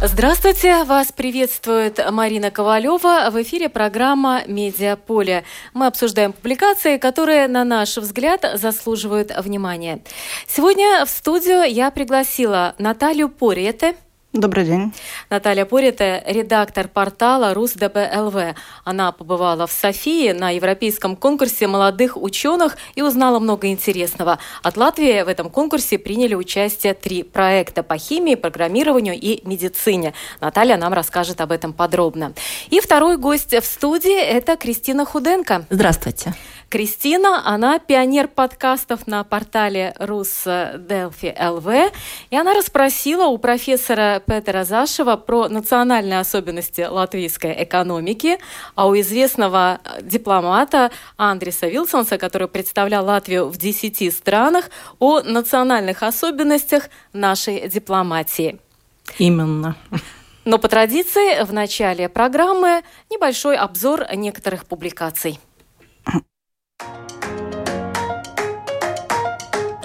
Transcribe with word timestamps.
Здравствуйте! 0.00 0.84
Вас 0.84 1.10
приветствует 1.10 1.98
Марина 2.12 2.52
Ковалева. 2.52 3.30
В 3.32 3.42
эфире 3.42 3.68
программа 3.68 4.42
«Медиаполе». 4.46 5.42
Мы 5.74 5.88
обсуждаем 5.88 6.32
публикации, 6.32 6.98
которые, 6.98 7.48
на 7.48 7.64
наш 7.64 7.96
взгляд, 7.96 8.48
заслуживают 8.54 9.36
внимания. 9.36 10.00
Сегодня 10.46 11.04
в 11.04 11.10
студию 11.10 11.64
я 11.64 11.90
пригласила 11.90 12.76
Наталью 12.78 13.28
Порете– 13.28 13.96
Добрый 14.38 14.64
день. 14.64 14.92
Наталья 15.30 15.64
Порита, 15.64 16.22
редактор 16.24 16.86
портала 16.86 17.54
РусДБЛВ. 17.54 18.54
Она 18.84 19.10
побывала 19.10 19.66
в 19.66 19.72
Софии 19.72 20.30
на 20.30 20.50
европейском 20.50 21.16
конкурсе 21.16 21.66
молодых 21.66 22.16
ученых 22.16 22.76
и 22.94 23.02
узнала 23.02 23.40
много 23.40 23.66
интересного. 23.66 24.38
От 24.62 24.76
Латвии 24.76 25.22
в 25.22 25.28
этом 25.28 25.50
конкурсе 25.50 25.98
приняли 25.98 26.36
участие 26.36 26.94
три 26.94 27.24
проекта 27.24 27.82
по 27.82 27.98
химии, 27.98 28.36
программированию 28.36 29.18
и 29.18 29.40
медицине. 29.44 30.14
Наталья 30.40 30.76
нам 30.76 30.92
расскажет 30.92 31.40
об 31.40 31.50
этом 31.50 31.72
подробно. 31.72 32.32
И 32.70 32.78
второй 32.78 33.16
гость 33.16 33.52
в 33.52 33.64
студии– 33.64 34.20
это 34.22 34.56
Кристина 34.56 35.04
Худенко. 35.04 35.64
Здравствуйте. 35.68 36.32
Кристина, 36.68 37.40
она 37.46 37.78
пионер 37.78 38.28
подкастов 38.28 39.06
на 39.06 39.24
портале 39.24 39.94
Рус 39.98 40.44
Делфи 40.44 41.34
ЛВ, 41.40 41.92
и 42.28 42.36
она 42.36 42.52
расспросила 42.52 43.24
у 43.24 43.38
профессора 43.38 44.22
Петера 44.28 44.64
Зашева 44.64 45.16
про 45.16 45.48
национальные 45.48 46.20
особенности 46.20 46.82
латвийской 46.82 47.64
экономики, 47.64 48.38
а 48.74 48.86
у 48.86 48.94
известного 49.00 49.80
дипломата 50.02 50.90
Андреса 51.16 51.66
Вилсонса, 51.66 52.18
который 52.18 52.46
представлял 52.46 53.06
Латвию 53.06 53.48
в 53.48 53.56
10 53.56 54.14
странах, 54.14 54.70
о 54.98 55.22
национальных 55.22 56.02
особенностях 56.02 56.90
нашей 57.14 57.68
дипломатии. 57.68 58.58
Именно. 59.18 59.76
Но 60.44 60.58
по 60.58 60.68
традиции 60.68 61.42
в 61.42 61.52
начале 61.52 62.08
программы 62.08 62.82
небольшой 63.10 63.56
обзор 63.56 64.06
некоторых 64.14 64.66
публикаций. 64.66 65.40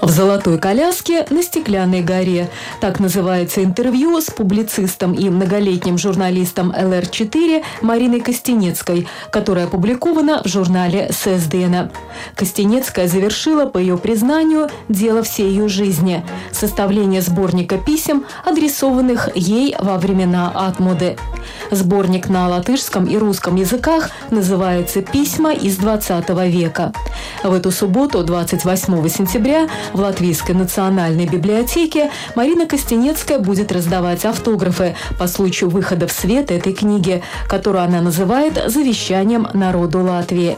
В 0.04 0.10
«Золотой 0.10 0.58
коляске» 0.58 1.26
на 1.30 1.42
Стеклянной 1.42 2.02
горе. 2.02 2.50
Так 2.82 3.00
называется 3.00 3.64
интервью 3.64 4.20
с 4.20 4.26
публицистом 4.26 5.14
и 5.14 5.30
многолетним 5.30 5.98
журналистом 5.98 6.74
ЛР-4 6.78 7.64
Мариной 7.82 8.20
Костенецкой, 8.20 9.08
которое 9.32 9.64
опубликовано 9.64 10.42
в 10.44 10.48
журнале 10.50 11.10
ССДН. 11.10 11.88
Костенецкая 12.36 13.08
завершила, 13.08 13.66
по 13.66 13.78
ее 13.78 13.98
признанию, 13.98 14.70
дело 14.90 15.24
всей 15.24 15.48
ее 15.48 15.70
жизни– 15.70 16.26
составление 16.52 17.22
сборника 17.22 17.78
писем, 17.78 18.26
адресованных 18.44 19.30
ей 19.36 19.74
во 19.80 19.98
времена 19.98 20.52
Атмуды. 20.54 21.16
Сборник 21.72 22.28
на 22.28 22.50
латышском 22.50 23.06
и 23.06 23.16
русском 23.16 23.56
языках 23.56 24.10
называется 24.32 25.02
«Письма 25.02 25.54
из 25.54 25.80
XX 25.80 26.50
века». 26.50 26.92
В 27.42 27.54
эту 27.54 27.72
субботу, 27.72 28.22
28 28.24 29.08
сентября, 29.08 29.70
в 29.94 30.00
Латвийской 30.00 30.54
национальной 30.54 31.26
библиотеке 31.26 32.10
Марина 32.36 32.66
Костенецкая 32.66 33.40
будет 33.40 33.72
раздавать 33.72 34.26
автографы 34.26 34.96
по 35.18 35.28
случаю 35.28 35.70
выхода 35.70 36.08
в 36.08 36.12
свет 36.12 36.52
этой 36.52 36.74
книги, 36.74 37.24
которую 37.48 37.84
она 37.84 38.02
называет 38.02 38.62
«Завещанием 38.68 39.48
народу 39.54 40.04
Латвии». 40.04 40.58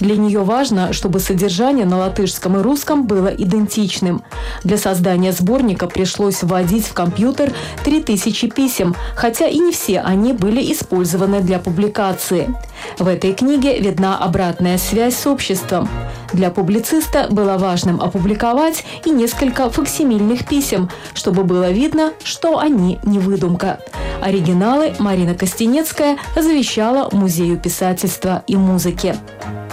Для 0.00 0.16
нее 0.16 0.40
важно, 0.40 0.92
чтобы 0.92 1.20
содержание 1.20 1.86
на 1.86 1.98
латышском 1.98 2.56
и 2.58 2.62
русском 2.62 3.06
было 3.06 3.28
идентичным. 3.28 4.22
Для 4.62 4.76
создания 4.76 5.32
сборника 5.32 5.86
пришлось 5.86 6.42
вводить 6.42 6.86
в 6.86 6.92
компьютер 6.94 7.52
3000 7.84 8.48
писем, 8.48 8.94
хотя 9.14 9.46
и 9.46 9.58
не 9.58 9.72
все 9.72 10.00
они 10.00 10.32
были 10.32 10.72
использованы 10.72 11.40
для 11.40 11.58
публикации. 11.58 12.54
В 12.98 13.08
этой 13.08 13.32
книге 13.32 13.78
видна 13.78 14.18
обратная 14.18 14.78
связь 14.78 15.16
с 15.16 15.26
обществом. 15.26 15.88
Для 16.32 16.50
публициста 16.50 17.28
было 17.30 17.58
важным 17.58 18.00
опубликовать 18.00 18.84
и 19.04 19.10
несколько 19.10 19.70
факсимильных 19.70 20.46
писем, 20.46 20.90
чтобы 21.14 21.44
было 21.44 21.70
видно, 21.70 22.12
что 22.24 22.58
они 22.58 22.98
не 23.04 23.18
выдумка. 23.18 23.78
Оригиналы 24.20 24.94
Марина 24.98 25.34
Костенецкая 25.34 26.16
завещала 26.34 27.08
Музею 27.12 27.58
писательства 27.58 28.42
и 28.46 28.56
музыки. 28.56 29.14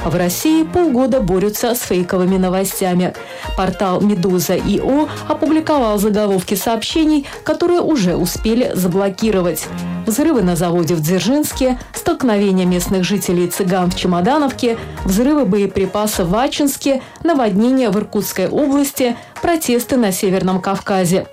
В 0.04 0.16
России 0.16 0.64
полгода 0.64 1.22
борются 1.22 1.76
с 1.76 1.82
фейковыми 1.82 2.38
новостями. 2.38 3.14
Портал 3.56 4.02
«Медуза 4.02 4.56
ИО» 4.56 5.08
опубликовал 5.28 6.00
заголовки 6.00 6.56
сообщений, 6.56 7.28
которые 7.44 7.82
уже 7.82 8.16
успели 8.16 8.72
заблокировать. 8.74 9.68
Взрывы 10.08 10.42
на 10.42 10.56
заводе 10.56 10.96
в 10.96 11.02
Дзержинске, 11.02 11.78
столкновения 11.94 12.66
местных 12.66 13.00
жителей 13.03 13.47
цыган 13.47 13.89
в 13.91 13.95
Чемодановке, 13.95 14.78
взрывы 15.06 15.45
боеприпасов 15.45 16.28
в 16.28 16.35
Ачинске, 16.35 17.01
наводнения 17.23 17.89
в 17.89 17.97
Иркутской 17.97 18.47
области, 18.47 19.16
протесты 19.41 19.97
на 19.97 20.12
Северном 20.12 20.62
Кавказе. 20.62 21.28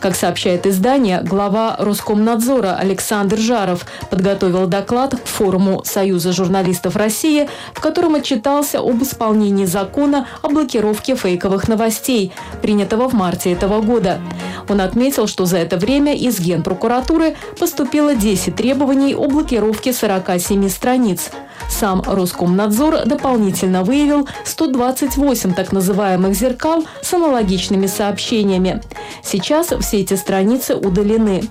Как 0.00 0.16
сообщает 0.16 0.66
издание, 0.66 1.22
глава 1.22 1.76
Роскомнадзора 1.78 2.76
Александр 2.76 3.38
Жаров 3.38 3.86
подготовил 4.10 4.66
доклад 4.66 5.14
к 5.14 5.26
форуму 5.26 5.82
Союза 5.84 6.32
журналистов 6.32 6.96
России, 6.96 7.48
в 7.72 7.80
котором 7.80 8.14
отчитался 8.14 8.80
об 8.80 9.02
исполнении 9.02 9.64
закона 9.64 10.26
о 10.42 10.48
блокировке 10.48 11.14
фейковых 11.14 11.68
новостей, 11.68 12.32
принятого 12.62 13.08
в 13.08 13.12
марте 13.12 13.52
этого 13.52 13.80
года. 13.80 14.20
Он 14.68 14.80
отметил, 14.80 15.26
что 15.26 15.46
за 15.46 15.58
это 15.58 15.76
время 15.76 16.14
из 16.14 16.40
Генпрокуратуры 16.40 17.36
поступило 17.58 18.14
10 18.14 18.54
требований 18.54 19.14
о 19.14 19.28
блокировке 19.28 19.92
47 19.92 20.68
страниц. 20.68 21.30
Сам 21.72 22.02
Роскомнадзор 22.06 23.06
дополнительно 23.06 23.82
выявил 23.82 24.28
128 24.44 25.54
так 25.54 25.72
называемых 25.72 26.34
зеркал 26.34 26.84
с 27.00 27.14
аналогичными 27.14 27.86
сообщениями. 27.86 28.82
Сейчас 29.24 29.72
все 29.80 30.00
эти 30.00 30.14
страницы 30.14 30.76
удалены. 30.76 31.42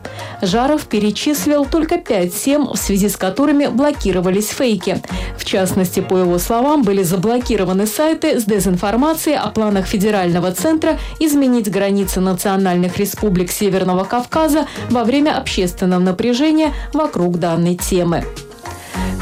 Жаров 0.42 0.86
перечислил 0.86 1.66
только 1.66 1.98
5 1.98 2.36
тем, 2.36 2.68
в 2.68 2.76
связи 2.78 3.10
с 3.10 3.18
которыми 3.18 3.66
блокировались 3.68 4.50
фейки. 4.50 5.02
В 5.38 5.44
частности, 5.44 6.02
по 6.02 6.18
его 6.18 6.38
словам, 6.38 6.84
были 6.84 7.02
заблокированы 7.02 7.88
сайты 7.88 8.40
с 8.40 8.46
дезинформацией 8.46 9.38
о 9.38 9.50
планах 9.50 9.88
Федерального 9.88 10.52
центра 10.52 11.00
изменить 11.20 11.70
границы 11.70 12.22
национальных 12.22 12.98
республик 12.98 13.52
Северного 13.52 14.04
Кавказа 14.04 14.68
во 14.92 15.04
время 15.04 15.38
общественного 15.38 16.00
напряжения 16.00 16.74
вокруг 16.94 17.40
данной 17.40 17.76
темы 17.76 18.24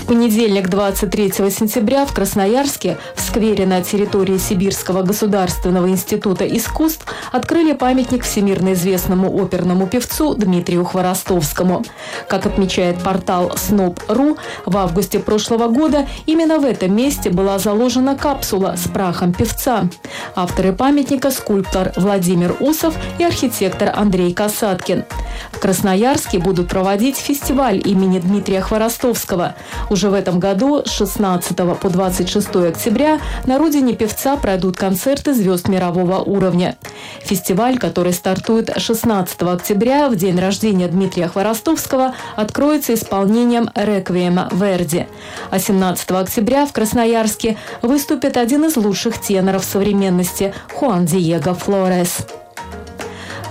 понедельник, 0.10 0.70
23 0.70 1.32
сентября, 1.52 2.04
в 2.04 2.14
Красноярске, 2.14 2.98
в 3.14 3.22
сквере 3.22 3.68
на 3.68 3.84
территории 3.84 4.40
Сибирского 4.40 5.04
государственного 5.04 5.88
института 5.88 6.46
искусств, 6.46 7.06
открыли 7.32 7.74
памятник 7.74 8.24
всемирно 8.24 8.74
известному 8.74 9.32
оперному 9.40 9.86
певцу 9.86 10.34
Дмитрию 10.34 10.84
Хворостовскому. 10.84 11.84
Как 12.28 12.48
отмечает 12.48 13.04
портал 13.04 13.50
Snob.ru, 13.50 14.38
в 14.66 14.78
августе 14.78 15.20
прошлого 15.20 15.68
года 15.68 16.08
именно 16.26 16.58
в 16.58 16.66
этом 16.66 16.96
месте 16.96 17.30
была 17.30 17.60
заложена 17.60 18.16
капсула 18.16 18.76
с 18.78 18.88
прахом 18.90 19.32
певца. 19.32 19.90
Авторы 20.36 20.74
памятника– 20.74 21.30
скульптор 21.32 21.94
Владимир 21.96 22.56
Усов 22.60 22.96
и 23.20 23.24
архитектор 23.24 23.92
Андрей 23.96 24.34
Касаткин. 24.34 25.06
В 25.52 25.60
Красноярске 25.60 26.40
будут 26.40 26.68
проводить 26.68 27.18
фестиваль 27.18 27.80
имени 27.86 28.20
Дмитрия 28.20 28.62
Хворостовского. 28.62 29.56
Уже 29.90 30.10
в 30.10 30.14
этом 30.14 30.40
году 30.40 30.84
с 30.86 30.92
16 30.92 31.56
по 31.80 31.90
26 31.90 32.56
октября 32.56 33.20
на 33.46 33.58
родине 33.58 33.94
певца 33.94 34.38
пройдут 34.38 34.78
концерты 34.78 35.34
звезд 35.34 35.68
мирового 35.68 36.20
уровня. 36.20 36.78
Фестиваль, 37.22 37.78
который 37.78 38.14
стартует 38.14 38.72
16 38.76 39.42
октября, 39.44 40.10
в 40.10 40.16
день 40.16 40.40
рождения 40.40 40.88
Дмитрия 40.88 41.28
Хворостовского, 41.28 42.14
откроется 42.36 42.94
исполнением 42.94 43.70
«Реквиема 43.76 44.50
Верди». 44.52 45.08
А 45.50 45.60
17 45.60 46.12
октября 46.12 46.66
в 46.66 46.74
Красноярске 46.74 47.58
выступит 47.82 48.38
один 48.38 48.66
из 48.66 48.76
лучших 48.78 49.20
теноров 49.20 49.64
современности– 49.64 50.54
Хуан 50.74 51.06
Диего 51.06 51.54
Флорес. 51.54 52.26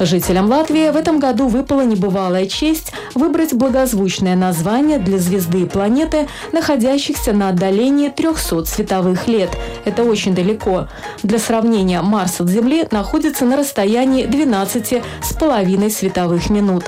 Жителям 0.00 0.48
Латвии 0.48 0.90
в 0.90 0.96
этом 0.96 1.18
году 1.18 1.48
выпала 1.48 1.82
небывалая 1.82 2.46
честь 2.46 2.92
выбрать 3.14 3.52
благозвучное 3.52 4.36
название 4.36 4.98
для 4.98 5.18
звезды 5.18 5.62
и 5.62 5.66
планеты, 5.66 6.28
находящихся 6.52 7.32
на 7.32 7.48
отдалении 7.48 8.08
300 8.08 8.64
световых 8.64 9.26
лет. 9.26 9.50
Это 9.84 10.04
очень 10.04 10.34
далеко. 10.34 10.88
Для 11.22 11.38
сравнения, 11.38 12.00
Марс 12.00 12.40
от 12.40 12.48
Земли 12.48 12.86
находится 12.90 13.44
на 13.44 13.56
расстоянии 13.56 14.26
12 14.26 15.02
с 15.22 15.32
половиной 15.34 15.90
световых 15.90 16.48
минут. 16.48 16.84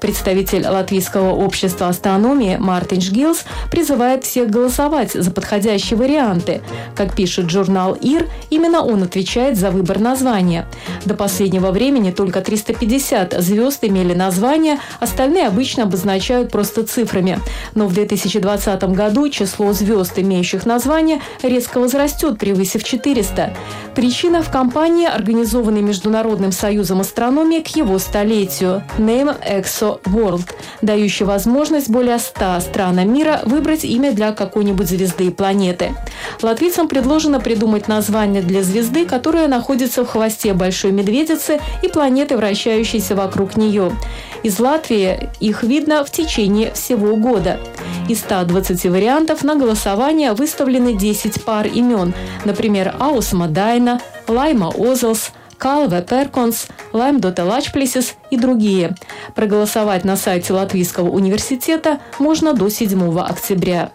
Представитель 0.00 0.66
Латвийского 0.66 1.30
общества 1.30 1.88
астрономии 1.88 2.56
Мартин 2.58 3.00
Шгилс 3.00 3.44
призывает 3.70 4.24
всех 4.24 4.50
голосовать 4.50 5.12
за 5.12 5.30
подходящие 5.30 5.98
варианты. 5.98 6.62
Как 6.96 7.14
пишет 7.14 7.50
журнал 7.50 7.94
ИР, 7.94 8.26
именно 8.50 8.82
он 8.82 9.02
отвечает 9.02 9.56
за 9.56 9.70
выбор 9.70 10.00
названия. 10.00 10.66
До 11.04 11.14
последнего 11.14 11.70
времени 11.70 12.10
только 12.10 12.39
350 12.40 13.34
звезд 13.42 13.84
имели 13.84 14.14
название, 14.14 14.78
остальные 14.98 15.46
обычно 15.46 15.84
обозначают 15.84 16.50
просто 16.50 16.84
цифрами. 16.84 17.38
Но 17.74 17.86
в 17.86 17.94
2020 17.94 18.82
году 18.84 19.28
число 19.28 19.72
звезд, 19.72 20.18
имеющих 20.18 20.66
название, 20.66 21.20
резко 21.42 21.78
возрастет, 21.78 22.38
превысив 22.38 22.84
400. 22.84 23.54
Причина 23.94 24.42
в 24.42 24.50
кампании, 24.50 25.06
организованной 25.06 25.82
Международным 25.82 26.52
союзом 26.52 27.00
астрономии 27.00 27.60
к 27.60 27.68
его 27.68 27.98
столетию 27.98 28.82
Name 28.98 29.36
Exo 29.46 30.00
World, 30.04 30.48
дающей 30.82 31.24
возможность 31.24 31.90
более 31.90 32.18
100 32.18 32.60
странам 32.60 33.12
мира 33.12 33.40
выбрать 33.44 33.84
имя 33.84 34.12
для 34.12 34.32
какой-нибудь 34.32 34.88
звезды 34.88 35.26
и 35.26 35.30
планеты. 35.30 35.94
Латвийцам 36.42 36.88
предложено 36.88 37.40
придумать 37.40 37.88
название 37.88 38.42
для 38.42 38.62
звезды, 38.62 39.04
которая 39.04 39.48
находится 39.48 40.04
в 40.04 40.08
хвосте 40.08 40.54
Большой 40.54 40.92
Медведицы 40.92 41.60
и 41.82 41.88
планеты, 41.88 42.29
вращающейся 42.36 43.14
вокруг 43.14 43.56
нее. 43.56 43.92
Из 44.42 44.58
Латвии 44.58 45.30
их 45.40 45.62
видно 45.62 46.04
в 46.04 46.10
течение 46.10 46.72
всего 46.72 47.16
года. 47.16 47.60
Из 48.08 48.20
120 48.20 48.86
вариантов 48.86 49.44
на 49.44 49.56
голосование 49.56 50.32
выставлены 50.32 50.94
10 50.94 51.44
пар 51.44 51.66
имен, 51.66 52.14
например, 52.44 52.94
Аусма 52.98 53.32
Дайна, 53.32 54.00
Лайма 54.26 54.68
Озелс, 54.68 55.32
Калве 55.58 56.00
Перконс, 56.00 56.68
Лаймдоте 56.92 57.42
Лачплисис 57.42 58.14
и 58.30 58.38
другие. 58.38 58.94
Проголосовать 59.34 60.04
на 60.04 60.16
сайте 60.16 60.54
Латвийского 60.54 61.10
университета 61.10 62.00
можно 62.18 62.54
до 62.54 62.70
7 62.70 63.18
октября. 63.20 63.90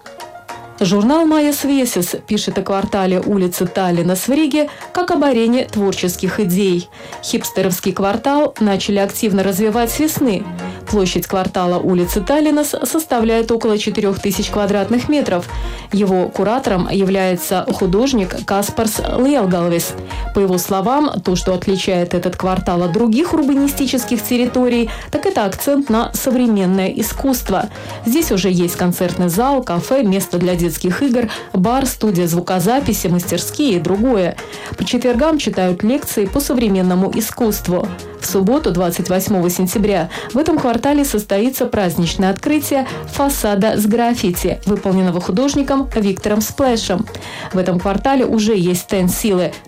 Журнал 0.81 1.25
«Майя 1.25 1.53
Свесис» 1.53 2.17
пишет 2.27 2.57
о 2.57 2.61
квартале 2.61 3.21
улицы 3.21 3.65
Таллина 3.65 4.17
с 4.17 4.27
Риге 4.27 4.69
как 4.91 5.11
об 5.11 5.23
арене 5.23 5.63
творческих 5.65 6.41
идей. 6.41 6.89
Хипстеровский 7.23 7.93
квартал 7.93 8.53
начали 8.59 8.99
активно 8.99 9.41
развивать 9.41 9.91
с 9.91 9.99
весны. 9.99 10.43
Площадь 10.87 11.27
квартала 11.27 11.79
улицы 11.79 12.21
Таллинас 12.21 12.75
составляет 12.83 13.51
около 13.51 13.77
4000 13.77 14.51
квадратных 14.51 15.09
метров. 15.09 15.47
Его 15.91 16.29
куратором 16.29 16.87
является 16.89 17.65
художник 17.73 18.45
Каспарс 18.45 18.99
Лелгалвис. 18.99 19.93
По 20.33 20.39
его 20.39 20.57
словам, 20.57 21.19
то, 21.21 21.35
что 21.35 21.53
отличает 21.53 22.13
этот 22.13 22.35
квартал 22.35 22.83
от 22.83 22.91
других 22.91 23.33
урбанистических 23.33 24.21
территорий, 24.21 24.89
так 25.11 25.25
это 25.25 25.45
акцент 25.45 25.89
на 25.89 26.13
современное 26.13 26.89
искусство. 26.89 27.69
Здесь 28.05 28.31
уже 28.31 28.49
есть 28.49 28.75
концертный 28.75 29.29
зал, 29.29 29.63
кафе, 29.63 30.03
место 30.03 30.37
для 30.37 30.55
детских 30.55 31.01
игр, 31.01 31.29
бар, 31.53 31.85
студия 31.85 32.27
звукозаписи, 32.27 33.07
мастерские 33.07 33.77
и 33.77 33.79
другое. 33.79 34.35
По 34.77 34.85
четвергам 34.85 35.39
читают 35.39 35.83
лекции 35.83 36.25
по 36.25 36.39
современному 36.39 37.11
искусству. 37.15 37.87
В 38.19 38.27
субботу, 38.27 38.71
28 38.71 39.49
сентября, 39.49 40.09
в 40.33 40.37
этом 40.37 40.57
квартале 40.57 40.74
состоится 41.03 41.65
праздничное 41.65 42.29
открытие 42.29 42.87
фасада 43.07 43.77
с 43.77 43.85
граффити, 43.85 44.59
выполненного 44.65 45.21
художником 45.21 45.89
Виктором 45.95 46.41
Сплэшем. 46.41 47.05
В 47.53 47.57
этом 47.57 47.79
квартале 47.79 48.25
уже 48.25 48.55
есть 48.55 48.81
стенд 48.81 49.11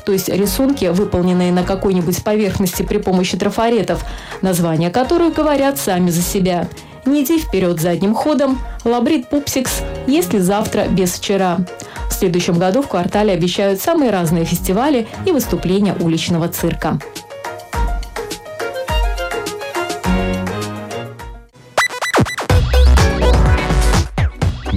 то 0.06 0.12
есть 0.12 0.30
рисунки, 0.30 0.86
выполненные 0.86 1.52
на 1.52 1.64
какой-нибудь 1.64 2.24
поверхности 2.24 2.84
при 2.84 2.98
помощи 2.98 3.38
трафаретов, 3.38 4.04
названия 4.42 4.90
которых 4.90 5.34
говорят 5.36 5.78
сами 5.78 6.10
за 6.10 6.22
себя. 6.22 6.68
Не 7.06 7.24
иди 7.24 7.40
вперед 7.40 7.80
задним 7.80 8.14
ходом, 8.14 8.60
лабрит 8.84 9.30
пупсикс, 9.30 9.82
если 10.08 10.40
завтра 10.40 10.88
без 10.90 11.14
вчера. 11.14 11.60
В 12.10 12.14
следующем 12.14 12.58
году 12.60 12.82
в 12.82 12.88
квартале 12.88 13.34
обещают 13.34 13.80
самые 13.80 14.12
разные 14.12 14.44
фестивали 14.44 15.08
и 15.26 15.32
выступления 15.32 15.96
уличного 16.00 16.50
цирка. 16.50 17.00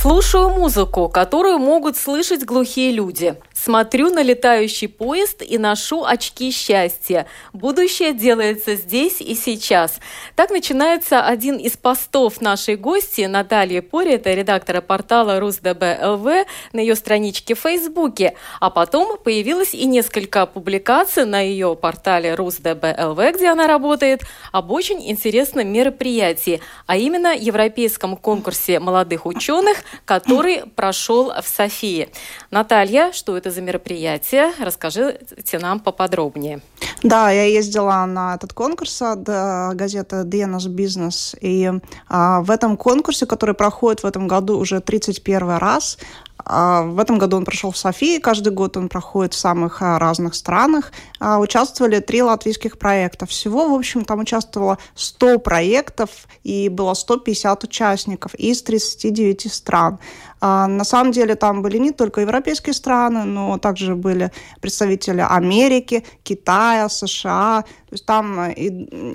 Слушаю 0.00 0.48
музыку, 0.48 1.10
которую 1.10 1.58
могут 1.58 1.94
слышать 1.94 2.46
глухие 2.46 2.90
люди. 2.90 3.34
Смотрю 3.52 4.08
на 4.08 4.22
летающий 4.22 4.88
поезд 4.88 5.42
и 5.42 5.58
ношу 5.58 6.04
очки 6.04 6.50
счастья. 6.50 7.26
Будущее 7.52 8.14
делается 8.14 8.76
здесь 8.76 9.20
и 9.20 9.34
сейчас. 9.34 10.00
Так 10.34 10.48
начинается 10.48 11.20
один 11.22 11.56
из 11.58 11.76
постов 11.76 12.40
нашей 12.40 12.76
гости 12.76 13.26
Натальи 13.26 13.80
Пори, 13.80 14.12
это 14.12 14.32
редактора 14.32 14.80
портала 14.80 15.38
РусДБ.ЛВ 15.38 16.46
на 16.72 16.80
ее 16.80 16.94
страничке 16.94 17.54
в 17.54 17.58
Фейсбуке. 17.58 18.34
А 18.60 18.70
потом 18.70 19.18
появилось 19.18 19.74
и 19.74 19.84
несколько 19.84 20.46
публикаций 20.46 21.26
на 21.26 21.40
ее 21.40 21.76
портале 21.76 22.34
РусДБ.ЛВ, 22.34 23.18
где 23.34 23.48
она 23.48 23.66
работает, 23.66 24.22
об 24.52 24.70
очень 24.70 25.06
интересном 25.10 25.68
мероприятии, 25.68 26.62
а 26.86 26.96
именно 26.96 27.36
европейском 27.36 28.16
конкурсе 28.16 28.80
молодых 28.80 29.26
ученых, 29.26 29.84
который 30.04 30.64
прошел 30.76 31.32
в 31.40 31.46
Софии. 31.46 32.08
Наталья, 32.50 33.12
что 33.12 33.36
это 33.36 33.50
за 33.50 33.60
мероприятие? 33.60 34.52
Расскажите 34.58 35.58
нам 35.58 35.80
поподробнее. 35.80 36.60
Да, 37.02 37.30
я 37.30 37.44
ездила 37.44 38.04
на 38.06 38.34
этот 38.34 38.52
конкурс 38.52 39.00
от 39.02 39.28
э, 39.28 39.70
газеты 39.74 40.22
«Денос 40.24 40.66
Бизнес», 40.66 41.34
и 41.40 41.72
а, 42.08 42.42
в 42.42 42.50
этом 42.50 42.76
конкурсе, 42.76 43.26
который 43.26 43.54
проходит 43.54 44.02
в 44.02 44.06
этом 44.06 44.28
году 44.28 44.58
уже 44.58 44.80
31 44.80 45.56
раз, 45.56 45.98
в 46.44 46.98
этом 46.98 47.18
году 47.18 47.36
он 47.36 47.44
прошел 47.44 47.70
в 47.70 47.76
Софии, 47.76 48.18
каждый 48.18 48.52
год 48.52 48.76
он 48.76 48.88
проходит 48.88 49.34
в 49.34 49.38
самых 49.38 49.82
а, 49.82 49.98
разных 49.98 50.34
странах. 50.34 50.92
А, 51.18 51.38
участвовали 51.38 52.00
три 52.00 52.22
латвийских 52.22 52.78
проекта. 52.78 53.26
Всего, 53.26 53.68
в 53.68 53.74
общем, 53.74 54.04
там 54.04 54.20
участвовало 54.20 54.78
100 54.94 55.38
проектов 55.40 56.10
и 56.42 56.68
было 56.68 56.94
150 56.94 57.64
участников 57.64 58.34
из 58.34 58.62
39 58.62 59.52
стран. 59.52 59.98
На 60.40 60.84
самом 60.84 61.12
деле 61.12 61.34
там 61.34 61.62
были 61.62 61.78
не 61.78 61.92
только 61.92 62.22
европейские 62.22 62.74
страны, 62.74 63.24
но 63.24 63.58
также 63.58 63.94
были 63.94 64.30
представители 64.60 65.24
Америки, 65.28 66.04
Китая, 66.22 66.88
США. 66.88 67.62
То 67.62 67.94
есть 67.94 68.06
там 68.06 68.50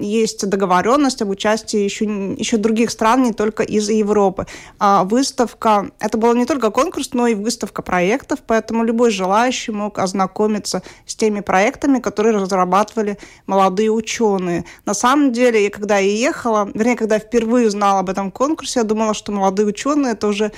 есть 0.02 0.48
договоренность 0.48 1.22
об 1.22 1.30
участии 1.30 1.80
еще, 1.80 2.06
еще 2.06 2.58
других 2.58 2.92
стран, 2.92 3.24
не 3.24 3.34
только 3.34 3.64
из 3.64 3.90
Европы. 3.90 4.46
Выставка, 4.80 5.90
это 6.00 6.18
был 6.18 6.34
не 6.36 6.46
только 6.46 6.70
конкурс, 6.70 7.10
но 7.14 7.28
и 7.28 7.34
выставка 7.34 7.82
проектов, 7.82 8.40
поэтому 8.46 8.84
любой 8.84 9.12
желающий 9.12 9.72
мог 9.72 9.98
ознакомиться 9.98 10.84
с 11.06 11.16
теми 11.16 11.40
проектами, 11.40 12.00
которые 12.00 12.36
разрабатывали 12.36 13.18
молодые 13.48 13.90
ученые. 13.90 14.66
На 14.86 14.94
самом 14.94 15.32
деле, 15.32 15.64
я 15.64 15.70
когда 15.70 15.98
я 15.98 16.12
ехала, 16.12 16.70
вернее, 16.74 16.98
когда 16.98 17.18
впервые 17.18 17.68
узнала 17.68 18.00
об 18.00 18.10
этом 18.10 18.30
конкурсе, 18.30 18.82
я 18.82 18.84
думала, 18.84 19.14
что 19.14 19.32
молодые 19.32 19.66
ученые 19.66 20.14
это 20.14 20.28
уже 20.28 20.52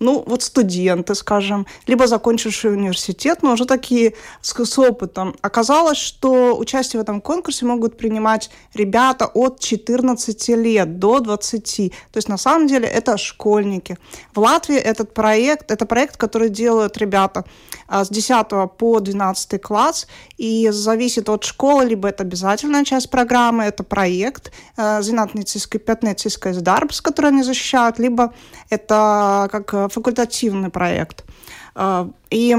ну, 0.00 0.24
вот 0.26 0.42
студенты, 0.42 1.14
скажем, 1.14 1.66
либо 1.86 2.06
закончившие 2.06 2.72
университет, 2.72 3.42
но 3.42 3.52
уже 3.52 3.64
такие 3.64 4.14
с, 4.40 4.52
с 4.52 4.78
опытом. 4.78 5.34
Оказалось, 5.40 5.98
что 5.98 6.56
участие 6.56 7.00
в 7.00 7.02
этом 7.02 7.20
конкурсе 7.20 7.64
могут 7.64 7.96
принимать 7.96 8.50
ребята 8.74 9.26
от 9.26 9.60
14 9.60 10.48
лет 10.48 10.98
до 10.98 11.20
20. 11.20 11.92
То 12.12 12.16
есть, 12.16 12.28
на 12.28 12.38
самом 12.38 12.66
деле, 12.66 12.88
это 12.88 13.16
школьники. 13.16 13.96
В 14.34 14.40
Латвии 14.40 14.76
этот 14.76 15.14
проект, 15.14 15.70
это 15.70 15.86
проект, 15.86 16.16
который 16.16 16.48
делают 16.48 16.96
ребята 16.98 17.44
а, 17.86 18.04
с 18.04 18.08
10 18.08 18.46
по 18.76 19.00
12 19.00 19.62
класс, 19.62 20.06
и 20.36 20.68
зависит 20.70 21.28
от 21.28 21.44
школы, 21.44 21.84
либо 21.84 22.08
это 22.08 22.24
обязательная 22.24 22.84
часть 22.84 23.10
программы, 23.10 23.64
это 23.64 23.84
проект, 23.84 24.52
зinātnieciskий, 24.76 25.78
пятнецкий 25.78 26.30
darbs, 26.30 27.00
который 27.02 27.30
они 27.30 27.42
защищают, 27.42 27.98
либо 27.98 28.32
это 28.70 29.48
как 29.50 29.83
факультативный 29.88 30.70
проект. 30.70 31.24
И 32.30 32.56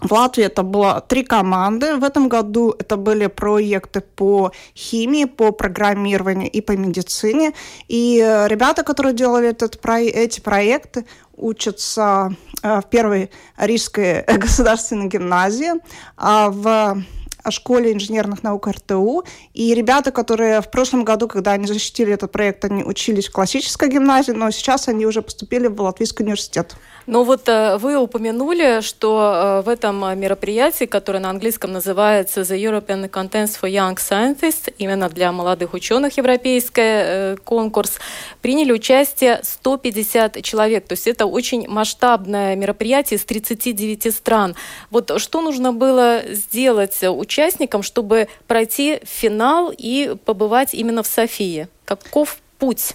в 0.00 0.12
Латвии 0.12 0.44
это 0.44 0.62
было 0.62 1.04
три 1.06 1.22
команды. 1.24 1.96
В 1.96 2.04
этом 2.04 2.28
году 2.28 2.74
это 2.78 2.96
были 2.96 3.26
проекты 3.26 4.00
по 4.00 4.52
химии, 4.74 5.26
по 5.26 5.52
программированию 5.52 6.50
и 6.50 6.60
по 6.60 6.72
медицине. 6.72 7.52
И 7.88 8.16
ребята, 8.48 8.82
которые 8.82 9.14
делали 9.14 9.48
этот, 9.48 9.78
эти 9.86 10.40
проекты, 10.40 11.04
учатся 11.36 12.34
в 12.62 12.84
первой 12.90 13.30
Рижской 13.58 14.22
государственной 14.38 15.08
гимназии, 15.08 15.72
а 16.16 16.50
в 16.50 17.02
о 17.42 17.50
школе 17.50 17.92
инженерных 17.92 18.42
наук 18.42 18.68
РТУ. 18.68 19.24
И 19.54 19.74
ребята, 19.74 20.12
которые 20.12 20.60
в 20.60 20.70
прошлом 20.70 21.04
году, 21.04 21.28
когда 21.28 21.52
они 21.52 21.66
защитили 21.66 22.12
этот 22.12 22.32
проект, 22.32 22.64
они 22.64 22.84
учились 22.84 23.28
в 23.28 23.32
классической 23.32 23.88
гимназии, 23.88 24.32
но 24.32 24.50
сейчас 24.50 24.88
они 24.88 25.06
уже 25.06 25.22
поступили 25.22 25.66
в 25.66 25.80
Латвийский 25.80 26.24
университет. 26.24 26.76
Ну 27.06 27.24
вот 27.24 27.48
э, 27.48 27.78
вы 27.78 27.96
упомянули, 27.96 28.82
что 28.82 29.60
э, 29.62 29.62
в 29.62 29.68
этом 29.68 30.18
мероприятии, 30.18 30.84
которое 30.84 31.18
на 31.18 31.30
английском 31.30 31.72
называется 31.72 32.42
The 32.42 32.56
European 32.56 33.08
Contents 33.10 33.58
for 33.60 33.70
Young 33.70 33.96
Scientists, 33.96 34.72
именно 34.78 35.08
для 35.08 35.32
молодых 35.32 35.72
ученых 35.72 36.18
европейский 36.18 36.82
э, 36.84 37.36
конкурс, 37.42 37.98
приняли 38.42 38.72
участие 38.72 39.40
150 39.42 40.42
человек. 40.42 40.86
То 40.86 40.92
есть 40.92 41.06
это 41.06 41.26
очень 41.26 41.66
масштабное 41.68 42.54
мероприятие 42.54 43.16
из 43.18 43.24
39 43.24 44.14
стран. 44.14 44.54
Вот 44.90 45.10
что 45.20 45.40
нужно 45.40 45.72
было 45.72 46.22
сделать 46.28 47.02
участникам, 47.02 47.82
чтобы 47.82 48.28
пройти 48.46 49.00
финал 49.04 49.72
и 49.76 50.16
побывать 50.26 50.74
именно 50.74 51.02
в 51.02 51.06
Софии? 51.06 51.68
Каков 51.86 52.38
путь? 52.58 52.94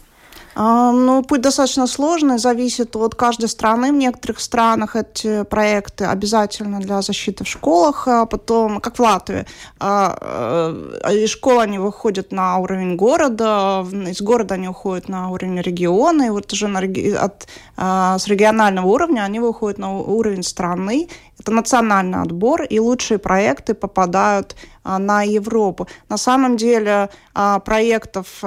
А, 0.57 0.91
ну, 0.93 1.21
путь 1.21 1.41
достаточно 1.41 1.85
сложный, 1.85 2.37
зависит 2.37 2.95
от 2.95 3.13
каждой 3.13 3.49
страны. 3.49 3.91
В 3.91 3.95
некоторых 3.95 4.39
странах 4.39 4.95
эти 4.95 5.43
проекты 5.43 6.05
обязательно 6.05 6.79
для 6.79 7.01
защиты 7.01 7.43
в 7.43 7.47
школах, 7.47 8.07
а 8.07 8.25
потом, 8.25 8.79
как 8.79 8.97
в 8.97 9.01
Латвии, 9.01 9.45
а, 9.79 10.17
э, 11.03 11.13
из 11.15 11.29
школы 11.29 11.63
они 11.63 11.77
выходят 11.77 12.31
на 12.31 12.57
уровень 12.57 12.95
города, 12.95 13.85
из 14.07 14.21
города 14.21 14.55
они 14.55 14.69
уходят 14.69 15.09
на 15.09 15.29
уровень 15.29 15.59
региона, 15.59 16.23
и 16.23 16.29
вот 16.29 16.53
уже 16.53 16.67
на, 16.67 16.79
от, 16.79 17.47
с 17.75 18.27
регионального 18.27 18.87
уровня 18.87 19.21
они 19.21 19.41
выходят 19.41 19.77
на 19.77 19.97
уровень 19.97 20.43
страны. 20.43 21.09
Это 21.37 21.51
национальный 21.51 22.21
отбор, 22.21 22.63
и 22.63 22.79
лучшие 22.79 23.17
проекты 23.17 23.73
попадают 23.73 24.55
на 24.85 25.23
Европу. 25.23 25.87
На 26.07 26.17
самом 26.17 26.55
деле 26.55 27.09
проектов 27.65 28.41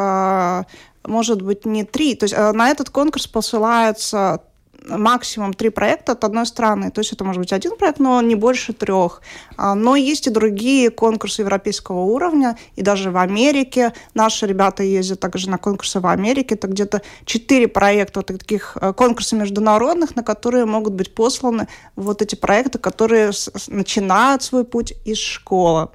может 1.08 1.42
быть 1.42 1.66
не 1.66 1.84
три. 1.84 2.14
То 2.14 2.24
есть 2.24 2.34
э, 2.34 2.52
на 2.52 2.70
этот 2.70 2.90
конкурс 2.90 3.26
посылается 3.26 4.42
максимум 4.86 5.52
три 5.54 5.70
проекта 5.70 6.12
от 6.12 6.24
одной 6.24 6.46
страны. 6.46 6.90
То 6.90 7.00
есть 7.00 7.12
это 7.12 7.24
может 7.24 7.40
быть 7.40 7.52
один 7.52 7.76
проект, 7.76 7.98
но 7.98 8.20
не 8.22 8.34
больше 8.34 8.72
трех. 8.72 9.22
А, 9.56 9.74
но 9.74 9.96
есть 9.96 10.26
и 10.26 10.30
другие 10.30 10.90
конкурсы 10.90 11.42
европейского 11.42 12.00
уровня, 12.00 12.56
и 12.76 12.82
даже 12.82 13.10
в 13.10 13.16
Америке. 13.16 13.92
Наши 14.14 14.46
ребята 14.46 14.82
ездят 14.82 15.20
также 15.20 15.50
на 15.50 15.58
конкурсы 15.58 16.00
в 16.00 16.06
Америке. 16.06 16.54
Это 16.54 16.68
где-то 16.68 17.02
четыре 17.24 17.68
проекта 17.68 18.20
вот 18.20 18.26
таких 18.26 18.76
э, 18.80 18.92
конкурсов 18.92 19.38
международных, 19.38 20.16
на 20.16 20.22
которые 20.22 20.64
могут 20.64 20.94
быть 20.94 21.14
посланы 21.14 21.68
вот 21.96 22.22
эти 22.22 22.34
проекты, 22.34 22.78
которые 22.78 23.32
начинают 23.68 24.42
свой 24.42 24.64
путь 24.64 24.94
из 25.04 25.18
школы. 25.18 25.88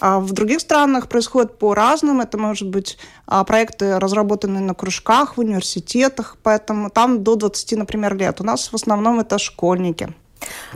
А 0.00 0.20
в 0.20 0.32
других 0.32 0.60
странах 0.60 1.08
происходит 1.08 1.58
по-разному. 1.58 2.22
Это 2.22 2.38
может 2.38 2.68
быть 2.68 2.98
а, 3.26 3.44
проекты, 3.44 3.98
разработанные 3.98 4.62
на 4.62 4.74
кружках, 4.74 5.36
в 5.36 5.40
университетах, 5.40 6.36
поэтому 6.42 6.90
там 6.90 7.22
до 7.22 7.36
20, 7.36 7.72
например, 7.78 8.16
лет. 8.16 8.40
У 8.40 8.44
нас 8.44 8.72
в 8.72 8.74
основном 8.74 9.20
это 9.20 9.38
школьники. 9.38 10.14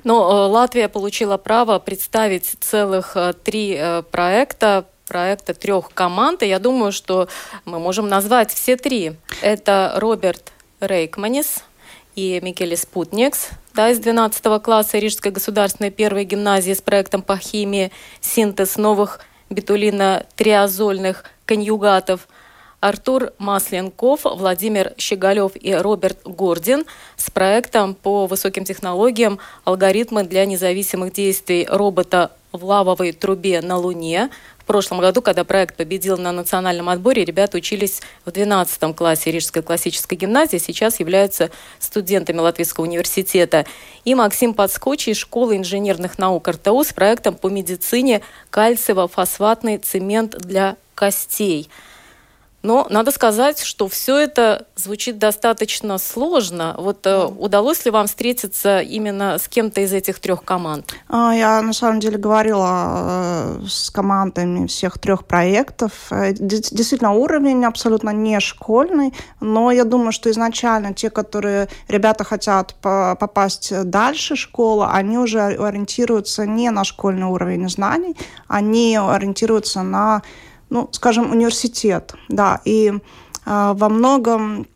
Но 0.04 0.30
э, 0.30 0.50
Латвия 0.50 0.88
получила 0.88 1.36
право 1.36 1.78
представить 1.78 2.56
целых 2.60 3.16
э, 3.16 3.32
три 3.32 3.76
э, 3.78 4.02
проекта 4.02 4.86
проекта 5.06 5.54
трех 5.54 5.92
команд, 5.92 6.44
и 6.44 6.46
я 6.46 6.60
думаю, 6.60 6.92
что 6.92 7.26
мы 7.64 7.80
можем 7.80 8.08
назвать 8.08 8.54
все 8.54 8.76
три. 8.76 9.16
Это 9.42 9.94
Роберт 9.96 10.52
Рейкманис 10.78 11.64
и 12.14 12.38
Микеле 12.40 12.76
Спутникс, 12.76 13.48
из 13.88 13.98
12 13.98 14.62
класса 14.62 14.98
Рижской 14.98 15.32
государственной 15.32 15.90
первой 15.90 16.24
гимназии 16.24 16.74
с 16.74 16.82
проектом 16.82 17.22
по 17.22 17.38
химии 17.38 17.90
«Синтез 18.20 18.76
новых 18.76 19.20
бетулино-триазольных 19.48 21.24
конъюгатов», 21.46 22.28
Артур 22.80 23.32
Масленков, 23.38 24.20
Владимир 24.24 24.94
Щеголев 24.96 25.52
и 25.54 25.74
Роберт 25.74 26.18
Гордин 26.24 26.86
с 27.16 27.30
проектом 27.30 27.94
по 27.94 28.26
высоким 28.26 28.64
технологиям 28.64 29.38
«Алгоритмы 29.64 30.24
для 30.24 30.46
независимых 30.46 31.12
действий 31.12 31.66
робота 31.70 32.30
в 32.52 32.64
лавовой 32.64 33.12
трубе 33.12 33.60
на 33.60 33.76
Луне», 33.76 34.30
прошлом 34.70 35.00
году, 35.00 35.20
когда 35.20 35.42
проект 35.42 35.74
победил 35.74 36.16
на 36.16 36.30
национальном 36.30 36.90
отборе, 36.90 37.24
ребята 37.24 37.56
учились 37.56 38.00
в 38.24 38.30
12 38.30 38.94
классе 38.94 39.32
Рижской 39.32 39.62
классической 39.62 40.14
гимназии, 40.14 40.58
сейчас 40.58 41.00
являются 41.00 41.50
студентами 41.80 42.38
Латвийского 42.38 42.84
университета. 42.84 43.66
И 44.04 44.14
Максим 44.14 44.54
Подскочи 44.54 45.10
из 45.10 45.16
школы 45.16 45.56
инженерных 45.56 46.20
наук 46.20 46.46
РТУ 46.46 46.84
с 46.84 46.92
проектом 46.92 47.34
по 47.34 47.48
медицине 47.48 48.22
кальциево-фосфатный 48.50 49.78
цемент 49.78 50.38
для 50.38 50.76
костей– 50.94 51.68
но 52.62 52.86
надо 52.90 53.10
сказать, 53.10 53.62
что 53.62 53.88
все 53.88 54.18
это 54.18 54.66
звучит 54.76 55.18
достаточно 55.18 55.98
сложно. 55.98 56.74
Вот 56.78 57.06
э, 57.06 57.24
удалось 57.24 57.84
ли 57.84 57.90
вам 57.90 58.06
встретиться 58.06 58.80
именно 58.80 59.38
с 59.38 59.48
кем-то 59.48 59.80
из 59.80 59.92
этих 59.92 60.20
трех 60.20 60.44
команд? 60.44 60.94
А, 61.08 61.34
я 61.34 61.62
на 61.62 61.72
самом 61.72 62.00
деле 62.00 62.18
говорила 62.18 63.60
э, 63.62 63.66
с 63.66 63.90
командами 63.90 64.66
всех 64.66 64.98
трех 64.98 65.24
проектов. 65.24 65.92
Э, 66.10 66.32
действительно, 66.32 67.12
уровень 67.12 67.64
абсолютно 67.64 68.10
не 68.10 68.38
школьный, 68.40 69.14
но 69.40 69.70
я 69.70 69.84
думаю, 69.84 70.12
что 70.12 70.30
изначально 70.30 70.92
те, 70.92 71.08
которые 71.08 71.68
ребята 71.88 72.24
хотят 72.24 72.74
попасть 72.80 73.72
дальше 73.84 74.36
школы, 74.36 74.86
они 74.90 75.16
уже 75.16 75.40
ориентируются 75.40 76.46
не 76.46 76.70
на 76.70 76.84
школьный 76.84 77.26
уровень 77.26 77.68
знаний, 77.70 78.16
они 78.48 78.98
ориентируются 78.98 79.82
на 79.82 80.22
ну, 80.70 80.88
скажем, 80.92 81.30
университет, 81.30 82.14
да, 82.28 82.60
и 82.64 82.88
э, 82.90 82.98
во 83.44 83.88
многом 83.88 84.66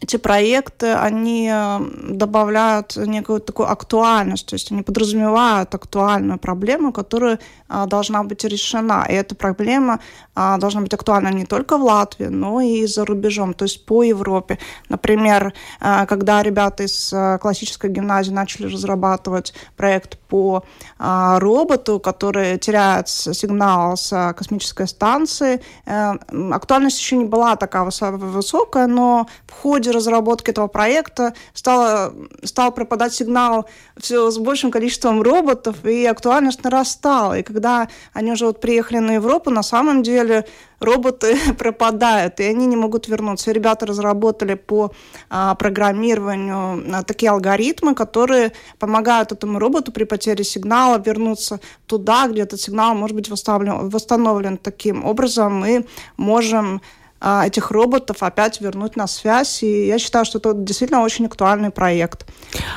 эти 0.00 0.16
проекты, 0.16 0.92
они 0.92 1.50
э, 1.52 1.78
добавляют 2.10 2.96
некую 2.96 3.40
такую 3.40 3.70
актуальность, 3.70 4.46
то 4.46 4.54
есть 4.54 4.72
они 4.72 4.82
подразумевают 4.82 5.74
актуальную 5.74 6.38
проблему, 6.38 6.92
которая 6.92 7.38
а, 7.68 7.86
должна 7.86 8.22
быть 8.22 8.44
решена. 8.44 9.06
И 9.08 9.12
эта 9.12 9.34
проблема 9.34 10.00
а, 10.34 10.58
должна 10.58 10.80
быть 10.80 10.94
актуальна 10.94 11.28
не 11.28 11.44
только 11.44 11.78
в 11.78 11.82
Латвии, 11.82 12.26
но 12.26 12.60
и 12.60 12.86
за 12.86 13.04
рубежом, 13.04 13.54
то 13.54 13.64
есть 13.64 13.84
по 13.86 14.02
Европе. 14.02 14.58
Например, 14.88 15.52
когда 15.80 16.42
ребята 16.42 16.84
из 16.84 17.12
классической 17.40 17.90
гимназии 17.90 18.32
начали 18.32 18.72
разрабатывать 18.72 19.54
проект 19.76 20.18
по 20.28 20.64
роботу, 20.98 22.00
который 22.00 22.58
теряет 22.58 23.08
сигнал 23.08 23.96
с 23.96 24.34
космической 24.36 24.86
станции, 24.86 25.60
э, 25.86 26.12
актуальность 26.52 26.98
еще 26.98 27.16
не 27.16 27.24
была 27.24 27.56
такая 27.56 27.84
высокая, 27.84 28.86
но 28.86 29.26
в 29.46 29.52
ходе 29.52 29.73
разработки 29.82 30.50
этого 30.50 30.66
проекта 30.66 31.34
стало, 31.52 32.14
стал 32.42 32.72
пропадать 32.72 33.14
сигнал 33.14 33.66
все 33.96 34.30
с 34.30 34.38
большим 34.38 34.70
количеством 34.70 35.22
роботов, 35.22 35.84
и 35.84 36.06
актуальность 36.06 36.64
нарастала. 36.64 37.38
И 37.38 37.42
когда 37.42 37.88
они 38.12 38.32
уже 38.32 38.46
вот 38.46 38.60
приехали 38.60 38.98
на 38.98 39.12
Европу, 39.12 39.50
на 39.50 39.62
самом 39.62 40.02
деле 40.02 40.46
роботы 40.80 41.36
пропадают, 41.58 42.40
и 42.40 42.44
они 42.44 42.66
не 42.66 42.76
могут 42.76 43.08
вернуться. 43.08 43.50
И 43.50 43.54
ребята 43.54 43.86
разработали 43.86 44.54
по 44.54 44.92
а, 45.30 45.54
программированию 45.54 46.84
а, 46.94 47.02
такие 47.02 47.30
алгоритмы, 47.30 47.94
которые 47.94 48.52
помогают 48.78 49.32
этому 49.32 49.58
роботу 49.58 49.92
при 49.92 50.04
потере 50.04 50.44
сигнала 50.44 50.98
вернуться 50.98 51.60
туда, 51.86 52.28
где 52.28 52.42
этот 52.42 52.60
сигнал 52.60 52.94
может 52.94 53.16
быть 53.16 53.28
восстановлен, 53.28 53.88
восстановлен 53.88 54.56
таким 54.56 55.04
образом. 55.04 55.60
Мы 55.60 55.86
можем 56.16 56.80
этих 57.24 57.70
роботов 57.70 58.18
опять 58.20 58.60
вернуть 58.60 58.96
на 58.96 59.06
связь. 59.06 59.62
И 59.62 59.86
я 59.86 59.98
считаю, 59.98 60.24
что 60.24 60.38
это 60.38 60.52
действительно 60.52 61.02
очень 61.02 61.26
актуальный 61.26 61.70
проект. 61.70 62.26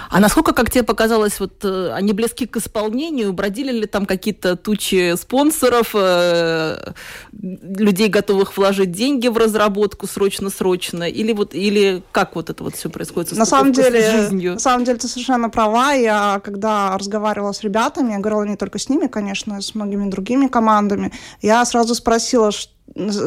А 0.09 0.19
насколько, 0.19 0.53
как 0.53 0.71
тебе 0.71 0.83
показалось, 0.83 1.39
вот 1.39 1.65
э, 1.65 1.91
они 1.93 2.13
близки 2.13 2.45
к 2.45 2.57
исполнению? 2.57 3.33
Бродили 3.33 3.71
ли 3.71 3.85
там 3.85 4.05
какие-то 4.05 4.55
тучи 4.55 5.15
спонсоров, 5.17 5.91
э, 5.93 6.93
людей, 7.33 8.07
готовых 8.07 8.55
вложить 8.57 8.91
деньги 8.91 9.27
в 9.27 9.37
разработку 9.37 10.07
срочно-срочно? 10.07 11.03
Или 11.03 11.33
вот 11.33 11.53
или 11.53 12.01
как 12.11 12.35
вот 12.35 12.49
это 12.49 12.63
вот 12.63 12.75
все 12.75 12.89
происходит? 12.89 13.33
На 13.33 13.45
самом 13.45 13.73
деле, 13.73 14.29
на 14.31 14.59
самом 14.59 14.85
деле 14.85 14.97
ты 14.97 15.07
совершенно 15.07 15.49
права. 15.49 15.91
Я 15.91 16.41
когда 16.43 16.97
разговаривала 16.97 17.51
с 17.51 17.61
ребятами, 17.63 18.13
я 18.13 18.19
говорила 18.19 18.43
не 18.43 18.55
только 18.55 18.79
с 18.79 18.87
ними, 18.87 19.07
конечно, 19.07 19.61
с 19.61 19.75
многими 19.75 20.09
другими 20.09 20.47
командами, 20.47 21.11
я 21.41 21.65
сразу 21.65 21.95
спросила, 21.95 22.51
что 22.51 22.76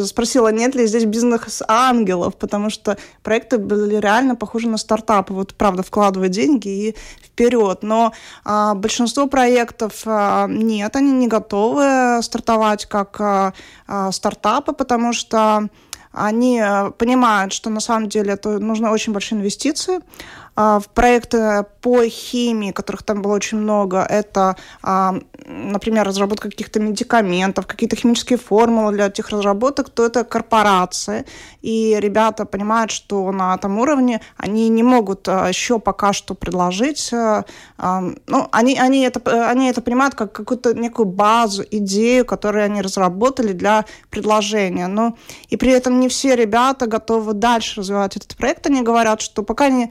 спросила, 0.04 0.48
нет 0.48 0.74
ли 0.74 0.86
здесь 0.86 1.04
бизнес-ангелов, 1.04 2.36
потому 2.36 2.70
что 2.70 2.96
проекты 3.22 3.58
были 3.58 3.96
реально 3.96 4.34
похожи 4.34 4.68
на 4.68 4.78
стартапы. 4.78 5.32
Вот, 5.32 5.54
правда, 5.54 5.82
вкладывать 5.82 6.32
деньги 6.32 6.68
и 6.68 6.96
вперед. 7.22 7.82
Но 7.82 8.12
а, 8.44 8.74
большинство 8.74 9.26
проектов 9.26 10.02
а, 10.06 10.46
нет, 10.48 10.96
они 10.96 11.12
не 11.12 11.28
готовы 11.28 12.22
стартовать 12.22 12.86
как 12.86 13.20
а, 13.20 13.52
а, 13.86 14.12
стартапы, 14.12 14.72
потому 14.72 15.12
что 15.12 15.68
они 16.12 16.60
э, 16.60 16.90
понимают, 16.98 17.52
что 17.52 17.70
на 17.70 17.80
самом 17.80 18.08
деле 18.08 18.32
это 18.32 18.58
нужны 18.58 18.90
очень 18.90 19.12
большие 19.12 19.38
инвестиции, 19.38 20.00
а, 20.00 20.04
в 20.60 20.84
проекты 20.94 21.64
по 21.80 22.06
химии, 22.06 22.72
которых 22.72 23.02
там 23.02 23.22
было 23.22 23.34
очень 23.34 23.58
много, 23.58 24.06
это, 24.08 24.56
а, 24.82 25.14
например, 25.46 26.06
разработка 26.06 26.50
каких-то 26.50 26.80
медикаментов, 26.80 27.66
какие-то 27.66 27.96
химические 27.96 28.38
формулы 28.38 28.92
для 28.92 29.06
этих 29.06 29.30
разработок, 29.30 29.88
то 29.88 30.04
это 30.04 30.24
корпорации. 30.24 31.24
И 31.62 31.96
ребята 31.98 32.44
понимают, 32.44 32.90
что 32.90 33.32
на 33.32 33.54
этом 33.54 33.78
уровне 33.78 34.20
они 34.36 34.68
не 34.68 34.82
могут 34.82 35.28
а, 35.28 35.48
еще 35.48 35.78
пока 35.78 36.12
что 36.12 36.34
предложить. 36.34 37.10
Ну, 37.12 38.48
они, 38.52 38.78
они, 38.78 39.02
это, 39.02 39.50
они 39.50 39.70
это 39.70 39.80
понимают 39.80 40.14
как 40.14 40.32
какую-то 40.32 40.74
некую 40.74 41.06
базу, 41.06 41.64
идею, 41.70 42.24
которую 42.24 42.64
они 42.64 42.82
разработали 42.82 43.52
для 43.52 43.84
предложения. 44.10 44.86
Но 44.86 45.16
и 45.48 45.56
при 45.56 45.72
этом 45.72 46.00
не 46.00 46.08
все 46.08 46.36
ребята 46.36 46.86
готовы 46.86 47.32
дальше 47.32 47.80
развивать 47.80 48.16
этот 48.16 48.36
проект. 48.36 48.66
Они 48.66 48.82
говорят, 48.82 49.20
что 49.22 49.42
пока 49.42 49.66
они 49.66 49.90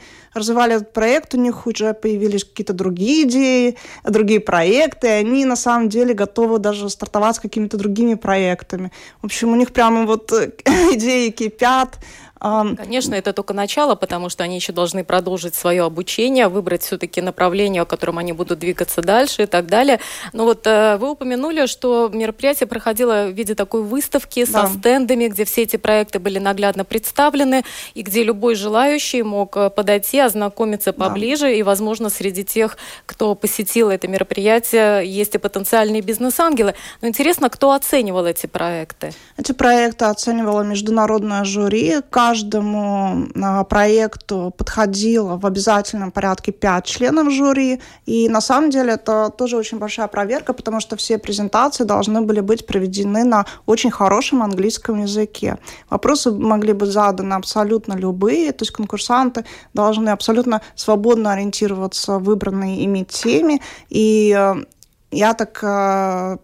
развивали 0.59 0.75
этот 0.75 0.93
проект, 0.93 1.33
у 1.33 1.37
них 1.37 1.67
уже 1.67 1.93
появились 1.93 2.43
какие-то 2.43 2.73
другие 2.73 3.23
идеи, 3.23 3.77
другие 4.03 4.39
проекты, 4.39 5.07
и 5.07 5.11
они 5.11 5.45
на 5.45 5.55
самом 5.55 5.89
деле 5.89 6.13
готовы 6.13 6.59
даже 6.59 6.89
стартовать 6.89 7.35
с 7.35 7.39
какими-то 7.39 7.77
другими 7.77 8.15
проектами. 8.15 8.91
В 9.21 9.25
общем, 9.25 9.51
у 9.51 9.55
них 9.55 9.71
прямо 9.71 10.05
вот 10.05 10.31
идеи 10.93 11.29
кипят, 11.29 11.99
Конечно, 12.39 13.15
это 13.15 13.34
только 13.34 13.53
начало, 13.53 13.96
потому 13.96 14.29
что 14.29 14.43
они 14.46 14.55
еще 14.55 14.72
должны 14.72 15.03
продолжить 15.03 15.55
свое 15.55 15.84
обучение, 15.84 16.48
выбрать 16.48 16.84
все-таки 16.84 17.22
направление, 17.22 17.81
о 17.81 17.86
котором 17.86 18.17
они 18.17 18.31
будут 18.31 18.60
двигаться 18.60 19.01
дальше 19.01 19.43
и 19.43 19.46
так 19.46 19.67
далее. 19.67 20.00
Но 20.31 20.46
вот 20.46 20.65
э, 20.65 20.98
вы 20.98 21.12
упомянули, 21.12 21.65
что 21.65 22.10
мероприятие 22.13 22.67
проходило 22.67 23.27
в 23.27 23.31
виде 23.31 23.55
такой 23.55 23.84
выставки 23.84 24.46
со 24.46 24.63
да. 24.63 24.67
стендами, 24.67 25.27
где 25.27 25.43
все 25.43 25.63
эти 25.63 25.75
проекты 25.75 26.19
были 26.19 26.39
наглядно 26.39 26.86
представлены, 26.86 27.65
и 27.93 28.03
где 28.03 28.24
любой 28.24 28.55
желающий 28.55 29.22
мог 29.22 29.58
э, 29.58 29.69
подойти, 29.69 30.19
ознакомиться 30.19 30.93
поближе, 30.93 31.46
да. 31.46 31.51
и, 31.51 31.62
возможно, 31.62 32.10
среди 32.10 32.46
тех, 32.46 32.77
кто 33.05 33.36
посетил 33.36 33.89
это 33.89 34.08
мероприятие, 34.08 35.05
есть 35.05 35.36
и 35.36 35.38
потенциальные 35.38 36.01
бизнес-ангелы. 36.01 36.74
Но 37.01 37.10
интересно, 37.10 37.50
кто 37.50 37.74
оценивал 37.74 38.25
эти 38.25 38.48
проекты? 38.48 39.12
Эти 39.36 39.51
проекты 39.51 40.05
оценивало 40.05 40.62
международное 40.62 41.43
жюри. 41.43 41.98
Каждый 42.10 42.28
каждому 42.29 43.27
а, 43.41 43.63
проекту 43.63 44.53
подходило 44.57 45.38
в 45.38 45.45
обязательном 45.45 46.12
порядке 46.12 46.51
пять 46.51 46.86
членов 46.86 47.31
жюри. 47.31 47.79
И 48.05 48.29
на 48.29 48.41
самом 48.41 48.69
деле 48.69 48.93
это 48.93 49.31
тоже 49.36 49.57
очень 49.57 49.79
большая 49.79 50.07
проверка, 50.07 50.53
потому 50.53 50.79
что 50.79 50.95
все 50.95 51.17
презентации 51.17 51.86
должны 51.86 52.21
были 52.21 52.41
быть 52.41 52.67
проведены 52.67 53.24
на 53.24 53.45
очень 53.65 53.91
хорошем 53.91 54.43
английском 54.43 55.01
языке. 55.01 55.57
Вопросы 55.89 56.31
могли 56.31 56.74
быть 56.74 56.89
заданы 56.89 57.33
абсолютно 57.33 57.93
любые, 57.93 58.51
то 58.51 58.63
есть 58.63 58.71
конкурсанты 58.71 59.43
должны 59.74 60.09
абсолютно 60.09 60.62
свободно 60.75 61.31
ориентироваться 61.31 62.19
в 62.19 62.24
выбранной 62.24 62.75
ими 62.77 63.03
теме. 63.03 63.59
И 63.89 64.36
э, 64.38 64.55
я 65.12 65.33
так 65.33 66.39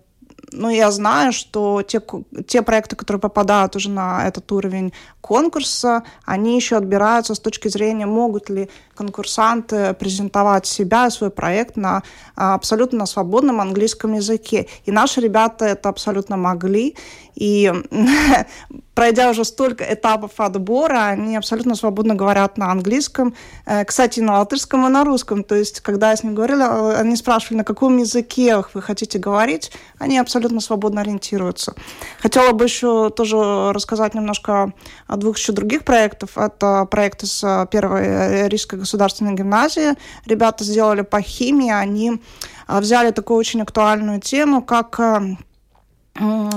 ну, 0.52 0.70
я 0.70 0.92
знаю, 0.92 1.32
что 1.32 1.82
те, 1.82 2.02
те 2.48 2.62
проекты, 2.62 2.96
которые 2.96 3.20
попадают 3.20 3.76
уже 3.76 3.90
на 3.90 4.28
этот 4.28 4.52
уровень 4.52 4.94
конкурса, 5.22 6.04
они 6.24 6.56
еще 6.56 6.78
отбираются 6.78 7.36
с 7.36 7.40
точки 7.40 7.68
зрения, 7.68 8.06
могут 8.06 8.50
ли 8.50 8.70
конкурсанты 8.96 9.94
презентовать 9.94 10.66
себя 10.66 11.08
и 11.08 11.12
свой 11.12 11.30
проект 11.30 11.78
на 11.78 12.04
абсолютно 12.36 13.06
свободном 13.06 13.62
английском 13.62 14.14
языке. 14.14 14.68
И 14.86 14.92
наши 14.92 15.22
ребята 15.22 15.66
это 15.66 15.90
абсолютно 15.90 16.38
могли. 16.38 16.96
И 17.36 17.72
пройдя 18.96 19.30
уже 19.30 19.44
столько 19.44 19.84
этапов 19.94 20.32
отбора, 20.38 21.08
они 21.08 21.36
абсолютно 21.36 21.76
свободно 21.76 22.16
говорят 22.16 22.58
на 22.58 22.72
английском, 22.72 23.36
э, 23.66 23.84
кстати, 23.84 24.22
на 24.22 24.40
латышском 24.40 24.88
и 24.88 24.90
на 24.90 25.04
русском. 25.04 25.44
То 25.44 25.56
есть, 25.56 25.82
когда 25.82 26.12
я 26.12 26.16
с 26.16 26.24
ним 26.24 26.34
говорила, 26.34 26.96
они 26.98 27.16
спрашивали, 27.18 27.58
на 27.58 27.64
каком 27.64 27.98
языке 27.98 28.64
вы 28.74 28.82
хотите 28.82 29.20
говорить, 29.20 29.72
они 30.00 30.18
абсолютно 30.18 30.62
свободно 30.62 31.02
ориентируются. 31.02 31.76
Хотела 32.20 32.54
бы 32.54 32.64
еще 32.64 33.10
тоже 33.10 33.74
рассказать 33.74 34.16
немножко 34.16 34.74
о 35.08 35.18
двух 35.18 35.38
еще 35.38 35.52
других 35.52 35.84
проектов. 35.84 36.38
Это 36.38 36.86
проект 36.90 37.24
из 37.24 37.44
э, 37.44 37.68
первой 37.70 38.06
э, 38.06 38.48
Рижской 38.48 38.80
государственной 38.86 39.34
гимназии. 39.34 39.96
Ребята 40.26 40.64
сделали 40.64 41.02
по 41.02 41.22
химии, 41.22 41.72
они 41.72 42.22
взяли 42.68 43.12
такую 43.12 43.38
очень 43.38 43.62
актуальную 43.62 44.22
тему, 44.22 44.62
как 44.62 45.00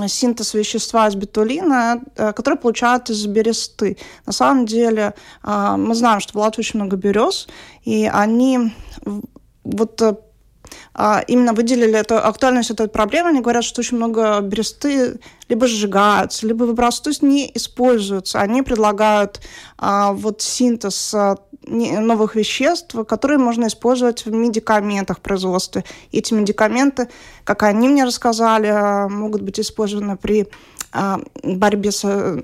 синтез 0.07 0.53
вещества 0.53 1.07
из 1.07 1.15
бетулина, 1.15 2.01
э, 2.15 2.31
который 2.31 2.57
получают 2.57 3.09
из 3.09 3.25
бересты. 3.25 3.97
На 4.25 4.31
самом 4.31 4.65
деле 4.65 5.13
а, 5.43 5.75
мы 5.75 5.95
знаем, 5.95 6.21
что 6.21 6.33
в 6.33 6.41
Латвии 6.41 6.61
очень 6.61 6.79
много 6.79 6.95
берез, 6.95 7.47
и 7.83 8.09
они 8.11 8.73
вот 9.65 10.01
э, 10.01 10.13
а, 10.13 10.28
именно 11.27 11.53
выделили 11.53 11.97
эту 11.97 12.17
актуальность 12.17 12.71
этой 12.71 12.87
проблемы. 12.87 13.29
Они 13.29 13.41
говорят, 13.41 13.63
что 13.63 13.81
очень 13.81 13.97
много 13.97 14.39
бересты 14.41 15.19
либо 15.49 15.67
сжигаются, 15.67 16.47
либо 16.47 16.63
выбрасываются, 16.63 17.03
то 17.03 17.09
есть 17.09 17.23
не 17.23 17.51
используются. 17.53 18.39
Они 18.39 18.61
предлагают 18.61 19.41
а, 19.77 20.13
вот 20.13 20.41
синтез 20.41 21.13
а, 21.13 21.37
новых 21.67 22.35
веществ, 22.35 22.95
которые 23.07 23.39
можно 23.39 23.67
использовать 23.67 24.25
в 24.25 24.31
медикаментах 24.31 25.19
производстве. 25.19 25.83
И 26.11 26.19
эти 26.19 26.33
медикаменты, 26.33 27.09
как 27.43 27.63
они 27.63 27.89
мне 27.89 28.05
рассказали, 28.05 29.09
могут 29.09 29.41
быть 29.41 29.59
использованы 29.59 30.17
при 30.17 30.43
а, 30.43 30.47
борьбе 31.43 31.91
с, 31.91 32.01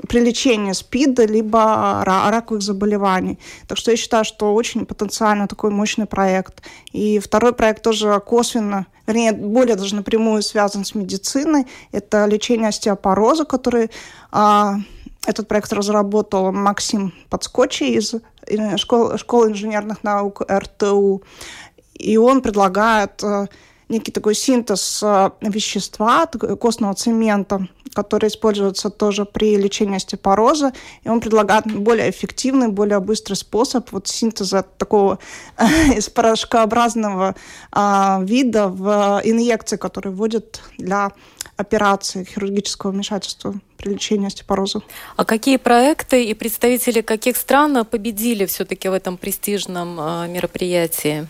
при 0.07 0.19
лечении 0.19 0.71
СПИДа 0.71 1.25
либо 1.25 2.03
раковых 2.05 2.61
заболеваний. 2.61 3.39
Так 3.67 3.77
что 3.77 3.91
я 3.91 3.97
считаю, 3.97 4.25
что 4.25 4.53
очень 4.53 4.85
потенциально 4.85 5.47
такой 5.47 5.71
мощный 5.71 6.05
проект. 6.05 6.61
И 6.91 7.19
второй 7.19 7.53
проект 7.53 7.81
тоже 7.81 8.21
косвенно, 8.25 8.85
вернее, 9.07 9.31
более 9.31 9.75
даже 9.75 9.95
напрямую 9.95 10.41
связан 10.41 10.85
с 10.85 10.95
медициной. 10.95 11.65
Это 11.91 12.25
лечение 12.25 12.69
остеопороза, 12.69 13.45
который 13.45 13.89
а, 14.31 14.75
этот 15.25 15.47
проект 15.47 15.73
разработал 15.73 16.51
Максим 16.51 17.13
Подскочи 17.29 17.83
из 17.83 18.13
э, 18.47 18.77
школы, 18.77 19.17
школы 19.17 19.49
инженерных 19.49 20.03
наук 20.03 20.41
РТУ. 20.49 21.23
И 21.93 22.17
он 22.17 22.41
предлагает 22.41 23.23
э, 23.23 23.47
некий 23.89 24.11
такой 24.11 24.35
синтез 24.35 25.01
э, 25.03 25.31
вещества, 25.41 26.27
костного 26.27 26.93
цемента, 26.93 27.67
который 27.95 28.27
используется 28.27 28.89
тоже 28.89 29.25
при 29.25 29.55
лечении 29.55 29.95
остеопороза, 29.95 30.73
и 31.03 31.09
он 31.09 31.21
предлагает 31.21 31.65
более 31.65 32.09
эффективный, 32.09 32.67
более 32.67 32.99
быстрый 32.99 33.35
способ 33.35 33.91
вот 33.91 34.07
синтеза 34.07 34.63
такого 34.77 35.17
из 35.95 36.09
порошкообразного 36.09 37.35
а, 37.71 38.19
вида 38.21 38.67
в 38.67 39.21
инъекции, 39.23 39.77
которые 39.77 40.13
вводят 40.13 40.61
для 40.77 41.11
операции 41.57 42.25
хирургического 42.25 42.91
вмешательства 42.91 43.55
при 43.77 43.93
лечении 43.93 44.27
остеопороза. 44.27 44.81
А 45.15 45.23
какие 45.23 45.55
проекты 45.55 46.25
и 46.25 46.33
представители 46.33 46.99
каких 46.99 47.37
стран 47.37 47.85
победили 47.85 48.45
все-таки 48.45 48.89
в 48.89 48.93
этом 48.93 49.17
престижном 49.17 49.97
а, 49.99 50.27
мероприятии? 50.27 51.27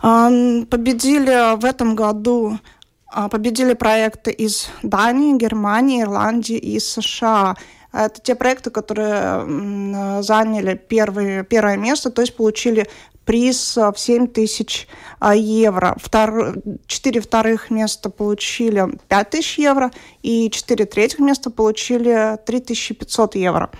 Победили 0.00 1.56
в 1.56 1.64
этом 1.66 1.94
году 1.94 2.58
победили 3.30 3.74
проекты 3.74 4.30
из 4.30 4.68
Дании, 4.82 5.36
Германии, 5.36 6.02
Ирландии 6.02 6.56
и 6.56 6.78
США. 6.78 7.56
Это 7.92 8.20
те 8.20 8.36
проекты, 8.36 8.70
которые 8.70 10.22
заняли 10.22 10.74
первые, 10.74 11.42
первое 11.42 11.76
место, 11.76 12.10
то 12.10 12.22
есть 12.22 12.36
получили 12.36 12.86
приз 13.30 13.76
в 13.76 13.94
7 13.96 14.26
тысяч 14.26 14.88
а, 15.20 15.36
евро. 15.36 15.96
Втор... 16.00 16.56
Четыре 16.88 17.20
вторых 17.20 17.70
места 17.70 18.10
получили 18.10 18.98
5 19.06 19.30
тысяч 19.30 19.58
евро, 19.58 19.92
и 20.22 20.50
четыре 20.50 20.84
третьих 20.84 21.20
места 21.20 21.50
получили 21.50 22.38
3500 22.44 23.36
евро. 23.36 23.70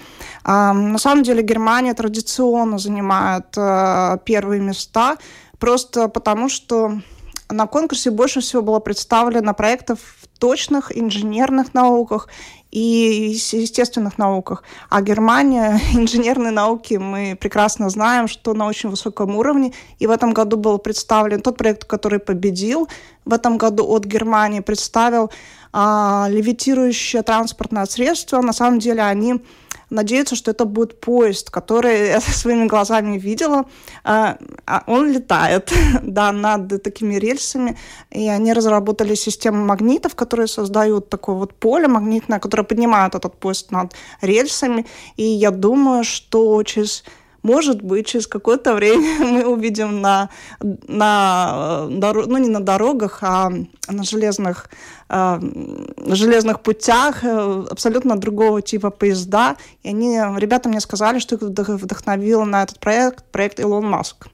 На 0.45 0.99
самом 0.99 1.25
деле 1.25 1.43
Германия 1.43 1.95
традиционно 1.95 2.79
занимает 2.79 3.47
а, 3.57 4.19
первые 4.19 4.61
места, 4.61 5.17
просто 5.59 6.07
потому 6.07 6.49
что 6.49 7.01
на 7.51 7.67
конкурсе 7.67 8.11
больше 8.11 8.41
всего 8.41 8.63
было 8.63 8.81
представлено 8.81 9.55
проектов 9.55 9.99
в 10.23 10.39
точных 10.39 10.97
инженерных 10.97 11.75
науках 11.75 12.29
и 12.71 13.37
естественных 13.53 14.19
науках. 14.19 14.63
А 14.89 15.03
Германия, 15.03 15.81
инженерные 15.93 16.53
науки, 16.53 16.95
мы 16.95 17.37
прекрасно 17.41 17.91
знаем, 17.91 18.29
что 18.29 18.55
на 18.55 18.67
очень 18.67 18.91
высоком 18.91 19.37
уровне. 19.37 19.73
И 19.99 20.07
в 20.07 20.11
этом 20.11 20.33
году 20.33 20.57
был 20.57 20.79
представлен 20.79 21.41
тот 21.41 21.57
проект, 21.57 21.85
который 21.85 22.19
победил. 22.19 22.89
В 23.25 23.35
этом 23.35 23.59
году 23.59 23.87
от 23.87 24.05
Германии 24.05 24.61
представил 24.61 25.31
а, 25.73 26.27
левитирующее 26.31 27.23
транспортное 27.23 27.87
средство. 27.87 28.41
На 28.41 28.53
самом 28.53 28.79
деле 28.79 29.03
они 29.03 29.43
надеются, 29.91 30.37
что 30.37 30.51
это 30.51 30.65
будет 30.65 31.01
поезд, 31.01 31.51
который 31.51 32.09
я 32.09 32.21
своими 32.21 32.67
глазами 32.67 33.19
видела. 33.19 33.65
А, 34.05 34.39
а 34.67 34.85
он 34.87 35.13
летает, 35.13 35.73
да, 36.03 36.33
над 36.33 36.83
такими 36.83 37.15
рельсами, 37.17 37.77
и 38.11 38.29
они 38.29 38.53
разработали 38.53 39.15
систему 39.15 39.65
магнитов, 39.65 40.15
которые 40.15 40.47
создают 40.47 41.09
такое 41.09 41.37
вот 41.37 41.55
поле 41.55 41.89
магнитное, 41.89 42.39
которое 42.39 42.65
поднимает 42.65 43.15
этот 43.15 43.37
поезд 43.37 43.71
над 43.71 43.93
рельсами, 44.23 44.87
и 45.17 45.25
я 45.25 45.51
думаю, 45.51 46.05
что 46.05 46.63
через 46.63 47.05
может 47.43 47.83
быть, 47.83 48.07
через 48.07 48.27
какое-то 48.27 48.75
время 48.75 49.19
мы 49.25 49.47
увидим 49.47 50.01
на, 50.01 50.31
на, 50.61 51.87
ну, 51.89 52.37
не 52.39 52.49
на 52.49 52.61
дорогах, 52.61 53.19
а 53.23 53.51
на 53.89 54.05
железных, 54.05 54.71
э, 55.09 55.41
железных 56.07 56.61
путях 56.61 57.25
э, 57.25 57.65
абсолютно 57.71 58.17
другого 58.17 58.63
типа 58.63 58.91
поезда. 58.91 59.57
И 59.83 59.89
они, 59.89 60.19
ребята 60.37 60.69
мне 60.69 60.81
сказали, 60.81 61.19
что 61.19 61.37
их 61.37 61.43
вдохновил 61.43 62.45
на 62.45 62.63
этот 62.63 62.79
проект 62.79 63.25
проект 63.31 63.61
Илон 63.61 63.87
Маск. 63.87 64.29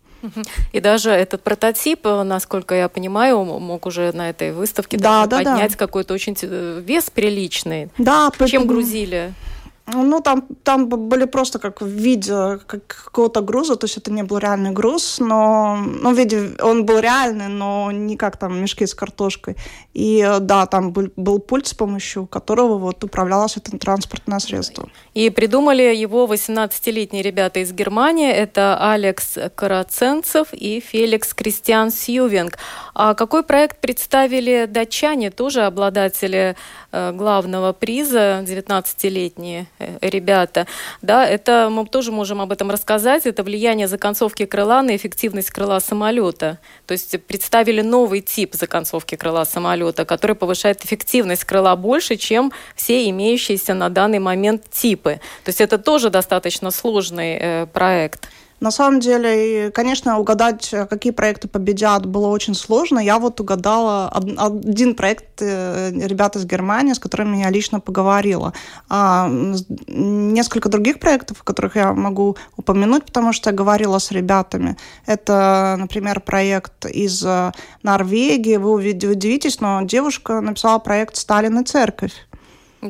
И 0.72 0.80
даже 0.80 1.10
этот 1.10 1.42
прототип, 1.42 2.04
насколько 2.04 2.74
я 2.74 2.88
понимаю, 2.88 3.44
мог 3.44 3.86
уже 3.86 4.12
на 4.12 4.30
этой 4.30 4.52
выставке 4.52 4.96
да, 4.96 5.26
да, 5.26 5.38
поднять 5.38 5.72
да. 5.72 5.78
какой-то 5.78 6.14
очень 6.14 6.36
э, 6.42 6.82
вес 6.84 7.10
приличный. 7.10 7.90
Да, 7.98 8.30
Чем 8.46 8.66
грузили? 8.66 9.32
Ну, 9.92 10.20
там, 10.20 10.46
там 10.64 10.88
были 10.88 11.26
просто 11.26 11.58
как 11.60 11.80
в 11.80 11.86
виде 11.86 12.58
как 12.66 12.86
какого-то 12.86 13.40
груза, 13.40 13.76
то 13.76 13.84
есть 13.84 13.96
это 13.96 14.10
не 14.10 14.24
был 14.24 14.38
реальный 14.38 14.72
груз, 14.72 15.20
но 15.20 15.76
ну, 15.76 16.12
в 16.12 16.18
виде 16.18 16.56
он 16.60 16.84
был 16.84 16.98
реальный, 16.98 17.46
но 17.46 17.92
не 17.92 18.16
как 18.16 18.36
там 18.36 18.60
мешки 18.60 18.84
с 18.84 18.94
картошкой. 18.94 19.56
И 19.94 20.28
да, 20.40 20.66
там 20.66 20.92
был, 20.92 21.08
был 21.16 21.38
пульт, 21.38 21.68
с 21.68 21.74
помощью 21.74 22.26
которого 22.26 22.78
вот 22.78 23.04
управлялось 23.04 23.56
это 23.56 23.78
транспортное 23.78 24.40
средство. 24.40 24.88
И 25.14 25.30
придумали 25.30 25.94
его 25.94 26.26
18-летние 26.26 27.22
ребята 27.22 27.60
из 27.60 27.72
Германии. 27.72 28.30
Это 28.30 28.76
Алекс 28.92 29.38
Караценцев 29.54 30.48
и 30.52 30.80
Феликс 30.80 31.32
Кристиан 31.32 31.92
Сьювинг. 31.92 32.58
А 32.94 33.14
какой 33.14 33.44
проект 33.44 33.80
представили 33.80 34.66
датчане, 34.66 35.30
тоже 35.30 35.62
обладатели 35.62 36.56
главного 37.14 37.72
приза, 37.72 38.44
19-летние 38.46 39.66
Э, 39.78 39.98
ребята, 40.00 40.66
да, 41.02 41.26
это 41.26 41.68
мы 41.70 41.86
тоже 41.86 42.12
можем 42.12 42.40
об 42.40 42.52
этом 42.52 42.70
рассказать, 42.70 43.26
это 43.26 43.42
влияние 43.42 43.88
законцовки 43.88 44.46
крыла 44.46 44.82
на 44.82 44.96
эффективность 44.96 45.50
крыла 45.50 45.80
самолета. 45.80 46.58
То 46.86 46.92
есть 46.92 47.20
представили 47.24 47.82
новый 47.82 48.20
тип 48.20 48.54
законцовки 48.54 49.16
крыла 49.16 49.44
самолета, 49.44 50.04
который 50.04 50.36
повышает 50.36 50.84
эффективность 50.84 51.44
крыла 51.44 51.76
больше, 51.76 52.16
чем 52.16 52.52
все 52.74 53.08
имеющиеся 53.10 53.74
на 53.74 53.88
данный 53.88 54.18
момент 54.18 54.70
типы. 54.70 55.20
То 55.44 55.50
есть 55.50 55.60
это 55.60 55.78
тоже 55.78 56.10
достаточно 56.10 56.70
сложный 56.70 57.36
э, 57.38 57.66
проект. 57.66 58.28
На 58.60 58.70
самом 58.70 59.00
деле, 59.00 59.70
конечно, 59.70 60.18
угадать, 60.18 60.74
какие 60.88 61.12
проекты 61.12 61.46
победят, 61.48 62.06
было 62.06 62.28
очень 62.28 62.54
сложно. 62.54 62.98
Я 62.98 63.18
вот 63.18 63.40
угадала 63.40 64.08
один 64.08 64.94
проект 64.94 65.40
э, 65.40 65.90
ребят 65.92 66.36
из 66.36 66.44
Германии, 66.46 66.94
с 66.94 66.98
которыми 66.98 67.38
я 67.38 67.50
лично 67.50 67.80
поговорила. 67.80 68.54
А 68.88 69.28
несколько 69.86 70.68
других 70.68 71.00
проектов, 71.00 71.42
о 71.42 71.44
которых 71.44 71.76
я 71.76 71.92
могу 71.92 72.36
упомянуть, 72.56 73.04
потому 73.04 73.32
что 73.32 73.50
я 73.50 73.56
говорила 73.56 73.98
с 73.98 74.10
ребятами. 74.10 74.76
Это, 75.04 75.76
например, 75.78 76.20
проект 76.20 76.86
из 76.86 77.22
э, 77.24 77.52
Норвегии. 77.82 78.56
Вы 78.56 78.74
удивитесь, 78.74 79.60
но 79.60 79.82
девушка 79.82 80.40
написала 80.40 80.78
проект 80.78 81.16
«Сталин 81.16 81.60
и 81.60 81.64
церковь». 81.64 82.25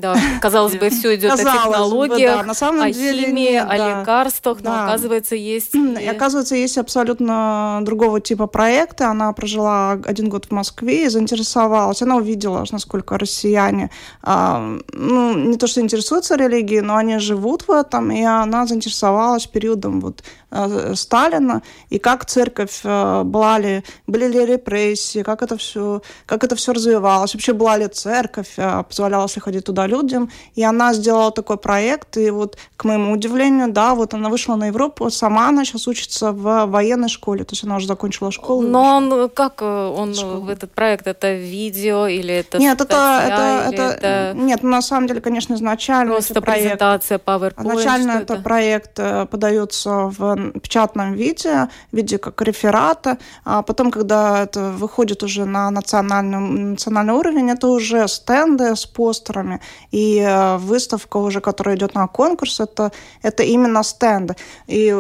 Да, 0.01 0.17
казалось 0.41 0.77
бы, 0.77 0.91
все 0.91 1.15
идет 1.15 1.31
казалось 1.31 1.55
о 1.55 1.59
технологиях, 1.59 2.37
бы, 2.37 2.43
да. 2.43 2.43
На 2.45 2.55
самом 2.55 2.83
о 2.83 2.91
деле 2.91 3.27
химии, 3.27 3.53
нет, 3.53 3.65
о 3.69 3.79
да. 3.79 4.01
лекарствах, 4.01 4.59
но 4.63 4.71
да. 4.71 4.85
оказывается 4.85 5.35
есть... 5.35 5.75
И... 5.75 6.07
Оказывается, 6.07 6.55
есть 6.55 6.79
абсолютно 6.79 7.81
другого 7.83 8.21
типа 8.21 8.47
проекты. 8.47 9.05
Она 9.05 9.33
прожила 9.33 9.93
один 9.93 10.29
год 10.29 10.47
в 10.47 10.51
Москве 10.51 11.07
и 11.07 11.09
заинтересовалась. 11.09 12.03
Она 12.03 12.17
увидела, 12.17 12.65
насколько 12.71 13.19
россияне, 13.19 13.91
а, 14.23 14.79
ну, 14.93 15.35
не 15.35 15.57
то 15.57 15.67
что 15.67 15.81
интересуются 15.81 16.37
религией, 16.37 16.81
но 16.81 16.97
они 16.97 17.19
живут 17.19 17.69
в 17.69 17.71
этом, 17.71 18.11
и 18.11 18.23
она 18.23 18.67
заинтересовалась 18.67 19.47
периодом 19.47 20.01
вот 20.01 20.23
Э, 20.57 20.95
Сталина, 20.95 21.63
и 21.91 21.99
как 21.99 22.25
церковь, 22.25 22.81
э, 22.85 23.23
была 23.25 23.59
ли, 23.59 23.83
были 24.07 24.29
ли 24.29 24.47
репрессии, 24.47 25.23
как 25.23 25.43
это 25.43 25.57
все, 25.57 26.03
как 26.25 26.45
это 26.45 26.55
все 26.55 26.73
развивалось, 26.73 27.35
вообще 27.35 27.53
была 27.53 27.77
ли 27.77 27.89
церковь, 27.89 28.55
э, 28.57 28.85
позволялось 28.89 29.37
ли 29.37 29.43
ходить 29.43 29.65
туда 29.65 29.86
людям. 29.87 30.31
И 30.55 30.63
она 30.63 30.95
сделала 30.95 31.31
такой 31.31 31.57
проект, 31.57 32.17
и 32.17 32.31
вот, 32.31 32.57
к 32.77 32.85
моему 32.85 33.13
удивлению, 33.13 33.73
да, 33.73 33.95
вот 33.95 34.15
она 34.15 34.29
вышла 34.29 34.57
на 34.57 34.67
Европу, 34.69 35.11
сама 35.11 35.49
она 35.49 35.65
сейчас 35.65 35.89
учится 35.89 36.33
в 36.33 36.67
военной 36.67 37.09
школе, 37.09 37.45
то 37.45 37.53
есть 37.53 37.65
она 37.65 37.77
уже 37.77 37.87
закончила 37.87 38.31
школу. 38.31 38.63
Но 38.63 38.97
он, 38.97 39.31
как 39.31 39.63
он 39.63 40.15
школу. 40.15 40.41
в 40.41 40.49
этот 40.49 40.73
проект, 40.73 41.07
это 41.07 41.35
видео 41.35 42.07
или 42.07 42.35
это 42.35 42.59
Нет, 42.59 42.81
это, 42.81 43.23
это, 43.25 43.71
это, 43.73 43.83
это, 43.83 44.33
нет, 44.39 44.63
на 44.63 44.83
самом 44.83 45.07
деле, 45.07 45.21
конечно, 45.21 45.55
изначально 45.55 46.13
Просто 46.13 46.41
презентация 46.41 47.19
PowerPoint. 47.19 47.63
Изначально 47.63 48.13
это, 48.13 48.35
это 48.35 48.43
проект 48.43 49.01
подается 49.31 50.13
в 50.19 50.53
печатном 50.61 51.15
виде, 51.15 51.69
в 51.93 51.97
виде 51.97 52.19
как 52.19 52.41
реферата, 52.43 53.19
а 53.45 53.63
потом, 53.63 53.91
когда 53.91 54.43
это 54.43 54.71
выходит 54.71 55.23
уже 55.23 55.45
на 55.45 55.71
национальный, 55.71 56.39
национальный 56.39 57.15
уровень, 57.15 57.51
это 57.51 57.69
уже 57.69 58.07
стенды 58.09 58.75
с 58.75 58.87
постерами, 58.87 59.61
и 59.91 60.19
э, 60.19 60.57
выставка 60.59 61.17
уже, 61.17 61.41
которая 61.41 61.77
идет 61.77 61.95
на 61.95 62.07
конкурс, 62.07 62.61
это, 62.61 62.93
это 63.23 63.43
именно 63.43 63.83
стенды. 63.83 64.37
И 64.67 64.95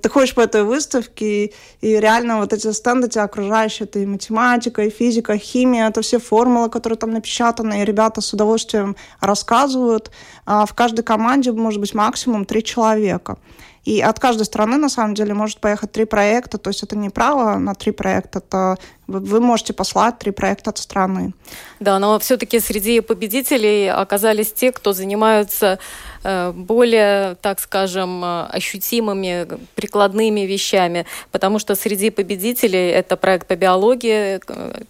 ты 0.00 0.08
ходишь 0.08 0.34
по 0.34 0.40
этой 0.40 0.64
выставке, 0.64 1.44
и, 1.44 1.54
и 1.80 2.00
реально 2.00 2.38
вот 2.38 2.52
эти 2.52 2.72
стенды 2.72 3.08
тебя 3.08 3.24
окружающие, 3.24 3.86
это 3.86 3.98
и 3.98 4.06
математика, 4.06 4.82
и 4.82 4.90
физика, 4.90 5.34
и 5.34 5.38
химия, 5.38 5.88
это 5.88 6.02
все 6.02 6.18
формулы, 6.18 6.70
которые 6.70 6.98
там 6.98 7.10
напечатаны, 7.10 7.82
и 7.82 7.84
ребята 7.84 8.20
с 8.20 8.32
удовольствием 8.32 8.96
рассказывают. 9.20 10.10
А 10.46 10.64
в 10.66 10.74
каждой 10.74 11.02
команде 11.02 11.52
может 11.52 11.80
быть 11.80 11.94
максимум 11.94 12.44
три 12.44 12.62
человека. 12.64 13.38
И 13.84 14.00
от 14.00 14.20
каждой 14.20 14.44
страны, 14.44 14.76
на 14.76 14.88
самом 14.88 15.14
деле, 15.14 15.34
может 15.34 15.60
поехать 15.60 15.92
три 15.92 16.04
проекта. 16.04 16.58
То 16.58 16.70
есть 16.70 16.82
это 16.82 16.96
не 16.96 17.10
право 17.10 17.58
на 17.58 17.74
три 17.74 17.92
проекта, 17.92 18.38
это 18.38 18.76
вы 19.06 19.40
можете 19.40 19.72
послать 19.72 20.18
три 20.18 20.32
проекта 20.32 20.70
от 20.70 20.78
страны. 20.78 21.32
Да, 21.80 21.98
но 21.98 22.18
все-таки 22.18 22.60
среди 22.60 23.00
победителей 23.00 23.88
оказались 23.88 24.52
те, 24.52 24.70
кто 24.70 24.92
занимаются 24.92 25.78
э, 26.24 26.52
более, 26.52 27.36
так 27.36 27.60
скажем, 27.60 28.22
ощутимыми, 28.24 29.46
прикладными 29.74 30.40
вещами, 30.40 31.06
потому 31.32 31.58
что 31.58 31.74
среди 31.74 32.10
победителей 32.10 32.90
это 32.90 33.16
проект 33.16 33.46
по 33.46 33.56
биологии, 33.56 34.40
э, 34.46 34.82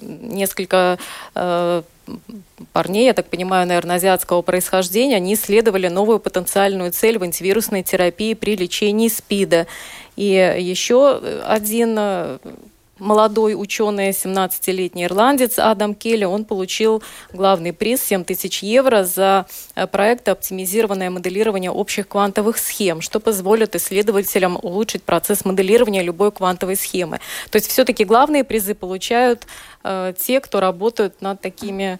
несколько 0.00 0.98
э, 1.34 1.82
парней, 2.72 3.06
я 3.06 3.14
так 3.14 3.26
понимаю, 3.26 3.66
наверное, 3.66 3.96
азиатского 3.96 4.42
происхождения, 4.42 5.16
они 5.16 5.34
исследовали 5.34 5.88
новую 5.88 6.20
потенциальную 6.20 6.92
цель 6.92 7.18
в 7.18 7.22
антивирусной 7.22 7.82
терапии 7.82 8.34
при 8.34 8.56
лечении 8.56 9.08
СПИДа. 9.08 9.66
И 10.16 10.32
еще 10.58 11.20
один 11.46 11.96
э, 11.98 12.38
молодой 13.00 13.54
ученый, 13.54 14.10
17-летний 14.10 15.04
ирландец 15.04 15.58
Адам 15.58 15.94
Келли, 15.94 16.24
он 16.24 16.44
получил 16.44 17.02
главный 17.32 17.72
приз 17.72 18.02
7 18.02 18.24
тысяч 18.24 18.62
евро 18.62 19.04
за 19.04 19.46
э, 19.74 19.86
проект 19.86 20.28
«Оптимизированное 20.28 21.10
моделирование 21.10 21.70
общих 21.70 22.06
квантовых 22.08 22.58
схем», 22.58 23.00
что 23.00 23.20
позволит 23.20 23.74
исследователям 23.74 24.58
улучшить 24.62 25.02
процесс 25.02 25.44
моделирования 25.44 26.02
любой 26.02 26.30
квантовой 26.30 26.76
схемы. 26.76 27.20
То 27.50 27.56
есть 27.56 27.70
все-таки 27.70 28.04
главные 28.04 28.44
призы 28.44 28.74
получают 28.74 29.46
э, 29.82 30.12
те, 30.18 30.40
кто 30.40 30.60
работают 30.60 31.20
над 31.20 31.40
такими 31.40 31.98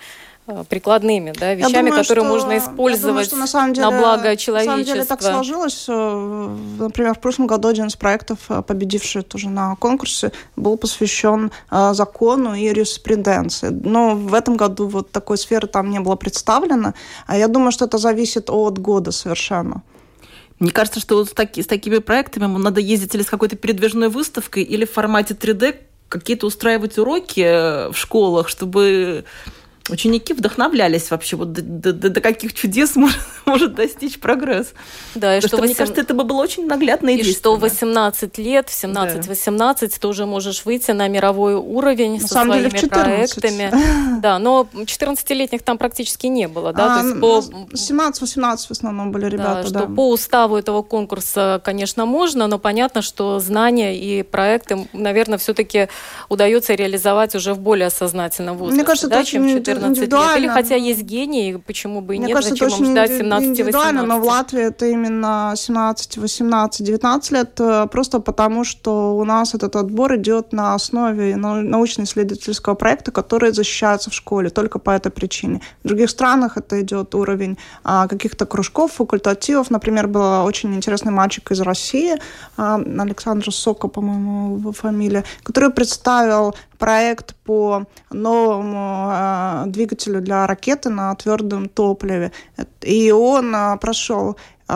прикладными 0.69 1.33
да, 1.39 1.55
вещами, 1.55 1.89
думаю, 1.89 2.03
которые 2.03 2.25
что, 2.25 2.33
можно 2.33 2.59
использовать 2.59 3.07
думаю, 3.07 3.25
что 3.25 3.37
на, 3.37 3.47
самом 3.47 3.75
деле, 3.75 3.91
на 3.91 3.99
благо 3.99 4.37
человечества. 4.37 4.77
На 4.77 4.85
самом 4.85 4.85
деле 4.85 5.05
так 5.05 5.23
сложилось. 5.23 5.87
Например, 5.89 7.15
в 7.15 7.21
прошлом 7.21 7.47
году 7.47 7.69
один 7.69 7.87
из 7.87 7.97
проектов, 7.97 8.39
э, 8.49 8.63
победивший 8.63 9.23
тоже 9.23 9.49
на 9.49 9.77
конкурсе, 9.77 10.33
был 10.57 10.77
посвящен 10.77 11.51
э, 11.71 11.95
закону 11.95 12.55
и 12.55 12.65
юриспруденции. 12.65 13.69
Но 13.69 14.15
в 14.15 14.35
этом 14.35 14.57
году 14.57 14.87
вот 14.89 15.11
такой 15.11 15.39
сферы 15.39 15.67
там 15.67 15.91
не 15.91 16.01
было 16.01 16.17
представлено. 16.17 16.95
А 17.27 17.37
я 17.37 17.49
думаю, 17.49 17.73
что 17.73 17.85
это 17.85 17.99
зависит 17.99 18.51
от 18.51 18.79
года 18.79 19.13
совершенно. 19.13 19.83
Мне 20.61 20.71
кажется, 20.73 21.01
что 21.01 21.17
вот 21.17 21.31
с, 21.31 21.33
таки, 21.33 21.63
с 21.63 21.67
такими 21.67 21.99
проектами 21.99 22.45
надо 22.45 22.81
ездить 22.81 23.15
или 23.15 23.23
с 23.23 23.31
какой-то 23.31 23.57
передвижной 23.57 24.11
выставкой, 24.11 24.63
или 24.63 24.85
в 24.85 24.93
формате 24.93 25.35
3D 25.35 25.77
какие-то 26.11 26.47
устраивать 26.47 26.99
уроки 26.99 27.91
в 27.91 27.95
школах, 27.95 28.49
чтобы 28.49 29.25
ученики 29.91 30.33
вдохновлялись 30.33 31.11
вообще, 31.11 31.37
вот 31.37 31.53
до, 31.53 31.93
до, 31.93 32.11
до 32.11 32.21
каких 32.21 32.55
чудес 32.55 32.97
может, 32.97 33.19
может 33.47 33.75
достичь 33.75 34.19
прогресс. 34.19 34.73
Да, 35.15 35.37
и 35.37 35.41
что, 35.41 35.49
что 35.49 35.57
8... 35.59 35.67
мне 35.67 35.75
кажется, 35.75 36.01
это 36.01 36.15
бы 36.15 36.25
было 36.25 36.41
очень 36.43 36.67
наглядно 36.67 37.11
и 37.11 37.19
И 37.19 37.33
что 37.33 37.57
в 37.57 37.61
18 37.61 38.39
лет, 38.39 38.69
в 38.69 38.85
17-18 38.85 39.57
да. 39.59 39.75
ты 40.01 40.09
уже 40.09 40.27
можешь 40.27 40.65
выйти 40.65 40.93
на 40.93 41.09
мировой 41.09 41.55
уровень 41.55 42.15
на 42.15 42.21
со 42.21 42.29
самом 42.29 42.55
своими 42.55 42.71
деле, 42.71 42.89
проектами. 42.89 43.71
Да, 44.21 44.39
но 44.39 44.69
14-летних 44.75 45.63
там 45.63 45.79
практически 45.79 46.27
не 46.27 46.47
было, 46.47 46.73
да? 46.73 47.01
А, 47.01 47.21
по... 47.21 47.39
17-18 47.39 48.67
в 48.67 48.71
основном 48.71 49.13
были 49.13 49.27
ребята, 49.27 49.63
да. 49.63 49.69
Что 49.69 49.73
да. 49.73 49.87
по 49.87 50.11
уставу 50.11 50.57
этого 50.57 50.83
конкурса, 50.83 51.61
конечно, 51.65 52.05
можно, 52.05 52.47
но 52.47 52.59
понятно, 52.59 53.03
что 53.03 53.39
знания 53.41 53.99
и 53.99 54.23
проекты, 54.23 54.89
наверное, 54.93 55.39
все-таки 55.39 55.89
удается 56.29 56.75
реализовать 56.75 57.35
уже 57.35 57.55
в 57.55 57.61
более 57.61 57.91
сознательном 57.91 58.57
возрасте, 58.59 58.77
Мне 58.77 58.85
кажется, 58.85 59.09
да, 59.09 59.21
это 59.21 59.31
чем 59.31 59.49
14 59.49 59.80
лет. 59.89 60.13
Или 60.39 60.49
хотя 60.49 60.75
есть 60.75 61.03
гений, 61.03 61.57
почему 61.67 62.01
бы 62.01 62.17
и 62.17 62.19
Мне 62.19 62.29
нет, 62.29 62.37
кажется, 62.37 62.57
зачем 62.65 62.85
им 62.85 62.93
ждать 62.93 63.11
17-18? 63.11 63.45
индивидуально, 63.45 64.03
но 64.03 64.21
в 64.21 64.25
Латвии 64.25 64.63
это 64.63 64.87
именно 64.87 65.55
17, 65.57 66.19
18, 66.19 66.87
19 66.87 67.31
лет, 67.33 67.61
э, 67.61 67.87
просто 67.91 68.21
потому 68.21 68.65
что 68.65 69.17
у 69.17 69.25
нас 69.25 69.55
этот 69.55 69.77
отбор 69.77 70.17
идет 70.17 70.53
на 70.53 70.75
основе 70.75 71.37
научно-исследовательского 71.37 72.75
проекта, 72.75 73.11
который 73.13 73.53
защищается 73.53 74.11
в 74.11 74.15
школе, 74.15 74.51
только 74.51 74.79
по 74.79 74.91
этой 74.91 75.11
причине. 75.11 75.61
В 75.85 75.89
других 75.89 76.11
странах 76.11 76.57
это 76.57 76.81
идет 76.81 77.15
уровень 77.15 77.59
а, 77.85 78.07
каких-то 78.07 78.47
кружков, 78.47 78.93
факультативов. 78.93 79.71
Например, 79.71 80.07
был 80.07 80.45
очень 80.45 80.75
интересный 80.75 81.13
мальчик 81.13 81.51
из 81.51 81.61
России, 81.61 82.17
а, 82.57 82.77
Александр 82.77 83.53
Сока, 83.53 83.89
по-моему, 83.89 84.57
его 84.59 84.73
фамилия, 84.73 85.25
который 85.43 85.71
представил 85.71 86.55
проект 86.81 87.37
по 87.45 87.85
новому 88.11 89.11
э, 89.13 89.65
двигателю 89.67 90.21
для 90.21 90.47
ракеты 90.47 90.89
на 90.89 91.15
твердом 91.15 91.69
топливе. 91.69 92.33
И 92.81 93.13
он 93.13 93.55
э, 93.55 93.77
прошел 93.79 94.37
э, 94.67 94.73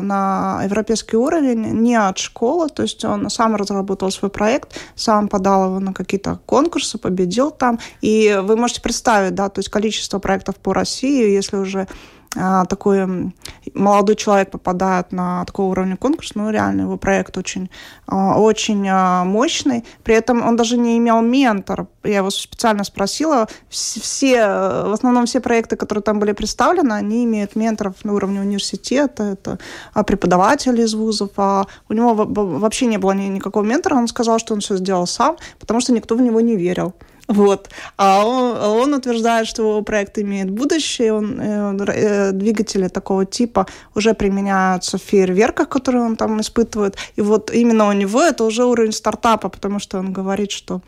на 0.00 0.62
европейский 0.64 1.16
уровень 1.16 1.82
не 1.82 1.94
от 1.94 2.18
школы, 2.18 2.68
то 2.70 2.82
есть 2.82 3.04
он 3.04 3.28
сам 3.30 3.54
разработал 3.54 4.10
свой 4.10 4.30
проект, 4.30 4.80
сам 4.96 5.28
подал 5.28 5.66
его 5.66 5.80
на 5.80 5.92
какие-то 5.92 6.40
конкурсы, 6.46 6.98
победил 6.98 7.50
там. 7.50 7.78
И 8.00 8.40
вы 8.42 8.56
можете 8.56 8.80
представить, 8.80 9.34
да, 9.34 9.50
то 9.50 9.58
есть 9.58 9.68
количество 9.68 10.18
проектов 10.18 10.56
по 10.56 10.72
России, 10.72 11.36
если 11.36 11.58
уже 11.58 11.80
а, 11.80 11.86
такой 12.34 13.32
молодой 13.74 14.16
человек 14.16 14.50
попадает 14.50 15.12
на 15.12 15.44
такого 15.44 15.70
уровня 15.70 15.96
конкурс, 15.96 16.32
ну, 16.34 16.50
реально, 16.50 16.82
его 16.82 16.96
проект 16.96 17.36
очень, 17.36 17.70
а, 18.06 18.38
очень 18.40 18.86
а, 18.88 19.24
мощный. 19.24 19.84
При 20.02 20.14
этом 20.14 20.46
он 20.46 20.56
даже 20.56 20.78
не 20.78 20.98
имел 20.98 21.20
ментора. 21.20 21.86
Я 22.02 22.18
его 22.18 22.30
специально 22.30 22.84
спросила. 22.84 23.48
Все, 23.68 24.46
в 24.46 24.92
основном 24.92 25.26
все 25.26 25.40
проекты, 25.40 25.76
которые 25.76 26.02
там 26.02 26.18
были 26.18 26.32
представлены, 26.32 26.92
они 26.94 27.24
имеют 27.24 27.56
менторов 27.56 28.04
на 28.04 28.14
уровне 28.14 28.40
университета, 28.40 29.24
это 29.24 29.58
преподаватели 30.04 30.82
из 30.82 30.94
вузов. 30.94 31.30
А 31.36 31.66
у 31.88 31.92
него 31.92 32.14
вообще 32.14 32.86
не 32.86 32.98
было 32.98 33.12
никакого 33.12 33.64
ментора. 33.64 33.94
Он 33.96 34.08
сказал, 34.08 34.38
что 34.38 34.54
он 34.54 34.60
все 34.60 34.76
сделал 34.76 35.06
сам, 35.06 35.36
потому 35.60 35.80
что 35.80 35.92
никто 35.92 36.14
в 36.14 36.20
него 36.20 36.40
не 36.40 36.56
верил. 36.56 36.94
Вот. 37.32 37.70
А 37.96 38.26
он, 38.26 38.56
он 38.56 38.94
утверждает, 38.94 39.46
что 39.46 39.62
его 39.62 39.82
проект 39.82 40.18
имеет 40.18 40.50
будущее. 40.50 41.12
Он, 41.12 41.40
э, 41.40 41.84
э, 41.88 42.32
двигатели 42.32 42.88
такого 42.88 43.24
типа 43.24 43.66
уже 43.94 44.12
применяются 44.14 44.98
в 44.98 45.00
фейерверках, 45.00 45.68
которые 45.68 46.04
он 46.04 46.16
там 46.16 46.40
испытывает. 46.40 46.96
И 47.16 47.22
вот 47.22 47.50
именно 47.50 47.88
у 47.88 47.92
него 47.92 48.20
это 48.20 48.44
уже 48.44 48.64
уровень 48.64 48.92
стартапа, 48.92 49.48
потому 49.48 49.78
что 49.78 49.98
он 49.98 50.12
говорит, 50.12 50.50
что 50.50 50.80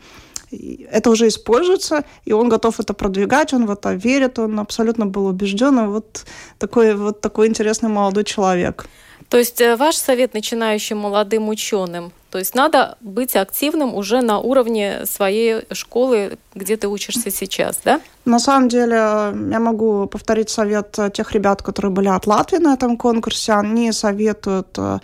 это 0.91 1.09
уже 1.09 1.27
используется, 1.27 2.03
и 2.27 2.33
он 2.33 2.49
готов 2.49 2.79
это 2.79 2.93
продвигать, 2.93 3.53
он 3.53 3.65
в 3.65 3.71
это 3.71 3.93
верит, 3.93 4.39
он 4.39 4.59
абсолютно 4.59 5.05
был 5.05 5.25
убежден. 5.25 5.79
И 5.79 5.87
вот 5.87 6.25
такой, 6.59 6.95
вот 6.95 7.21
такой 7.21 7.47
интересный 7.47 7.89
молодой 7.89 8.23
человек. 8.23 8.85
То 9.29 9.37
есть 9.37 9.61
э, 9.61 9.75
ваш 9.75 9.95
совет 9.95 10.33
начинающим 10.35 10.97
молодым 10.97 11.49
ученым– 11.49 12.11
то 12.35 12.39
есть 12.39 12.53
надо 12.53 12.97
быть 12.99 13.33
активным 13.37 13.95
уже 13.95 14.19
на 14.19 14.39
уровне 14.39 15.05
своей 15.05 15.61
школы, 15.71 16.37
где 16.53 16.75
ты 16.75 16.89
учишься 16.89 17.31
сейчас, 17.31 17.79
да? 17.85 18.01
На 18.25 18.39
самом 18.39 18.67
деле, 18.67 18.95
я 18.95 19.59
могу 19.61 20.05
повторить 20.07 20.49
совет 20.49 20.99
тех 21.13 21.31
ребят, 21.31 21.61
которые 21.61 21.93
были 21.93 22.09
от 22.09 22.27
Латвии 22.27 22.57
на 22.57 22.73
этом 22.73 22.97
конкурсе. 22.97 23.53
Они 23.53 23.93
советуют 23.93 24.77
э, 24.77 24.99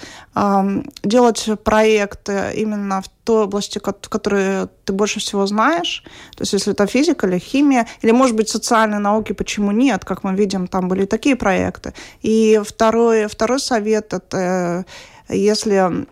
делать 1.03 1.49
проекты 1.63 2.51
именно 2.53 3.01
в 3.01 3.07
той 3.23 3.45
области, 3.45 3.79
в 3.79 4.09
которой 4.09 4.67
ты 4.83 4.91
больше 4.91 5.21
всего 5.21 5.45
знаешь. 5.45 6.03
То 6.35 6.41
есть, 6.41 6.51
если 6.51 6.73
это 6.73 6.85
физика 6.85 7.27
или 7.27 7.39
химия, 7.39 7.87
или, 8.01 8.11
может 8.11 8.35
быть, 8.35 8.49
социальные 8.49 8.99
науки, 8.99 9.31
почему 9.31 9.71
нет? 9.71 10.03
Как 10.03 10.25
мы 10.25 10.35
видим, 10.35 10.67
там 10.67 10.89
были 10.89 11.05
такие 11.05 11.37
проекты. 11.37 11.93
И 12.23 12.59
второй, 12.65 13.27
второй 13.27 13.61
совет– 13.61 14.13
это 14.13 14.83
э, 15.29 15.33
если 15.33 16.07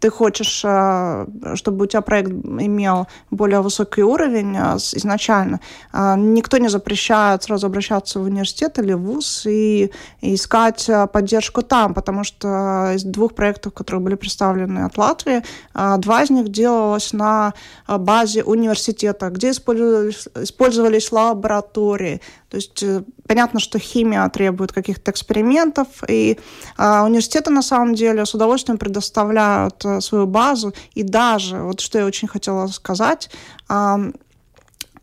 ты 0.00 0.10
хочешь, 0.10 0.62
э, 0.64 1.26
чтобы 1.54 1.84
у 1.84 1.86
тебя 1.86 2.00
проект 2.00 2.30
имел 2.30 3.06
более 3.30 3.60
высокий 3.60 4.02
уровень 4.02 4.56
э, 4.56 4.76
изначально, 4.76 5.60
э, 5.92 6.14
никто 6.16 6.58
не 6.58 6.68
запрещает 6.68 7.42
сразу 7.42 7.66
обращаться 7.66 8.20
в 8.20 8.24
университет 8.24 8.78
или 8.78 8.94
в 8.94 9.02
ВУЗ 9.02 9.46
и 9.46 9.90
искать 10.22 10.90
поддержку 11.12 11.62
там, 11.62 11.94
потому 11.94 12.24
что 12.24 12.92
из 12.94 13.04
двух 13.04 13.34
проектов, 13.34 13.74
которые 13.74 14.00
были 14.00 14.14
представлены 14.14 14.80
от 14.80 14.96
Латвии, 14.96 15.42
два 15.74 16.22
из 16.22 16.30
них 16.30 16.48
делалось 16.48 17.12
на 17.12 17.52
базе 17.86 18.42
университета, 18.42 19.30
где 19.30 19.50
использовались, 19.50 20.28
использовались 20.34 21.12
лаборатории. 21.12 22.20
То 22.48 22.56
есть 22.56 22.84
понятно, 23.26 23.60
что 23.60 23.78
химия 23.78 24.28
требует 24.28 24.72
каких-то 24.72 25.10
экспериментов, 25.10 25.88
и 26.08 26.38
университеты 26.78 27.50
на 27.50 27.62
самом 27.62 27.94
деле 27.94 28.24
с 28.24 28.34
удовольствием 28.34 28.78
предоставляют 28.78 29.84
э, 29.84 30.00
свою 30.00 30.26
базу. 30.26 30.72
И 30.94 31.02
даже, 31.02 31.62
вот 31.62 31.80
что 31.80 31.98
я 31.98 32.06
очень 32.06 32.28
хотела 32.28 32.66
сказать, 32.68 33.30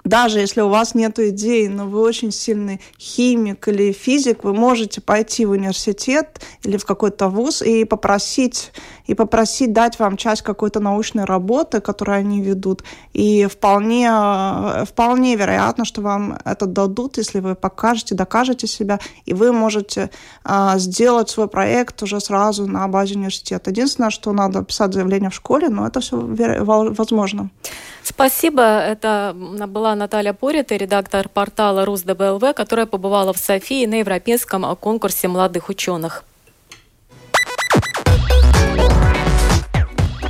даже 0.03 0.39
если 0.39 0.59
у 0.61 0.67
вас 0.67 0.95
нет 0.95 1.17
идей, 1.17 1.69
но 1.69 1.87
вы 1.87 2.01
очень 2.01 2.31
сильный 2.31 2.81
химик 2.99 3.67
или 3.69 3.93
физик, 3.93 4.43
вы 4.43 4.53
можете 4.53 4.99
пойти 4.99 5.45
в 5.45 5.51
университет 5.51 6.41
или 6.63 6.75
в 6.75 6.85
какой-то 6.85 7.29
вуз 7.29 7.61
и 7.61 7.85
попросить, 7.85 8.73
и 9.05 9.13
попросить 9.13 9.73
дать 9.73 9.99
вам 9.99 10.17
часть 10.17 10.41
какой-то 10.41 10.79
научной 10.79 11.25
работы, 11.25 11.81
которую 11.81 12.17
они 12.17 12.41
ведут. 12.41 12.83
И 13.13 13.45
вполне, 13.45 14.09
вполне 14.85 15.35
вероятно, 15.35 15.85
что 15.85 16.01
вам 16.01 16.37
это 16.45 16.65
дадут, 16.65 17.17
если 17.17 17.39
вы 17.39 17.55
покажете, 17.55 18.15
докажете 18.15 18.67
себя, 18.67 18.99
и 19.25 19.33
вы 19.33 19.51
можете 19.51 20.09
а, 20.43 20.77
сделать 20.77 21.29
свой 21.29 21.47
проект 21.47 22.01
уже 22.03 22.19
сразу 22.19 22.67
на 22.67 22.87
базе 22.87 23.15
университета. 23.15 23.69
Единственное, 23.69 24.09
что 24.09 24.31
надо 24.31 24.63
писать 24.63 24.93
заявление 24.93 25.29
в 25.29 25.35
школе, 25.35 25.69
но 25.69 25.87
это 25.87 25.99
все 25.99 26.17
возможно. 26.17 27.49
Спасибо. 28.03 28.61
Это 28.61 29.35
была 29.35 29.95
Наталья 29.95 30.33
Порита, 30.33 30.75
редактор 30.75 31.29
портала 31.29 31.85
РусДБЛВ, 31.85 32.53
которая 32.53 32.85
побывала 32.85 33.33
в 33.33 33.37
Софии 33.37 33.85
на 33.85 33.95
Европейском 33.95 34.75
конкурсе 34.75 35.27
молодых 35.27 35.69
ученых. 35.69 36.23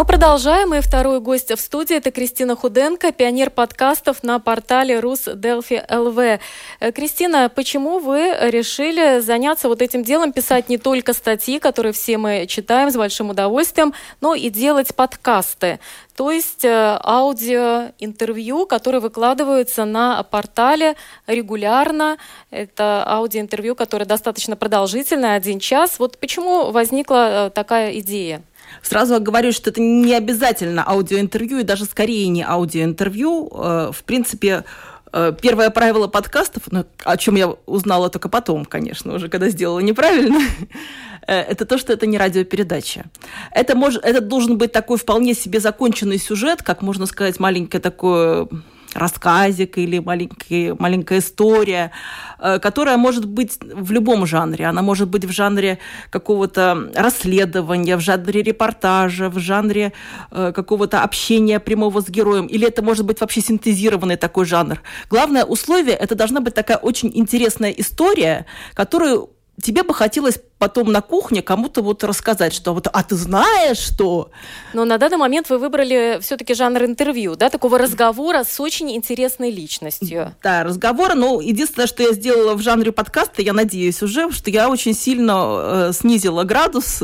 Мы 0.00 0.06
продолжаем, 0.06 0.72
и 0.72 0.80
второй 0.80 1.20
гость 1.20 1.50
в 1.50 1.60
студии– 1.60 1.94
это 1.98 2.10
Кристина 2.10 2.56
Худенко, 2.56 3.12
пионер 3.12 3.50
подкастов 3.50 4.22
на 4.22 4.38
портале 4.38 4.98
Рус 4.98 5.28
Делфи 5.34 5.84
ЛВ. 5.90 6.18
Э, 6.18 6.92
Кристина, 6.92 7.50
почему 7.54 7.98
вы 7.98 8.34
решили 8.40 9.20
заняться 9.20 9.68
вот 9.68 9.82
этим 9.82 10.02
делом, 10.02 10.32
писать 10.32 10.70
не 10.70 10.78
только 10.78 11.12
статьи, 11.12 11.58
которые 11.58 11.92
все 11.92 12.16
мы 12.16 12.46
читаем 12.46 12.90
с 12.90 12.96
большим 12.96 13.28
удовольствием, 13.28 13.92
но 14.22 14.34
и 14.34 14.48
делать 14.48 14.94
подкасты? 14.96 15.80
То 16.16 16.30
есть 16.30 16.64
э, 16.64 16.98
аудиоинтервью, 17.04 18.64
которые 18.64 19.02
выкладываются 19.02 19.84
на 19.84 20.22
портале 20.22 20.96
регулярно. 21.26 22.16
Это 22.50 23.04
аудиоинтервью, 23.06 23.76
которое 23.76 24.06
достаточно 24.06 24.56
продолжительное, 24.56 25.36
один 25.36 25.58
час. 25.58 25.98
Вот 25.98 26.16
почему 26.16 26.70
возникла 26.70 27.48
э, 27.48 27.50
такая 27.50 27.98
идея? 27.98 28.42
Сразу 28.82 29.20
говорю, 29.20 29.52
что 29.52 29.70
это 29.70 29.80
не 29.80 30.14
обязательно 30.14 30.84
аудиоинтервью, 30.86 31.60
и 31.60 31.64
даже 31.64 31.84
скорее 31.84 32.28
не 32.28 32.42
аудиоинтервью. 32.42 33.50
Э, 33.52 33.90
в 33.92 34.04
принципе, 34.04 34.64
э, 35.12 35.32
Первое 35.40 35.70
правило 35.70 36.06
подкастов, 36.06 36.64
ну, 36.70 36.84
о 37.04 37.16
чем 37.16 37.36
я 37.36 37.48
узнала 37.66 38.10
только 38.10 38.28
потом, 38.28 38.64
конечно, 38.64 39.14
уже 39.14 39.28
когда 39.28 39.48
сделала 39.48 39.80
неправильно, 39.80 40.40
э, 41.26 41.34
это 41.34 41.64
то, 41.66 41.78
что 41.78 41.92
это 41.92 42.06
не 42.06 42.18
радиопередача. 42.18 43.04
Это, 43.50 43.76
может, 43.76 44.04
это 44.04 44.20
должен 44.20 44.58
быть 44.58 44.72
такой 44.72 44.98
вполне 44.98 45.34
себе 45.34 45.60
законченный 45.60 46.18
сюжет, 46.18 46.62
как 46.62 46.82
можно 46.82 47.06
сказать, 47.06 47.38
маленькое 47.40 47.80
такое 47.80 48.48
рассказик 48.94 49.78
или 49.78 49.98
маленький, 49.98 50.74
маленькая 50.78 51.18
история, 51.18 51.90
э, 52.38 52.58
которая 52.58 52.96
может 52.96 53.26
быть 53.26 53.58
в 53.62 53.92
любом 53.92 54.26
жанре. 54.26 54.66
Она 54.66 54.82
может 54.82 55.08
быть 55.08 55.24
в 55.24 55.30
жанре 55.30 55.78
какого-то 56.10 56.90
расследования, 56.94 57.96
в 57.96 58.00
жанре 58.00 58.42
репортажа, 58.42 59.28
в 59.28 59.38
жанре 59.38 59.92
э, 60.30 60.52
какого-то 60.54 61.02
общения 61.02 61.60
прямого 61.60 62.00
с 62.00 62.08
героем. 62.08 62.46
Или 62.46 62.66
это 62.66 62.82
может 62.82 63.06
быть 63.06 63.20
вообще 63.20 63.40
синтезированный 63.40 64.16
такой 64.16 64.44
жанр. 64.44 64.80
Главное 65.08 65.44
условие– 65.44 65.94
это 66.00 66.14
должна 66.14 66.40
быть 66.40 66.54
такая 66.54 66.78
очень 66.78 67.10
интересная 67.14 67.70
история, 67.70 68.46
которую 68.74 69.30
тебе 69.60 69.82
бы 69.82 69.94
хотелось 69.94 70.40
потом 70.60 70.92
на 70.92 71.00
кухне 71.00 71.40
кому-то 71.40 71.80
вот 71.80 72.04
рассказать, 72.04 72.52
что 72.52 72.74
вот, 72.74 72.86
а 72.92 73.02
ты 73.02 73.16
знаешь, 73.16 73.78
что... 73.78 74.30
Но 74.74 74.84
на 74.84 74.98
данный 74.98 75.16
момент 75.16 75.48
вы 75.48 75.56
выбрали 75.56 76.18
все-таки 76.20 76.52
жанр 76.52 76.84
интервью, 76.84 77.34
да, 77.34 77.48
такого 77.48 77.78
разговора 77.78 78.44
с 78.44 78.60
очень 78.60 78.94
интересной 78.94 79.50
личностью. 79.50 80.34
Да, 80.42 80.62
разговора, 80.62 81.14
но 81.14 81.40
единственное, 81.40 81.86
что 81.86 82.02
я 82.02 82.12
сделала 82.12 82.54
в 82.54 82.60
жанре 82.60 82.92
подкаста, 82.92 83.40
я 83.40 83.54
надеюсь 83.54 84.02
уже, 84.02 84.30
что 84.32 84.50
я 84.50 84.68
очень 84.68 84.92
сильно 84.92 85.88
э, 85.88 85.92
снизила 85.94 86.44
градус, 86.44 87.02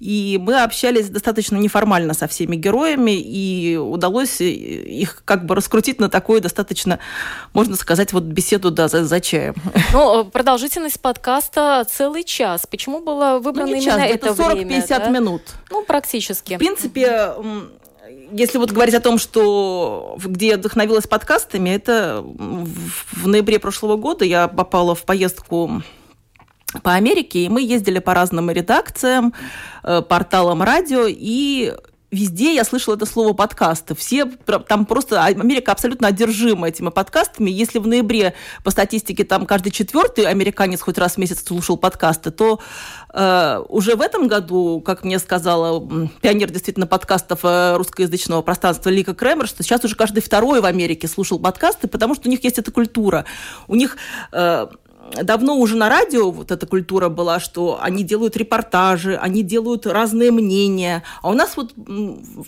и 0.00 0.40
мы 0.40 0.62
общались 0.62 1.10
достаточно 1.10 1.56
неформально 1.56 2.14
со 2.14 2.26
всеми 2.26 2.56
героями, 2.56 3.20
и 3.20 3.76
удалось 3.76 4.40
их 4.40 5.22
как 5.26 5.44
бы 5.44 5.54
раскрутить 5.54 6.00
на 6.00 6.08
такую 6.08 6.40
достаточно, 6.40 6.98
можно 7.52 7.76
сказать, 7.76 8.14
вот 8.14 8.22
беседу, 8.22 8.70
да, 8.70 8.88
за, 8.88 9.04
за 9.04 9.20
чаем. 9.20 9.54
Ну, 9.92 10.24
продолжительность 10.24 11.00
подкаста 11.00 11.86
целый 11.86 12.24
час. 12.24 12.66
Почему 12.66 12.93
почему 12.94 13.04
было 13.04 13.38
выбрано 13.38 13.70
ну, 13.70 13.76
именно 13.76 13.84
час, 13.84 14.10
это 14.10 14.28
40-50 14.28 14.88
да? 14.88 15.08
минут. 15.08 15.42
Ну, 15.70 15.84
практически. 15.84 16.54
В 16.54 16.58
принципе, 16.58 17.32
если 18.32 18.58
вот 18.58 18.70
говорить 18.70 18.94
о 18.94 19.00
том, 19.00 19.18
что 19.18 20.16
где 20.22 20.48
я 20.48 20.56
вдохновилась 20.56 21.06
подкастами, 21.06 21.70
это 21.70 22.24
в 22.24 23.26
ноябре 23.26 23.58
прошлого 23.58 23.96
года 23.96 24.24
я 24.24 24.48
попала 24.48 24.94
в 24.94 25.04
поездку 25.04 25.82
по 26.82 26.94
Америке, 26.94 27.44
и 27.44 27.48
мы 27.48 27.62
ездили 27.62 28.00
по 28.00 28.14
разным 28.14 28.50
редакциям, 28.50 29.32
э, 29.84 30.02
порталам 30.02 30.60
радио, 30.60 31.04
и 31.06 31.72
везде 32.14 32.54
я 32.54 32.64
слышала 32.64 32.94
это 32.94 33.06
слово 33.06 33.32
подкасты. 33.32 33.94
Все 33.94 34.26
там 34.68 34.86
просто 34.86 35.24
Америка 35.24 35.72
абсолютно 35.72 36.08
одержима 36.08 36.68
этими 36.68 36.90
подкастами. 36.90 37.50
Если 37.50 37.78
в 37.78 37.86
ноябре 37.86 38.34
по 38.62 38.70
статистике 38.70 39.24
там 39.24 39.46
каждый 39.46 39.70
четвертый 39.70 40.24
американец 40.24 40.80
хоть 40.80 40.98
раз 40.98 41.14
в 41.14 41.18
месяц 41.18 41.44
слушал 41.44 41.76
подкасты, 41.76 42.30
то 42.30 42.60
э, 43.12 43.62
уже 43.68 43.96
в 43.96 44.00
этом 44.00 44.28
году, 44.28 44.80
как 44.80 45.04
мне 45.04 45.18
сказала 45.18 46.08
пионер 46.20 46.50
действительно 46.50 46.86
подкастов 46.86 47.40
э, 47.42 47.76
русскоязычного 47.76 48.42
пространства 48.42 48.90
Лика 48.90 49.14
Кремер, 49.14 49.46
что 49.46 49.62
сейчас 49.62 49.84
уже 49.84 49.96
каждый 49.96 50.20
второй 50.20 50.60
в 50.60 50.64
Америке 50.64 51.08
слушал 51.08 51.38
подкасты, 51.38 51.88
потому 51.88 52.14
что 52.14 52.28
у 52.28 52.30
них 52.30 52.44
есть 52.44 52.58
эта 52.58 52.70
культура. 52.70 53.24
У 53.68 53.74
них 53.74 53.96
э, 54.32 54.66
давно 55.22 55.56
уже 55.56 55.76
на 55.76 55.88
радио 55.88 56.30
вот 56.30 56.50
эта 56.50 56.66
культура 56.66 57.08
была, 57.08 57.40
что 57.40 57.78
они 57.80 58.04
делают 58.04 58.36
репортажи, 58.36 59.16
они 59.16 59.42
делают 59.42 59.86
разные 59.86 60.30
мнения. 60.30 61.02
А 61.22 61.30
у 61.30 61.34
нас 61.34 61.56
вот 61.56 61.72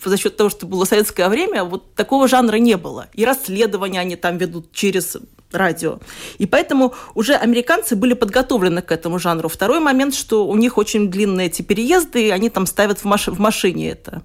за 0.04 0.16
счет 0.16 0.36
того, 0.36 0.50
что 0.50 0.66
было 0.66 0.84
советское 0.84 1.28
время, 1.28 1.64
вот 1.64 1.94
такого 1.94 2.28
жанра 2.28 2.56
не 2.56 2.76
было. 2.76 3.08
И 3.14 3.24
расследования 3.24 4.00
они 4.00 4.16
там 4.16 4.38
ведут 4.38 4.72
через 4.72 5.16
радио. 5.52 5.98
И 6.38 6.46
поэтому 6.46 6.94
уже 7.14 7.34
американцы 7.34 7.96
были 7.96 8.14
подготовлены 8.14 8.82
к 8.82 8.92
этому 8.92 9.18
жанру. 9.18 9.48
Второй 9.48 9.80
момент, 9.80 10.14
что 10.14 10.46
у 10.46 10.56
них 10.56 10.78
очень 10.78 11.10
длинные 11.10 11.46
эти 11.46 11.62
переезды, 11.62 12.28
и 12.28 12.30
они 12.30 12.50
там 12.50 12.66
ставят 12.66 12.98
в, 12.98 13.04
маш 13.04 13.28
в 13.28 13.38
машине 13.38 13.90
это. 13.90 14.22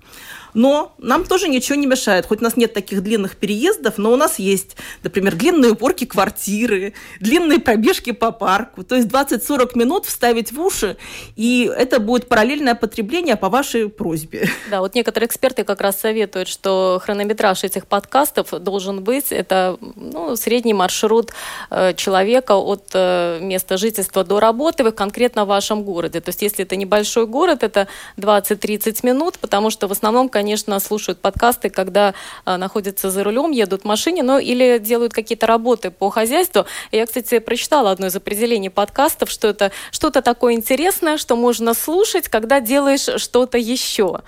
Но 0.53 0.93
нам 0.97 1.25
тоже 1.25 1.47
ничего 1.47 1.75
не 1.75 1.87
мешает. 1.87 2.25
Хоть 2.25 2.41
у 2.41 2.43
нас 2.43 2.57
нет 2.57 2.73
таких 2.73 3.01
длинных 3.03 3.37
переездов, 3.37 3.97
но 3.97 4.11
у 4.11 4.15
нас 4.15 4.39
есть, 4.39 4.75
например, 5.03 5.35
длинные 5.35 5.71
уборки 5.71 6.05
квартиры, 6.05 6.93
длинные 7.19 7.59
пробежки 7.59 8.11
по 8.11 8.31
парку. 8.31 8.83
То 8.83 8.95
есть 8.95 9.07
20-40 9.07 9.77
минут 9.77 10.05
вставить 10.05 10.51
в 10.51 10.59
уши, 10.59 10.97
и 11.35 11.71
это 11.75 11.99
будет 11.99 12.27
параллельное 12.27 12.75
потребление 12.75 13.35
по 13.35 13.49
вашей 13.49 13.89
просьбе. 13.89 14.49
Да, 14.69 14.81
вот 14.81 14.95
некоторые 14.95 15.27
эксперты 15.27 15.63
как 15.63 15.81
раз 15.81 15.99
советуют, 15.99 16.47
что 16.47 17.01
хронометраж 17.03 17.63
этих 17.63 17.87
подкастов 17.87 18.51
должен 18.51 19.03
быть, 19.03 19.31
это 19.31 19.77
ну, 19.95 20.35
средний 20.35 20.73
маршрут 20.73 21.31
э, 21.69 21.93
человека 21.93 22.55
от 22.55 22.89
э, 22.93 23.39
места 23.41 23.77
жительства 23.77 24.23
до 24.23 24.39
работы 24.39 24.83
в 24.83 24.91
конкретно 24.91 25.45
вашем 25.45 25.83
городе. 25.83 26.21
То 26.21 26.29
есть 26.29 26.41
если 26.41 26.65
это 26.65 26.75
небольшой 26.75 27.25
город, 27.25 27.63
это 27.63 27.87
20-30 28.17 29.05
минут, 29.05 29.39
потому 29.39 29.69
что 29.69 29.87
в 29.87 29.91
основном, 29.91 30.29
конечно, 30.29 30.40
конечно, 30.41 30.79
слушают 30.79 31.19
подкасты, 31.19 31.69
когда 31.69 32.15
а, 32.45 32.57
находятся 32.57 33.11
за 33.11 33.23
рулем, 33.23 33.51
едут 33.51 33.83
в 33.83 33.85
машине, 33.85 34.23
ну 34.23 34.39
или 34.39 34.79
делают 34.79 35.13
какие-то 35.13 35.45
работы 35.45 35.91
по 35.91 36.09
хозяйству. 36.09 36.65
Я, 36.91 37.05
кстати, 37.05 37.37
прочитала 37.37 37.91
одно 37.91 38.07
из 38.07 38.15
определений 38.15 38.71
подкастов, 38.71 39.29
что 39.29 39.49
это 39.49 39.71
что-то 39.91 40.23
такое 40.23 40.53
интересное, 40.53 41.19
что 41.19 41.35
можно 41.35 41.75
слушать, 41.75 42.27
когда 42.27 42.59
делаешь 42.59 43.21
что-то 43.21 43.59
еще. 43.59 44.21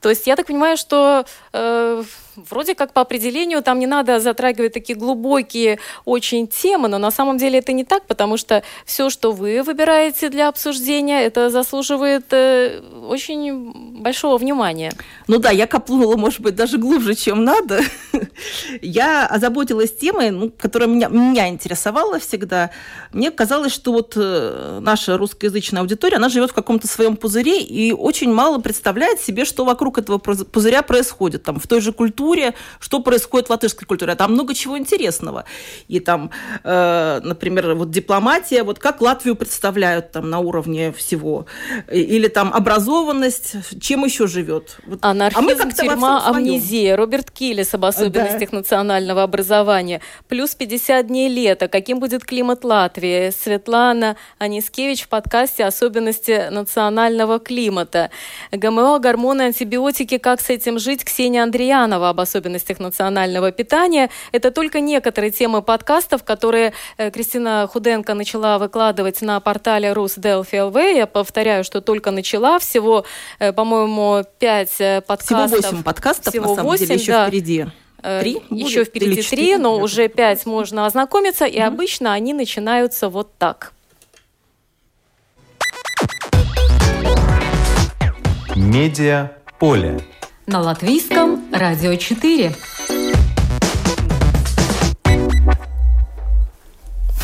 То 0.00 0.08
есть 0.08 0.28
я 0.28 0.36
так 0.36 0.46
понимаю, 0.46 0.76
что 0.76 1.24
э, 1.52 2.04
вроде 2.36 2.74
как 2.74 2.92
по 2.92 3.00
определению 3.02 3.62
там 3.62 3.78
не 3.78 3.86
надо 3.86 4.20
затрагивать 4.20 4.72
такие 4.72 4.98
глубокие 4.98 5.78
очень 6.04 6.46
темы, 6.46 6.88
но 6.88 6.98
на 6.98 7.10
самом 7.10 7.38
деле 7.38 7.58
это 7.58 7.72
не 7.72 7.84
так, 7.84 8.06
потому 8.06 8.36
что 8.36 8.62
все, 8.84 9.10
что 9.10 9.32
вы 9.32 9.62
выбираете 9.62 10.28
для 10.28 10.48
обсуждения, 10.48 11.22
это 11.22 11.50
заслуживает 11.50 12.26
э, 12.32 12.80
очень 13.08 14.00
большого 14.00 14.38
внимания. 14.38 14.92
Ну 15.26 15.38
да, 15.38 15.50
я 15.50 15.66
копнула, 15.66 16.16
может 16.16 16.40
быть, 16.40 16.54
даже 16.54 16.78
глубже, 16.78 17.14
чем 17.14 17.44
надо. 17.44 17.80
я 18.82 19.26
озаботилась 19.26 19.96
темой, 19.96 20.30
ну, 20.30 20.50
которая 20.50 20.88
меня, 20.88 21.08
меня 21.08 21.48
интересовала 21.48 22.18
всегда. 22.18 22.70
Мне 23.12 23.30
казалось, 23.30 23.72
что 23.72 23.92
вот 23.92 24.12
э, 24.16 24.78
наша 24.80 25.16
русскоязычная 25.16 25.80
аудитория, 25.80 26.16
она 26.16 26.28
живет 26.28 26.50
в 26.50 26.54
каком-то 26.54 26.86
своем 26.86 27.16
пузыре 27.16 27.62
и 27.62 27.92
очень 27.92 28.32
мало 28.32 28.58
представляет 28.58 29.20
себе, 29.20 29.44
что 29.44 29.64
вокруг 29.64 29.98
этого 29.98 30.18
пузыря 30.18 30.82
происходит. 30.82 31.42
Там, 31.42 31.58
в 31.58 31.66
той 31.66 31.80
же 31.80 31.92
культуре 31.92 32.25
культуре, 32.26 32.54
что 32.80 33.00
происходит 33.00 33.48
в 33.48 33.50
латышской 33.50 33.86
культуре. 33.86 34.14
Там 34.14 34.32
много 34.32 34.54
чего 34.54 34.76
интересного. 34.76 35.44
И 35.88 36.00
там, 36.00 36.30
э, 36.64 37.20
например, 37.22 37.74
вот 37.74 37.90
дипломатия, 37.90 38.62
вот 38.62 38.78
как 38.78 39.00
Латвию 39.00 39.36
представляют 39.36 40.12
там 40.12 40.30
на 40.30 40.40
уровне 40.40 40.92
всего. 40.92 41.46
Или 41.92 42.28
там 42.28 42.52
образованность, 42.52 43.54
чем 43.80 44.04
еще 44.04 44.26
живет. 44.26 44.78
Вот. 44.86 44.98
Анархизм, 45.02 45.38
а 45.38 45.64
мы 45.64 45.72
тюрьма, 45.72 46.26
амнезия. 46.26 46.96
Роберт 46.96 47.30
Киллис 47.30 47.74
об 47.74 47.84
особенностях 47.84 48.50
да. 48.50 48.56
национального 48.56 49.22
образования. 49.22 50.00
Плюс 50.28 50.54
50 50.54 51.06
дней 51.06 51.28
лета. 51.28 51.68
Каким 51.68 52.00
будет 52.00 52.24
климат 52.24 52.64
Латвии? 52.64 53.30
Светлана 53.30 54.16
Анискевич 54.38 55.02
в 55.02 55.08
подкасте 55.08 55.64
«Особенности 55.64 56.48
национального 56.50 57.38
климата». 57.38 58.10
ГМО, 58.52 58.98
гормоны, 58.98 59.42
антибиотики. 59.42 60.18
Как 60.18 60.40
с 60.40 60.50
этим 60.50 60.78
жить? 60.78 61.04
Ксения 61.04 61.42
Андреянова 61.42 62.15
об 62.16 62.20
особенностях 62.20 62.80
национального 62.80 63.52
питания. 63.52 64.08
Это 64.32 64.50
только 64.50 64.80
некоторые 64.80 65.30
темы 65.30 65.60
подкастов, 65.60 66.24
которые 66.24 66.72
э, 66.96 67.10
Кристина 67.10 67.68
Худенко 67.70 68.14
начала 68.14 68.58
выкладывать 68.58 69.20
на 69.20 69.38
портале 69.40 69.92
РусДелфи.ЛВ. 69.92 70.76
Я 70.76 71.06
повторяю, 71.06 71.62
что 71.62 71.80
только 71.82 72.10
начала. 72.10 72.58
Всего, 72.58 73.04
э, 73.38 73.52
по-моему, 73.52 74.24
пять 74.38 74.80
э, 74.80 75.02
подкастов. 75.06 75.58
Всего 75.58 75.70
восемь 75.70 75.82
подкастов, 75.82 76.32
Всего 76.32 76.48
на 76.48 76.54
самом 76.54 76.70
8, 76.70 76.86
деле, 76.86 77.00
еще 77.00 77.12
да. 77.12 77.28
впереди. 77.28 77.66
Три? 78.20 78.42
Еще 78.50 78.84
впереди 78.84 79.22
три, 79.22 79.56
но 79.56 79.78
уже 79.78 80.08
пять 80.08 80.46
можно 80.46 80.86
ознакомиться, 80.86 81.44
и 81.44 81.58
mm 81.58 81.64
обычно 81.66 82.12
они 82.12 82.34
начинаются 82.34 83.08
вот 83.08 83.36
так. 83.36 83.72
Медиа 88.54 89.32
поле 89.58 90.00
на 90.46 90.60
латвийском 90.60 91.35
радио 91.58 91.94
4. 91.94 92.52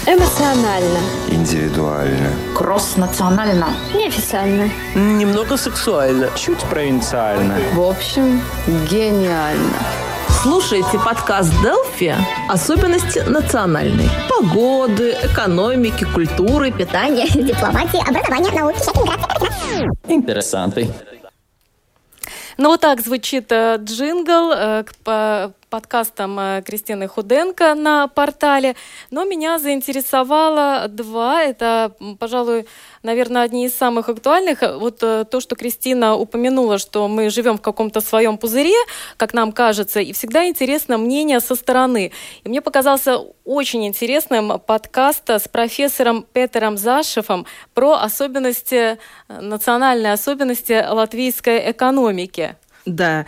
Эмоционально. 0.06 0.98
Индивидуально. 1.28 2.30
Кросс-национально. 2.56 3.68
Неофициально. 3.94 4.70
Немного 4.94 5.56
сексуально. 5.56 6.28
Чуть 6.36 6.60
провинциально. 6.60 7.56
В 7.74 7.80
общем, 7.80 8.40
гениально. 8.90 9.76
Слушайте 10.42 10.98
подкаст 10.98 11.52
Делфи 11.62 12.16
«Особенности 12.48 13.20
национальной». 13.20 14.10
Погоды, 14.28 15.14
экономики, 15.22 16.04
культуры, 16.12 16.72
питания, 16.72 17.28
дипломатии, 17.28 18.00
образования, 18.00 18.50
науки, 18.50 18.78
Интересантный. 20.08 20.90
Ну, 22.62 22.68
вот 22.68 22.81
так 22.81 23.01
звучит 23.01 23.51
э, 23.51 23.77
джингл 23.81 24.53
э, 24.53 24.85
к, 24.85 25.53
подкастом 25.72 26.38
э, 26.38 26.62
Кристины 26.62 27.08
Худенко 27.08 27.74
на 27.74 28.06
портале, 28.08 28.76
но 29.11 29.24
меня 29.24 29.58
заинтересовало 29.58 30.87
два. 30.88 31.42
Это, 31.42 31.92
пожалуй, 32.18 32.66
наверное, 33.02 33.42
одни 33.42 33.64
из 33.64 33.74
самых 33.74 34.11
актуальных. 34.11 34.58
Вот 34.61 34.98
то, 34.98 35.40
что 35.40 35.56
Кристина 35.56 36.14
упомянула, 36.14 36.76
что 36.76 37.08
мы 37.08 37.30
живем 37.30 37.56
в 37.56 37.62
каком-то 37.62 38.02
своем 38.02 38.37
пузыре, 38.37 38.76
как 39.16 39.32
нам 39.32 39.50
кажется, 39.52 40.00
и 40.00 40.12
всегда 40.12 40.46
интересно 40.46 40.98
мнение 40.98 41.40
со 41.40 41.54
стороны. 41.54 42.12
И 42.44 42.48
мне 42.48 42.61
показался 42.61 43.16
очень 43.44 43.87
интересным 43.87 44.61
подкаст 44.61 45.30
с 45.30 45.48
профессором 45.48 46.26
Петером 46.35 46.76
Зашевым 46.76 47.46
про 47.72 47.94
особенности, 47.94 48.98
национальные 49.28 50.12
особенности 50.12 50.85
латвийской 50.87 51.70
экономики. 51.70 52.56
Да. 52.85 53.25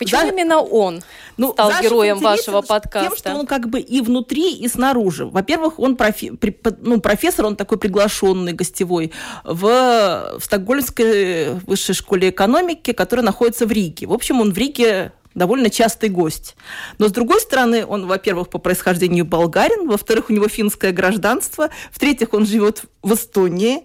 Почему 0.00 0.22
За... 0.22 0.28
именно 0.28 0.62
он 0.62 1.02
ну, 1.36 1.52
стал 1.52 1.72
героем 1.82 2.20
вашего 2.20 2.62
подкаста? 2.62 3.10
Тем, 3.10 3.16
что 3.18 3.34
он 3.34 3.46
как 3.46 3.68
бы 3.68 3.80
и 3.80 4.00
внутри, 4.00 4.54
и 4.54 4.66
снаружи. 4.66 5.26
Во-первых, 5.26 5.78
он 5.78 5.96
профи... 5.96 6.32
ну, 6.80 7.00
профессор, 7.02 7.44
он 7.44 7.54
такой 7.54 7.76
приглашенный, 7.76 8.54
гостевой, 8.54 9.12
в... 9.44 10.38
в 10.38 10.42
Стокгольмской 10.42 11.50
высшей 11.66 11.94
школе 11.94 12.30
экономики, 12.30 12.92
которая 12.92 13.26
находится 13.26 13.66
в 13.66 13.72
Риге. 13.72 14.06
В 14.06 14.14
общем, 14.14 14.40
он 14.40 14.54
в 14.54 14.58
Риге 14.58 15.12
довольно 15.34 15.70
частый 15.70 16.08
гость. 16.08 16.56
Но, 16.98 17.08
с 17.08 17.12
другой 17.12 17.40
стороны, 17.40 17.86
он, 17.86 18.06
во-первых, 18.06 18.48
по 18.48 18.58
происхождению 18.58 19.24
болгарин, 19.24 19.88
во-вторых, 19.88 20.30
у 20.30 20.32
него 20.32 20.48
финское 20.48 20.92
гражданство, 20.92 21.70
в-третьих, 21.92 22.34
он 22.34 22.46
живет 22.46 22.82
в 23.02 23.14
Эстонии, 23.14 23.84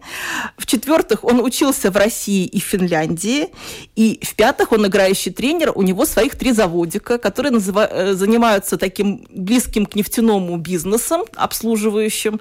в-четвертых, 0.57 1.23
он 1.23 1.39
учился 1.39 1.91
в 1.91 1.97
России 1.97 2.45
и 2.45 2.59
Финляндии, 2.59 3.49
и 3.95 4.19
в-пятых, 4.23 4.71
он 4.71 4.87
играющий 4.87 5.31
тренер, 5.31 5.71
у 5.75 5.83
него 5.83 6.05
своих 6.05 6.35
три 6.35 6.51
заводика, 6.51 7.17
которые 7.17 7.51
называ- 7.51 7.87
э, 7.89 8.13
занимаются 8.13 8.77
таким 8.77 9.25
близким 9.29 9.85
к 9.85 9.95
нефтяному 9.95 10.57
бизнесом, 10.57 11.23
обслуживающим. 11.35 12.39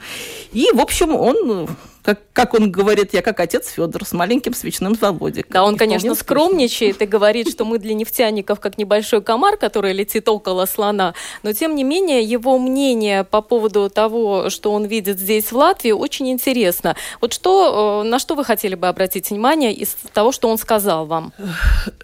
И, 0.53 0.69
в 0.73 0.81
общем, 0.81 1.15
он 1.15 1.69
как, 2.05 2.21
как 2.35 2.53
он 2.53 2.71
говорит, 2.71 3.15
я 3.15 3.23
как 3.23 3.41
отец 3.41 3.69
Федор 3.71 4.05
с 4.05 4.13
маленьким 4.13 4.53
свечным 4.53 4.95
заводиком. 4.95 5.51
Да, 5.51 5.65
он, 5.65 5.79
конечно, 5.79 6.15
скромничает 6.15 7.01
и 7.01 7.07
говорит, 7.07 7.51
что 7.51 7.65
мы 7.65 7.79
для 7.79 7.95
нефтяников 7.95 8.61
как 8.61 8.77
небольшой 8.77 9.23
комар, 9.23 9.57
который 9.57 9.95
летит 9.95 10.29
около 10.29 10.67
слона. 10.67 11.15
Но, 11.43 11.55
тем 11.55 11.75
не 11.75 11.83
менее, 11.83 12.23
его 12.23 12.59
мнение 12.59 13.25
по 13.25 13.41
поводу 13.41 13.89
того, 13.89 14.51
что 14.51 14.73
он 14.73 14.85
видит 14.85 15.19
здесь, 15.19 15.51
в 15.51 15.57
Латвии, 15.57 15.93
очень 15.93 16.31
интересно. 16.31 16.95
Вот 17.23 17.33
что, 17.33 18.03
э, 18.05 18.09
на 18.09 18.19
что 18.19 18.35
вы 18.35 18.45
хотели 18.45 18.75
бы 18.75 18.89
обратить 18.89 19.31
внимание 19.31 19.73
из 19.73 19.97
того, 20.13 20.31
что 20.31 20.49
он 20.49 20.59
сказал 20.59 21.07
вам? 21.07 21.33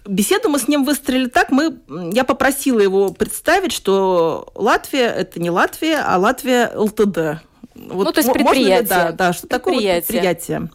Беседу 0.07 0.49
мы 0.49 0.57
с 0.57 0.67
ним 0.67 0.83
выстроили 0.83 1.27
так. 1.27 1.51
Мы, 1.51 1.77
я 2.11 2.23
попросила 2.23 2.79
его 2.79 3.09
представить, 3.09 3.71
что 3.71 4.51
Латвия– 4.55 5.13
это 5.15 5.39
не 5.39 5.51
Латвия, 5.51 6.03
а 6.03 6.17
Латвия 6.17 6.71
ЛТД 6.75 7.43
вот 7.89 8.05
ну, 8.05 8.11
то 8.11 8.19
есть 8.19 8.31
предприятие. 8.31 8.81
Ли, 8.81 8.87
да, 8.87 9.11
да, 9.11 9.33
что 9.33 9.47
такое 9.47 9.75
вот 9.75 9.83
предприятие. 9.83 10.69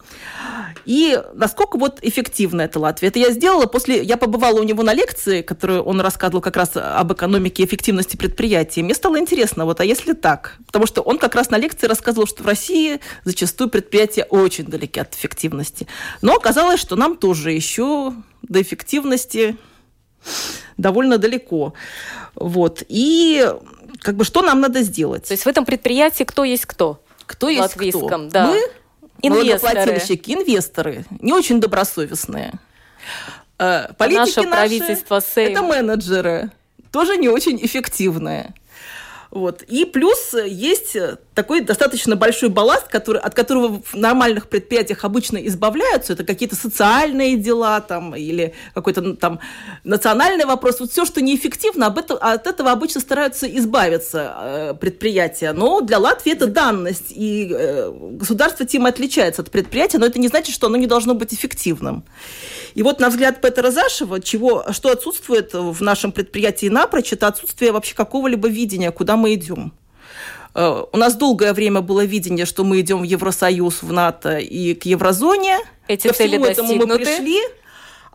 И 0.85 1.21
насколько 1.33 1.77
вот 1.77 1.99
эффективна 2.01 2.61
эта 2.61 2.79
Латвия. 2.79 3.09
Это 3.09 3.19
я 3.19 3.31
сделала 3.31 3.65
после... 3.65 4.01
Я 4.03 4.15
побывала 4.15 4.61
у 4.61 4.63
него 4.63 4.83
на 4.83 4.93
лекции, 4.93 5.41
которую 5.41 5.83
он 5.83 5.99
рассказывал 5.99 6.39
как 6.39 6.55
раз 6.55 6.71
об 6.75 7.11
экономике 7.11 7.63
и 7.63 7.65
эффективности 7.65 8.15
предприятий. 8.15 8.83
Мне 8.83 8.95
стало 8.95 9.19
интересно, 9.19 9.65
вот, 9.65 9.81
а 9.81 9.85
если 9.85 10.13
так? 10.13 10.55
Потому 10.65 10.85
что 10.85 11.01
он 11.01 11.17
как 11.17 11.35
раз 11.35 11.49
на 11.49 11.57
лекции 11.57 11.87
рассказывал, 11.87 12.25
что 12.25 12.41
в 12.41 12.47
России 12.47 13.01
зачастую 13.25 13.69
предприятия 13.69 14.23
очень 14.29 14.63
далеки 14.65 15.01
от 15.01 15.13
эффективности. 15.13 15.87
Но 16.21 16.35
оказалось, 16.35 16.79
что 16.79 16.95
нам 16.95 17.17
тоже 17.17 17.51
еще 17.51 18.13
до 18.43 18.61
эффективности 18.61 19.57
довольно 20.77 21.17
далеко. 21.17 21.73
Вот. 22.35 22.83
И 22.87 23.45
как 24.01 24.15
бы 24.15 24.23
что 24.23 24.41
нам 24.41 24.61
надо 24.61 24.81
сделать? 24.81 25.25
То 25.25 25.33
есть 25.33 25.45
в 25.45 25.47
этом 25.47 25.65
предприятии 25.65 26.23
кто 26.23 26.43
есть 26.43 26.65
кто? 26.65 27.01
Кто 27.25 27.49
есть 27.49 27.73
кто? 27.73 28.27
Да. 28.29 28.47
Мы 28.47 28.61
инвесторы. 29.21 30.01
инвесторы, 30.25 31.05
не 31.19 31.33
очень 31.33 31.59
добросовестные. 31.59 32.53
Э, 33.59 33.87
политики 33.97 34.19
Наше 34.19 34.41
наши 34.43 34.49
правительство 34.49 35.19
Сейм. 35.19 35.51
это 35.51 35.61
менеджеры, 35.63 36.51
тоже 36.91 37.17
не 37.17 37.29
очень 37.29 37.57
эффективные. 37.63 38.53
Вот. 39.31 39.63
И 39.63 39.85
плюс 39.85 40.33
есть 40.33 40.95
такой 41.33 41.61
достаточно 41.61 42.15
большой 42.15 42.49
балласт, 42.49 42.87
который, 42.87 43.21
от 43.21 43.35
которого 43.35 43.81
в 43.83 43.93
нормальных 43.93 44.47
предприятиях 44.49 45.03
обычно 45.03 45.37
избавляются. 45.37 46.13
Это 46.13 46.23
какие-то 46.23 46.55
социальные 46.55 47.37
дела 47.37 47.79
там, 47.81 48.15
или 48.15 48.55
какой-то 48.73 49.01
ну, 49.01 49.15
там 49.15 49.39
национальный 49.83 50.45
вопрос. 50.45 50.79
Вот 50.79 50.91
все, 50.91 51.05
что 51.05 51.21
неэффективно, 51.21 51.87
об 51.87 51.97
этом, 51.97 52.17
от 52.19 52.47
этого 52.47 52.71
обычно 52.71 53.01
стараются 53.01 53.45
избавиться 53.57 54.35
э, 54.39 54.73
предприятия. 54.79 55.53
Но 55.53 55.81
для 55.81 55.99
Латвии 55.99 56.31
это 56.31 56.47
данность. 56.47 57.11
И 57.11 57.51
э, 57.51 57.91
государство 58.11 58.65
тем 58.65 58.85
отличается 58.85 59.41
от 59.41 59.51
предприятия, 59.51 59.99
но 59.99 60.05
это 60.05 60.19
не 60.19 60.29
значит, 60.29 60.55
что 60.55 60.67
оно 60.67 60.77
не 60.77 60.87
должно 60.87 61.13
быть 61.13 61.33
эффективным. 61.33 62.03
И 62.77 62.83
вот 62.83 62.99
на 62.99 63.09
взгляд 63.09 63.41
Петра 63.41 63.71
Зашева, 63.71 64.21
чего, 64.21 64.63
что 64.71 64.91
отсутствует 64.91 65.51
в 65.51 65.81
нашем 65.81 66.11
предприятии 66.11 66.67
напрочь, 66.67 67.11
это 67.11 67.25
отсутствие 67.25 67.71
вообще 67.71 67.95
какого-либо 67.95 68.47
видения, 68.47 68.91
куда 68.91 69.17
мы 69.17 69.33
идем. 69.33 69.73
Э, 70.53 70.83
у 70.93 70.95
нас 70.95 71.15
долгое 71.15 71.53
время 71.53 71.81
было 71.81 72.05
видение, 72.05 72.45
что 72.45 72.63
мы 72.63 72.79
идем 72.81 72.99
в 72.99 73.03
Евросоюз, 73.03 73.81
в 73.81 73.91
НАТО 73.91 74.37
и 74.37 74.75
к 74.75 74.85
еврозоне. 74.85 75.57
Эти 75.87 76.07
Ко 76.07 76.13
цели 76.13 76.37
всему 76.37 76.45
этому 76.45 76.75
мы 76.75 76.97
пришли. 76.97 77.39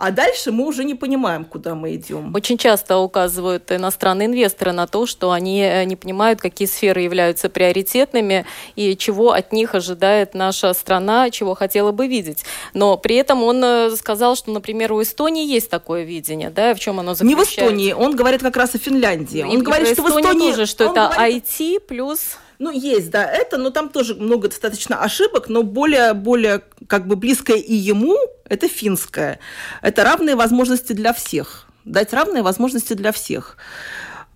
А 0.02 0.10
дальше 0.10 0.50
мы 0.50 0.66
уже 0.66 0.82
не 0.82 0.96
понимаем, 0.96 1.44
куда 1.44 1.76
мы 1.76 1.94
идем. 1.94 2.34
Очень 2.34 2.58
часто 2.58 2.98
указывают 2.98 3.70
иностранные 3.70 4.26
инвесторы 4.26 4.72
на 4.72 4.88
то, 4.88 5.06
что 5.06 5.30
они 5.30 5.62
э, 5.62 5.84
не 5.84 5.94
понимают, 5.94 6.40
какие 6.40 6.66
сферы 6.66 7.02
являются 7.02 7.48
приоритетными 7.48 8.44
и 8.74 8.96
чего 8.96 9.30
от 9.30 9.52
них 9.52 9.76
ожидает 9.76 10.34
наша 10.34 10.74
страна, 10.74 11.30
чего 11.30 11.54
хотела 11.54 11.92
бы 11.92 12.08
видеть. 12.08 12.44
Но 12.74 12.96
при 12.96 13.14
этом 13.14 13.44
он 13.44 13.62
э, 13.62 13.90
сказал, 13.96 14.34
что, 14.34 14.50
например, 14.50 14.92
у 14.92 15.00
Эстонии 15.00 15.46
есть 15.46 15.70
такое 15.70 16.02
видение, 16.02 16.50
да, 16.50 16.74
в 16.74 16.80
чем 16.80 16.98
оно 16.98 17.14
заключается? 17.14 17.28
Не 17.28 17.34
в 17.36 17.48
Эстонии, 17.48 17.92
он 17.92 18.16
говорит 18.16 18.42
как 18.42 18.56
раз 18.56 18.74
о 18.74 18.78
Финляндии. 18.78 19.42
Он 19.42 19.60
и 19.60 19.62
говорит, 19.62 19.92
что 19.92 20.02
в 20.02 20.08
Эстонии 20.08 20.50
тоже, 20.50 20.66
что 20.66 20.86
это 20.86 21.12
говорит... 21.14 21.44
IT 21.44 21.78
плюс 21.86 22.38
ну, 22.62 22.70
есть, 22.70 23.10
да, 23.10 23.24
это, 23.24 23.58
но 23.58 23.70
там 23.70 23.88
тоже 23.88 24.14
много 24.14 24.46
достаточно 24.46 25.02
ошибок, 25.02 25.48
но 25.48 25.64
более, 25.64 26.14
более 26.14 26.62
как 26.86 27.08
бы 27.08 27.16
близкое 27.16 27.56
и 27.56 27.74
ему– 27.74 28.16
это 28.44 28.68
финское. 28.68 29.40
Это 29.82 30.04
равные 30.04 30.36
возможности 30.36 30.92
для 30.92 31.12
всех. 31.12 31.66
Дать 31.84 32.12
равные 32.12 32.44
возможности 32.44 32.92
для 32.92 33.10
всех 33.10 33.56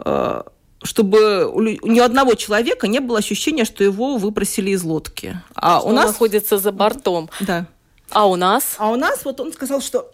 э, 0.05 0.43
чтобы 0.83 1.47
у 1.47 1.61
ни 1.62 2.01
одного 2.01 2.35
человека 2.35 2.89
не 2.89 2.99
было 2.99 3.18
ощущения, 3.18 3.64
что 3.64 3.85
его 3.85 4.16
выбросили 4.16 4.70
из 4.70 4.83
лодки. 4.83 5.41
А 5.55 5.79
что 5.79 5.89
у 5.89 5.93
нас 5.93 6.07
находится 6.07 6.59
за 6.59 6.72
бортом. 6.72 7.31
Да. 7.41 7.66
А 8.11 8.27
у 8.27 8.35
нас? 8.35 8.74
А 8.79 8.91
у 8.91 8.97
нас 8.97 9.24
вот 9.24 9.41
он 9.41 9.53
сказал, 9.53 9.81
что 9.81 10.12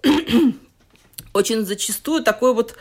очень 1.32 1.64
зачастую 1.64 2.22
такой 2.22 2.52
вот 2.52 2.74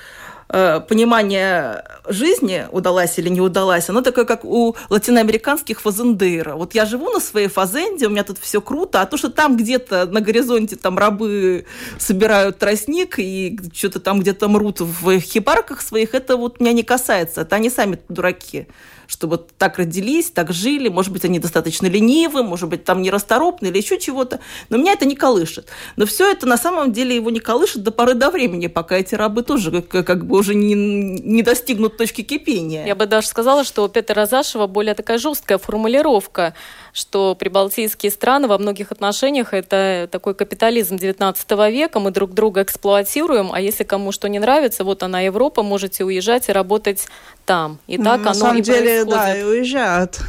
понимание 0.51 1.83
жизни, 2.07 2.67
удалась 2.71 3.17
или 3.17 3.29
не 3.29 3.39
удалась, 3.39 3.89
оно 3.89 4.01
такое, 4.01 4.25
как 4.25 4.43
у 4.43 4.75
латиноамериканских 4.89 5.79
фазендейра. 5.79 6.55
Вот 6.55 6.75
я 6.75 6.85
живу 6.85 7.09
на 7.09 7.19
своей 7.19 7.47
фазенде, 7.47 8.07
у 8.07 8.09
меня 8.09 8.23
тут 8.23 8.37
все 8.37 8.59
круто, 8.59 9.01
а 9.01 9.05
то, 9.05 9.15
что 9.17 9.29
там 9.29 9.55
где-то 9.55 10.05
на 10.07 10.19
горизонте 10.19 10.75
там 10.75 10.97
рабы 10.97 11.65
собирают 11.97 12.57
тростник 12.57 13.17
и 13.17 13.57
что-то 13.73 13.99
там 13.99 14.19
где-то 14.19 14.49
мрут 14.49 14.81
в 14.81 15.19
хибарках 15.19 15.81
своих, 15.81 16.13
это 16.13 16.35
вот 16.35 16.59
меня 16.59 16.73
не 16.73 16.83
касается. 16.83 17.41
Это 17.41 17.55
они 17.55 17.69
сами 17.69 17.99
дураки 18.09 18.67
чтобы 19.11 19.45
так 19.57 19.77
родились, 19.77 20.31
так 20.31 20.53
жили, 20.53 20.87
может 20.87 21.11
быть, 21.11 21.25
они 21.25 21.37
достаточно 21.37 21.87
ленивы, 21.87 22.43
может 22.43 22.69
быть, 22.69 22.85
там 22.85 23.01
нерасторопны 23.01 23.67
или 23.67 23.77
еще 23.77 23.99
чего-то, 23.99 24.39
но 24.69 24.77
меня 24.77 24.93
это 24.93 25.05
не 25.05 25.17
колышет. 25.17 25.67
Но 25.97 26.05
все 26.05 26.31
это 26.31 26.45
на 26.45 26.57
самом 26.57 26.93
деле 26.93 27.13
его 27.13 27.29
не 27.29 27.41
колышет 27.41 27.83
до 27.83 27.91
поры 27.91 28.13
до 28.13 28.31
времени, 28.31 28.67
пока 28.67 28.95
эти 28.95 29.13
рабы 29.15 29.43
тоже 29.43 29.81
как, 29.81 30.05
как 30.05 30.25
бы 30.25 30.37
уже 30.37 30.55
не, 30.55 30.75
не 30.75 31.43
достигнут 31.43 31.97
точки 31.97 32.21
кипения. 32.21 32.85
Я 32.85 32.95
бы 32.95 33.05
даже 33.05 33.27
сказала, 33.27 33.65
что 33.65 33.83
у 33.83 33.89
Петра 33.89 34.25
Зашева 34.25 34.67
более 34.67 34.95
такая 34.95 35.17
жесткая 35.17 35.57
формулировка, 35.57 36.53
что 36.93 37.35
прибалтийские 37.35 38.11
страны 38.11 38.47
во 38.47 38.57
многих 38.57 38.91
отношениях 38.91 39.53
это 39.53 40.09
такой 40.11 40.35
капитализм 40.35 40.97
19 40.97 41.51
века, 41.71 41.99
мы 41.99 42.11
друг 42.11 42.33
друга 42.33 42.63
эксплуатируем, 42.63 43.51
а 43.51 43.59
если 43.61 43.83
кому 43.83 44.11
что 44.11 44.27
не 44.29 44.39
нравится, 44.39 44.83
вот 44.83 45.03
она 45.03 45.21
Европа, 45.21 45.63
можете 45.63 46.03
уезжать 46.03 46.49
и 46.49 46.51
работать 46.51 47.07
там. 47.45 47.79
И 47.87 47.97
так 47.97 48.21
На 48.21 48.31
оно 48.31 48.33
самом 48.33 48.57
и 48.57 48.61
деле, 48.61 49.05
происходит. 49.05 49.09
да, 49.09 49.37
и 49.37 49.43
уезжают. 49.43 50.19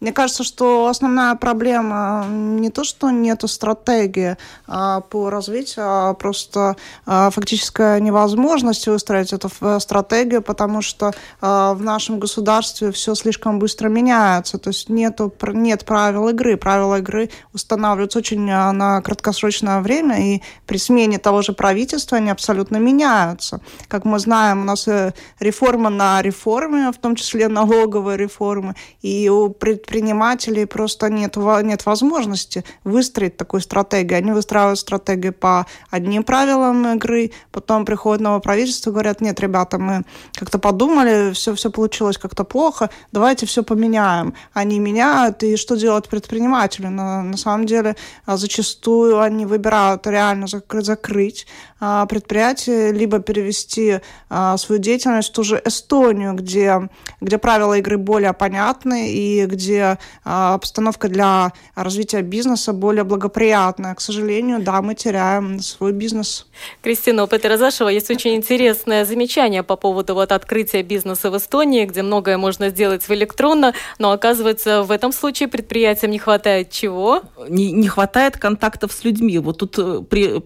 Мне 0.00 0.12
кажется, 0.12 0.44
что 0.44 0.86
основная 0.86 1.34
проблема 1.34 2.24
не 2.28 2.70
то, 2.70 2.84
что 2.84 3.10
нету 3.10 3.48
стратегии 3.48 4.36
а, 4.66 5.00
по 5.00 5.28
развитию, 5.28 5.84
а 5.86 6.14
просто 6.14 6.76
а, 7.04 7.30
фактическая 7.30 7.98
невозможность 7.98 8.86
выстроить 8.86 9.32
эту 9.32 9.50
стратегию, 9.80 10.42
потому 10.42 10.82
что 10.82 11.12
а, 11.40 11.74
в 11.74 11.82
нашем 11.82 12.20
государстве 12.20 12.92
все 12.92 13.14
слишком 13.14 13.58
быстро 13.58 13.88
меняется. 13.88 14.58
То 14.58 14.70
есть 14.70 14.88
нету, 14.88 15.32
нет 15.52 15.84
правил 15.84 16.28
игры. 16.28 16.56
Правила 16.56 16.98
игры 16.98 17.30
устанавливаются 17.52 18.20
очень 18.20 18.48
а, 18.50 18.70
на 18.72 19.02
краткосрочное 19.02 19.80
время, 19.80 20.34
и 20.34 20.42
при 20.66 20.78
смене 20.78 21.18
того 21.18 21.42
же 21.42 21.52
правительства 21.52 22.18
они 22.18 22.30
абсолютно 22.30 22.76
меняются. 22.76 23.60
Как 23.88 24.04
мы 24.04 24.18
знаем, 24.20 24.60
у 24.62 24.64
нас 24.64 24.86
э, 24.86 25.12
реформа 25.40 25.90
на 25.90 26.22
реформе, 26.22 26.92
в 26.92 26.98
том 26.98 27.16
числе 27.16 27.48
налоговая 27.48 28.16
реформа, 28.16 28.74
и 29.02 29.28
у 29.28 29.48
предпринимателей 29.88 30.66
просто 30.66 31.08
нет, 31.08 31.36
нет 31.36 31.86
возможности 31.86 32.62
выстроить 32.84 33.38
такую 33.38 33.62
стратегию. 33.62 34.18
Они 34.18 34.32
выстраивают 34.32 34.78
стратегию 34.78 35.32
по 35.32 35.66
одним 35.90 36.24
правилам 36.24 36.86
игры, 36.96 37.30
потом 37.50 37.86
приходит 37.86 38.20
новое 38.20 38.40
правительство, 38.40 38.90
говорят, 38.90 39.22
нет, 39.22 39.40
ребята, 39.40 39.78
мы 39.78 40.04
как-то 40.34 40.58
подумали, 40.58 41.32
все, 41.32 41.54
все 41.54 41.70
получилось 41.70 42.18
как-то 42.18 42.44
плохо, 42.44 42.90
давайте 43.12 43.46
все 43.46 43.62
поменяем. 43.62 44.34
Они 44.52 44.78
меняют, 44.78 45.42
и 45.42 45.56
что 45.56 45.76
делать 45.76 46.08
предприниматели? 46.08 46.88
На, 46.88 47.22
на 47.22 47.36
самом 47.38 47.64
деле, 47.64 47.96
а, 48.26 48.36
зачастую 48.36 49.20
они 49.20 49.46
выбирают 49.46 50.06
реально 50.06 50.46
закрыть 50.46 51.46
а, 51.80 52.06
предприятие, 52.06 52.92
либо 52.92 53.20
перевести 53.20 54.00
а, 54.28 54.56
свою 54.56 54.80
деятельность 54.80 55.30
в 55.30 55.32
ту 55.32 55.44
же 55.44 55.62
Эстонию, 55.64 56.34
где, 56.34 56.88
где 57.20 57.38
правила 57.38 57.78
игры 57.78 57.98
более 57.98 58.32
понятны 58.32 59.12
и 59.12 59.46
где 59.46 59.98
а, 60.24 60.54
обстановка 60.54 61.08
для 61.08 61.52
развития 61.74 62.22
бизнеса 62.22 62.72
более 62.72 63.04
благоприятная. 63.04 63.94
К 63.94 64.00
сожалению, 64.00 64.60
да, 64.60 64.82
мы 64.82 64.94
теряем 64.94 65.60
свой 65.60 65.92
бизнес. 65.92 66.46
Кристина, 66.82 67.24
у 67.24 67.26
Петра 67.26 67.56
Зашева 67.56 67.88
есть 67.88 68.10
очень 68.10 68.34
интересное 68.34 69.04
замечание 69.04 69.62
по 69.62 69.76
поводу 69.76 70.14
вот 70.14 70.32
открытия 70.32 70.82
бизнеса 70.82 71.30
в 71.30 71.36
Эстонии, 71.36 71.84
где 71.84 72.02
многое 72.02 72.38
можно 72.38 72.70
сделать 72.70 73.08
в 73.08 73.10
электронно, 73.12 73.72
но 73.98 74.10
оказывается 74.10 74.82
в 74.82 74.90
этом 74.90 75.12
случае 75.12 75.48
предприятиям 75.48 76.10
не 76.10 76.18
хватает 76.18 76.70
чего? 76.70 77.22
Не, 77.48 77.72
не 77.72 77.88
хватает 77.88 78.36
контактов 78.36 78.92
с 78.92 79.04
людьми. 79.04 79.38
Вот 79.38 79.58
тут 79.58 79.78
э, 79.78 80.02
при, 80.08 80.40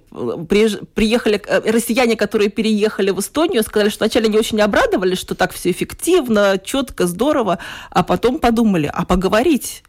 при, 0.49 0.69
приехали 0.95 1.22
э, 1.27 1.71
россияне, 1.71 2.17
которые 2.17 2.51
переехали 2.51 3.11
в 3.11 3.21
Эстонию, 3.21 3.63
сказали, 3.63 3.89
что 3.89 4.05
вначале 4.05 4.27
они 4.27 4.39
очень 4.39 4.61
обрадовались, 4.61 5.19
что 5.19 5.35
так 5.35 5.53
все 5.53 5.71
эффективно, 5.71 6.61
четко, 6.63 7.07
здорово, 7.07 7.59
а 7.91 8.03
потом 8.03 8.39
подумали, 8.39 8.91
а 8.93 9.05
поговорить? 9.05 9.83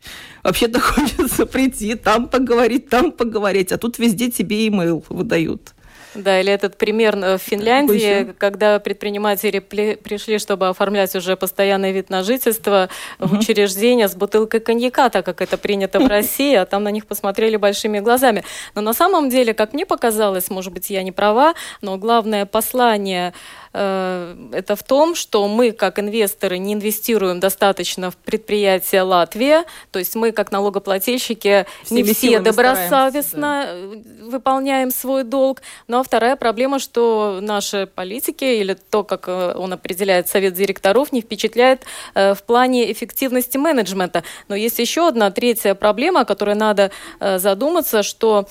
Вообще-то 0.44 0.80
хочется 0.80 1.46
прийти, 1.48 1.96
там 1.96 2.28
поговорить, 2.28 2.90
там 2.90 3.12
поговорить, 3.12 3.72
а 3.72 3.78
тут 3.78 4.00
везде 4.00 4.32
тебе 4.32 4.68
имейл 4.68 5.04
выдают. 5.10 5.73
Да, 6.16 6.40
или 6.40 6.52
этот 6.52 6.78
пример 6.78 7.16
в 7.16 7.38
Финляндии, 7.38 8.34
когда 8.38 8.80
предприниматели 8.80 9.60
пришли, 9.60 10.40
чтобы 10.40 10.68
оформлять 10.68 11.16
уже 11.16 11.36
постоянный 11.36 11.92
вид 11.92 12.10
на 12.10 12.24
жительство 12.24 12.90
в 13.20 13.34
учреждение 13.34 14.08
с 14.08 14.16
бутылкой 14.16 14.60
коньяка, 14.60 15.10
так 15.10 15.26
как 15.26 15.42
это 15.42 15.58
принято 15.58 16.00
в 16.00 16.08
России, 16.08 16.56
а 16.56 16.66
там 16.66 16.84
на 16.84 16.92
них 16.92 17.06
посмотрели 17.06 17.58
большими 17.58 18.00
глазами. 18.00 18.44
Но 18.76 18.82
на 18.82 18.94
самом 18.94 19.30
деле, 19.30 19.54
как 19.54 19.74
мне 19.74 19.86
показалось, 19.86 20.50
может 20.50 20.74
быть, 20.74 20.90
я 20.90 21.04
не 21.04 21.12
права, 21.12 21.54
но 21.82 21.98
главное 21.98 22.46
послание 22.46 23.24
Э, 23.24 23.34
это 23.74 24.76
в 24.76 24.84
том, 24.84 25.16
что 25.16 25.48
мы, 25.48 25.72
как 25.72 25.98
инвесторы, 25.98 26.60
не 26.60 26.76
инвестируем 26.76 27.40
достаточно 27.40 28.12
в 28.12 28.18
предприятия 28.18 29.02
Латвии, 29.02 29.64
то 29.90 29.98
есть 29.98 30.16
мы, 30.16 30.32
как 30.32 30.52
налогоплательщики, 30.52 31.66
Всеми 31.84 32.02
не 32.02 32.14
все 32.14 32.40
добросовестно 32.40 33.42
да. 33.42 33.66
Э, 33.70 34.02
выполняем 34.30 34.92
свой 34.92 35.24
долг. 35.24 35.62
Ну 35.88 36.00
а 36.00 36.04
вторая 36.04 36.36
проблема, 36.36 36.78
что 36.78 37.40
наши 37.42 37.88
политики 37.88 38.44
или 38.44 38.76
то, 38.76 39.04
как 39.04 39.28
э, 39.28 39.56
он 39.56 39.74
определяет 39.74 40.28
совет 40.28 40.54
директоров, 40.54 41.12
не 41.12 41.22
впечатляет 41.22 41.82
в 42.14 42.38
плане 42.46 42.92
эффективности 42.92 43.58
менеджмента. 43.58 44.24
Но 44.48 44.56
есть 44.56 44.78
еще 44.78 45.08
одна 45.08 45.32
третья 45.32 45.74
проблема, 45.74 46.22
о 46.22 46.26
которой 46.26 46.56
надо 46.56 46.92
задуматься, 47.20 48.04
что 48.04 48.48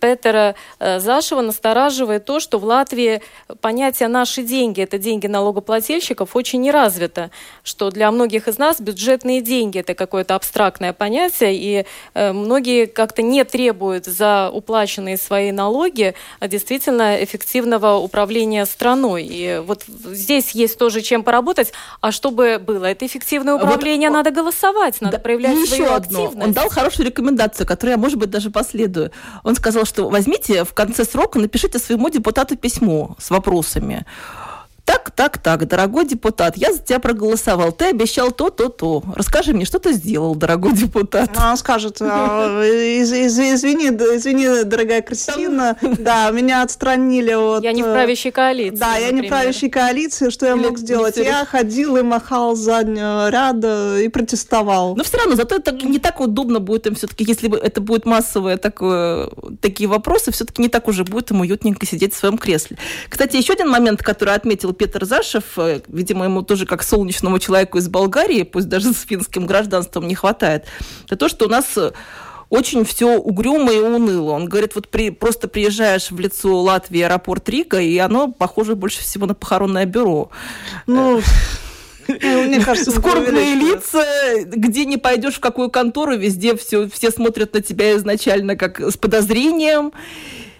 Петера 0.00 0.54
Зашева 0.80 1.42
настораживает 1.42 2.24
то, 2.24 2.40
что 2.40 2.58
в 2.58 2.64
Латвии 2.64 3.22
понятие 3.60 4.08
«наши 4.08 4.42
деньги»— 4.42 4.80
это 4.82 4.98
деньги 4.98 5.26
налогоплательщиков 5.26 6.34
очень 6.36 6.60
не 6.60 6.70
развито, 6.70 7.30
что 7.62 7.90
для 7.90 8.10
многих 8.10 8.48
из 8.48 8.58
нас 8.58 8.80
бюджетные 8.80 9.40
деньги— 9.40 9.78
это 9.80 9.94
какое-то 9.94 10.34
абстрактное 10.34 10.92
понятие, 10.92 11.54
и 11.56 11.86
э, 12.14 12.32
многие 12.32 12.86
как-то 12.86 13.22
не 13.22 13.44
требуют 13.44 14.06
за 14.06 14.50
уплаченные 14.50 15.16
свои 15.16 15.52
налоги 15.52 16.14
а 16.40 16.48
действительно 16.48 17.22
эффективного 17.22 17.96
управления 17.96 18.66
страной. 18.66 19.26
И 19.28 19.62
вот 19.64 19.84
здесь 19.86 20.52
есть 20.52 20.78
тоже 20.78 21.00
чем 21.00 21.22
поработать. 21.22 21.72
А 22.00 22.12
чтобы 22.12 22.58
было 22.58 22.86
это 22.86 23.06
эффективное 23.06 23.54
управление, 23.54 24.10
вот, 24.10 24.16
надо 24.16 24.30
голосовать, 24.30 25.00
надо 25.00 25.16
да, 25.16 25.22
проявлять 25.22 25.66
свою 25.66 25.84
еще 25.84 25.94
одно. 25.94 26.32
Он 26.40 26.52
дал 26.52 26.68
хорошую 26.68 27.06
рекомендацию, 27.06 27.66
которую 27.66 27.92
я, 27.92 27.98
может 27.98 28.18
быть, 28.18 28.30
даже 28.30 28.50
последую. 28.50 29.10
Он 29.42 29.54
сказал, 29.54 29.84
что 29.84 30.08
возьмите 30.08 30.64
в 30.64 30.74
конце 30.74 31.04
срока, 31.04 31.38
напишите 31.38 31.78
своему 31.78 32.10
депутату 32.10 32.56
письмо 32.56 33.16
с 33.24 33.30
вопросами. 33.30 34.04
Так, 34.94 35.10
так, 35.10 35.38
так, 35.38 35.66
дорогой 35.66 36.06
депутат, 36.06 36.56
я 36.56 36.72
за 36.72 36.78
тебя 36.78 37.00
проголосовал. 37.00 37.72
Ты 37.72 37.86
обещал 37.86 38.30
то, 38.30 38.50
то, 38.50 38.68
то. 38.68 39.02
Расскажи 39.16 39.52
мне, 39.52 39.64
что 39.64 39.80
ты 39.80 39.92
сделал, 39.92 40.36
дорогой 40.36 40.72
депутат? 40.72 41.30
Ну, 41.34 41.40
он 41.50 41.56
скажет, 41.56 42.00
«А, 42.00 42.62
извини, 42.62 43.88
извини, 43.88 44.62
дорогая 44.64 45.02
Кристина, 45.02 45.76
да, 45.98 46.30
меня 46.30 46.62
отстранили 46.62 47.32
от... 47.32 47.64
Я 47.64 47.72
не 47.72 47.82
в 47.82 47.86
правящей 47.86 48.30
коалиции. 48.30 48.76
Да, 48.76 48.96
я 48.96 49.10
не 49.10 49.22
в 49.22 49.28
правящей 49.28 49.68
коалиции, 49.68 50.30
что 50.30 50.46
я 50.46 50.54
мог 50.54 50.78
сделать? 50.78 51.16
Я 51.16 51.44
ходил 51.44 51.96
и 51.96 52.02
махал 52.02 52.54
заднего 52.54 53.30
ряда 53.30 53.98
и 54.00 54.08
протестовал. 54.08 54.94
Но 54.94 55.02
все 55.02 55.18
равно, 55.18 55.34
зато 55.34 55.56
это 55.56 55.72
не 55.72 55.98
так 55.98 56.20
удобно 56.20 56.60
будет 56.60 56.86
им 56.86 56.94
все-таки, 56.94 57.24
если 57.26 57.52
это 57.60 57.80
будет 57.80 58.06
массовые 58.06 58.58
такое, 58.58 59.28
такие 59.60 59.88
вопросы, 59.88 60.30
все-таки 60.30 60.62
не 60.62 60.68
так 60.68 60.86
уже 60.86 61.02
будет 61.02 61.32
им 61.32 61.40
уютненько 61.40 61.84
сидеть 61.84 62.14
в 62.14 62.16
своем 62.16 62.38
кресле. 62.38 62.76
Кстати, 63.08 63.36
еще 63.36 63.54
один 63.54 63.68
момент, 63.68 64.00
который 64.00 64.34
отметил 64.34 64.72
Петр 64.84 65.06
Зашев, 65.06 65.44
э, 65.56 65.80
видимо, 65.88 66.26
ему 66.26 66.42
тоже 66.42 66.66
как 66.66 66.82
солнечному 66.82 67.38
человеку 67.38 67.78
из 67.78 67.88
Болгарии, 67.88 68.42
пусть 68.42 68.68
даже 68.68 68.92
с 68.92 69.00
финским 69.00 69.46
гражданством 69.46 70.06
не 70.06 70.14
хватает, 70.14 70.66
это 71.06 71.16
то, 71.16 71.30
что 71.30 71.46
у 71.46 71.48
нас 71.48 71.64
э, 71.76 71.92
очень 72.50 72.84
все 72.84 73.16
угрюмо 73.16 73.72
и 73.72 73.78
уныло. 73.78 74.32
Он 74.32 74.44
говорит, 74.44 74.74
вот 74.74 74.88
при, 74.88 75.08
просто 75.08 75.48
приезжаешь 75.48 76.10
в 76.10 76.20
лицо 76.20 76.60
Латвии, 76.60 77.00
аэропорт 77.00 77.48
Рига, 77.48 77.80
и 77.80 77.96
оно 77.96 78.30
похоже 78.30 78.76
больше 78.76 79.00
всего 79.00 79.24
на 79.24 79.32
похоронное 79.32 79.86
бюро. 79.86 80.28
Ну, 80.86 81.22
мне 82.06 82.60
кажется, 82.60 82.90
скорбные 82.90 83.54
лица, 83.54 84.04
где 84.44 84.84
не 84.84 84.98
пойдешь 84.98 85.36
в 85.36 85.40
какую 85.40 85.70
контору, 85.70 86.14
везде 86.14 86.54
все, 86.56 86.90
все 86.90 87.10
смотрят 87.10 87.54
на 87.54 87.62
тебя 87.62 87.96
изначально 87.96 88.54
как 88.54 88.80
с 88.80 88.98
подозрением. 88.98 89.92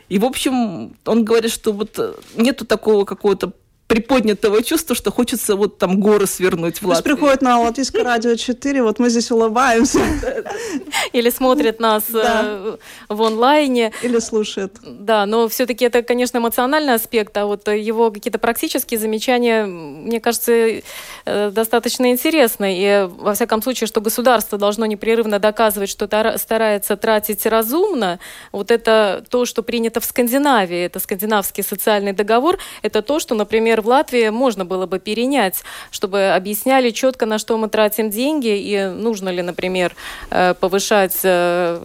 И, 0.09 0.18
в 0.18 0.25
общем, 0.25 0.97
он 1.05 1.25
говорит, 1.27 1.51
что 1.53 1.75
вот 1.75 2.22
нету 2.37 2.64
такого 2.64 3.05
какого-то 3.05 3.53
приподнятого 3.87 4.62
чувства, 4.62 4.97
что 4.97 5.12
хочется 5.12 5.57
вот 5.57 5.78
там 5.78 6.01
горы 6.01 6.26
свернуть 6.26 6.80
в 6.80 6.87
Латвии. 6.87 7.03
Пусть 7.03 7.05
приходит 7.05 7.43
на 7.43 7.61
Латвийское 7.61 8.03
радио 8.03 8.35
4, 8.35 8.82
вот 8.82 8.99
мы 8.99 9.11
здесь 9.11 9.30
улыбаемся. 9.30 10.01
Или 11.12 11.30
смотрят 11.30 11.80
нас 11.80 12.05
э, 12.12 12.76
в 13.09 13.22
онлайне. 13.22 13.93
Или 14.03 14.18
слушают. 14.18 14.78
Да, 14.82 15.26
но 15.26 15.49
все-таки 15.49 15.85
это, 15.85 16.03
конечно, 16.03 16.39
эмоциональный 16.39 16.95
аспект, 16.95 17.37
а 17.37 17.47
вот 17.47 17.68
его 17.68 18.11
какие-то 18.11 18.39
практические 18.39 18.99
замечания, 18.99 19.64
мне 19.66 20.18
кажется, 20.18 20.53
э, 21.26 21.51
достаточно 21.51 22.11
интересны. 22.11 22.74
И, 22.78 23.09
во 23.18 23.35
всяком 23.35 23.62
случае, 23.62 23.87
что 23.87 24.01
государство 24.01 24.59
должно 24.59 24.87
непрерывно 24.87 25.39
доказывать, 25.39 25.91
что 25.91 26.07
старается 26.39 26.97
тратить 26.97 27.47
разумно, 27.47 28.18
вот 28.51 28.70
это 28.70 29.24
то, 29.28 29.45
что 29.45 29.62
принято 29.62 30.01
в 30.01 30.05
Скандинавии, 30.05 30.87
это 30.87 31.01
скандинавский 31.01 31.62
социальный 31.62 32.12
договор, 32.12 32.59
это 32.82 33.03
то, 33.03 33.20
что, 33.20 33.35
например, 33.35 33.84
в 33.85 33.89
Латвии 33.89 34.30
можно 34.30 34.64
было 34.64 34.87
бы 34.87 34.99
перенять, 34.99 35.62
чтобы 35.91 36.30
объясняли 36.30 36.91
четко, 36.91 37.26
на 37.26 37.39
что 37.39 37.57
мы 37.59 37.68
тратим 37.68 38.11
деньги 38.11 38.59
и 38.59 38.87
нужно 38.87 39.28
ли, 39.28 39.43
например, 39.43 39.95
э, 40.30 40.55
повышать 40.55 41.20
э, 41.22 41.80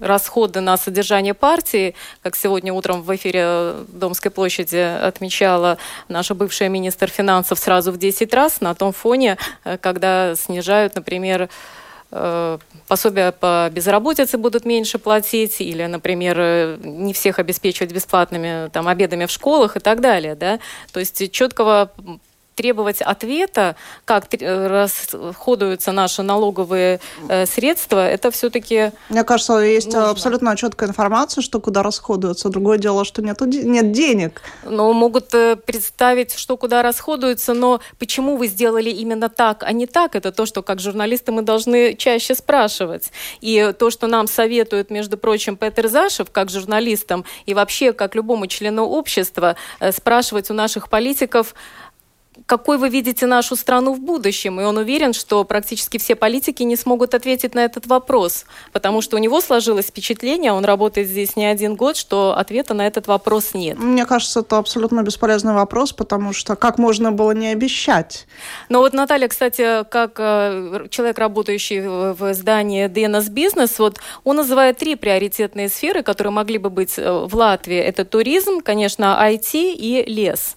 расходы 0.00 0.60
на 0.60 0.76
содержание 0.76 1.34
партии, 1.34 1.94
как 2.22 2.36
сегодня 2.36 2.72
утром 2.72 3.02
в 3.02 3.14
эфире 3.14 3.74
Домской 3.88 4.30
площади 4.30 4.76
отмечала 4.76 5.78
наша 6.08 6.34
бывшая 6.34 6.68
министр 6.68 7.08
финансов 7.08 7.58
сразу 7.58 7.92
в 7.92 7.98
10 7.98 8.34
раз 8.34 8.60
на 8.60 8.74
том 8.74 8.92
фоне, 8.92 9.38
э, 9.64 9.78
когда 9.78 10.34
снижают, 10.34 10.96
например, 10.96 11.48
пособия 12.10 13.32
по 13.32 13.68
безработице 13.72 14.36
будут 14.36 14.64
меньше 14.64 14.98
платить, 14.98 15.60
или, 15.60 15.86
например, 15.86 16.78
не 16.84 17.12
всех 17.12 17.38
обеспечивать 17.38 17.92
бесплатными 17.92 18.68
там, 18.70 18.88
обедами 18.88 19.26
в 19.26 19.30
школах 19.30 19.76
и 19.76 19.80
так 19.80 20.00
далее. 20.00 20.34
Да? 20.34 20.58
То 20.92 21.00
есть 21.00 21.30
четкого 21.30 21.92
требовать 22.60 23.00
ответа, 23.00 23.74
как 24.04 24.26
расходуются 24.40 25.92
наши 25.92 26.22
налоговые 26.22 27.00
средства, 27.46 28.06
это 28.06 28.30
все-таки... 28.30 28.92
Мне 29.08 29.24
кажется, 29.24 29.54
есть 29.60 29.86
нужно. 29.86 30.10
абсолютно 30.10 30.54
четкая 30.56 30.90
информация, 30.90 31.40
что 31.40 31.58
куда 31.58 31.82
расходуются. 31.82 32.50
Другое 32.50 32.76
дело, 32.76 33.06
что 33.06 33.22
нету, 33.22 33.46
нет 33.46 33.92
денег. 33.92 34.42
Ну, 34.64 34.92
могут 34.92 35.28
представить, 35.64 36.34
что 36.34 36.58
куда 36.58 36.82
расходуются, 36.82 37.54
но 37.54 37.80
почему 37.98 38.36
вы 38.36 38.46
сделали 38.48 38.90
именно 38.90 39.30
так, 39.30 39.62
а 39.62 39.72
не 39.72 39.86
так, 39.86 40.14
это 40.14 40.30
то, 40.30 40.44
что 40.44 40.62
как 40.62 40.80
журналисты 40.80 41.32
мы 41.32 41.40
должны 41.40 41.94
чаще 41.96 42.34
спрашивать. 42.34 43.10
И 43.40 43.72
то, 43.78 43.88
что 43.90 44.06
нам 44.06 44.26
советует, 44.26 44.90
между 44.90 45.16
прочим, 45.16 45.56
Петр 45.56 45.88
Зашев, 45.88 46.30
как 46.30 46.50
журналистам, 46.50 47.24
и 47.46 47.54
вообще 47.54 47.94
как 47.94 48.14
любому 48.14 48.46
члену 48.46 48.84
общества, 48.84 49.56
э, 49.78 49.92
спрашивать 49.92 50.50
у 50.50 50.54
наших 50.54 50.90
политиков, 50.90 51.54
какой 52.46 52.78
вы 52.78 52.88
видите 52.88 53.26
нашу 53.26 53.56
страну 53.56 53.94
в 53.94 54.00
будущем. 54.00 54.60
И 54.60 54.64
он 54.64 54.76
уверен, 54.76 55.12
что 55.12 55.44
практически 55.44 55.98
все 55.98 56.14
политики 56.14 56.62
не 56.62 56.76
смогут 56.76 57.14
ответить 57.14 57.54
на 57.54 57.64
этот 57.64 57.86
вопрос, 57.86 58.44
потому 58.72 59.00
что 59.02 59.16
у 59.16 59.18
него 59.20 59.40
сложилось 59.40 59.86
впечатление, 59.86 60.52
он 60.52 60.64
работает 60.64 61.08
здесь 61.08 61.36
не 61.36 61.46
один 61.46 61.76
год, 61.76 61.96
что 61.96 62.36
ответа 62.36 62.74
на 62.74 62.86
этот 62.86 63.06
вопрос 63.06 63.54
нет. 63.54 63.78
Мне 63.78 64.06
кажется, 64.06 64.40
это 64.40 64.58
абсолютно 64.58 65.02
бесполезный 65.02 65.54
вопрос, 65.54 65.92
потому 65.92 66.32
что 66.32 66.56
как 66.56 66.78
можно 66.78 67.12
было 67.12 67.32
не 67.32 67.48
обещать? 67.48 68.26
Но 68.68 68.80
вот 68.80 68.92
Наталья, 68.92 69.28
кстати, 69.28 69.84
как 69.84 70.16
э, 70.18 70.86
человек, 70.90 71.18
работающий 71.18 71.80
в 71.80 72.34
здании 72.34 72.88
DNS 72.88 73.30
Business, 73.30 73.74
вот 73.78 73.98
он 74.24 74.36
называет 74.36 74.78
три 74.78 74.96
приоритетные 74.96 75.68
сферы, 75.68 76.02
которые 76.02 76.32
могли 76.32 76.58
бы 76.58 76.70
быть 76.70 76.98
э, 76.98 77.10
в 77.10 77.34
Латвии. 77.34 77.78
Это 77.78 78.04
туризм, 78.04 78.60
конечно, 78.60 79.18
IT 79.22 79.50
и 79.52 80.04
лес. 80.06 80.56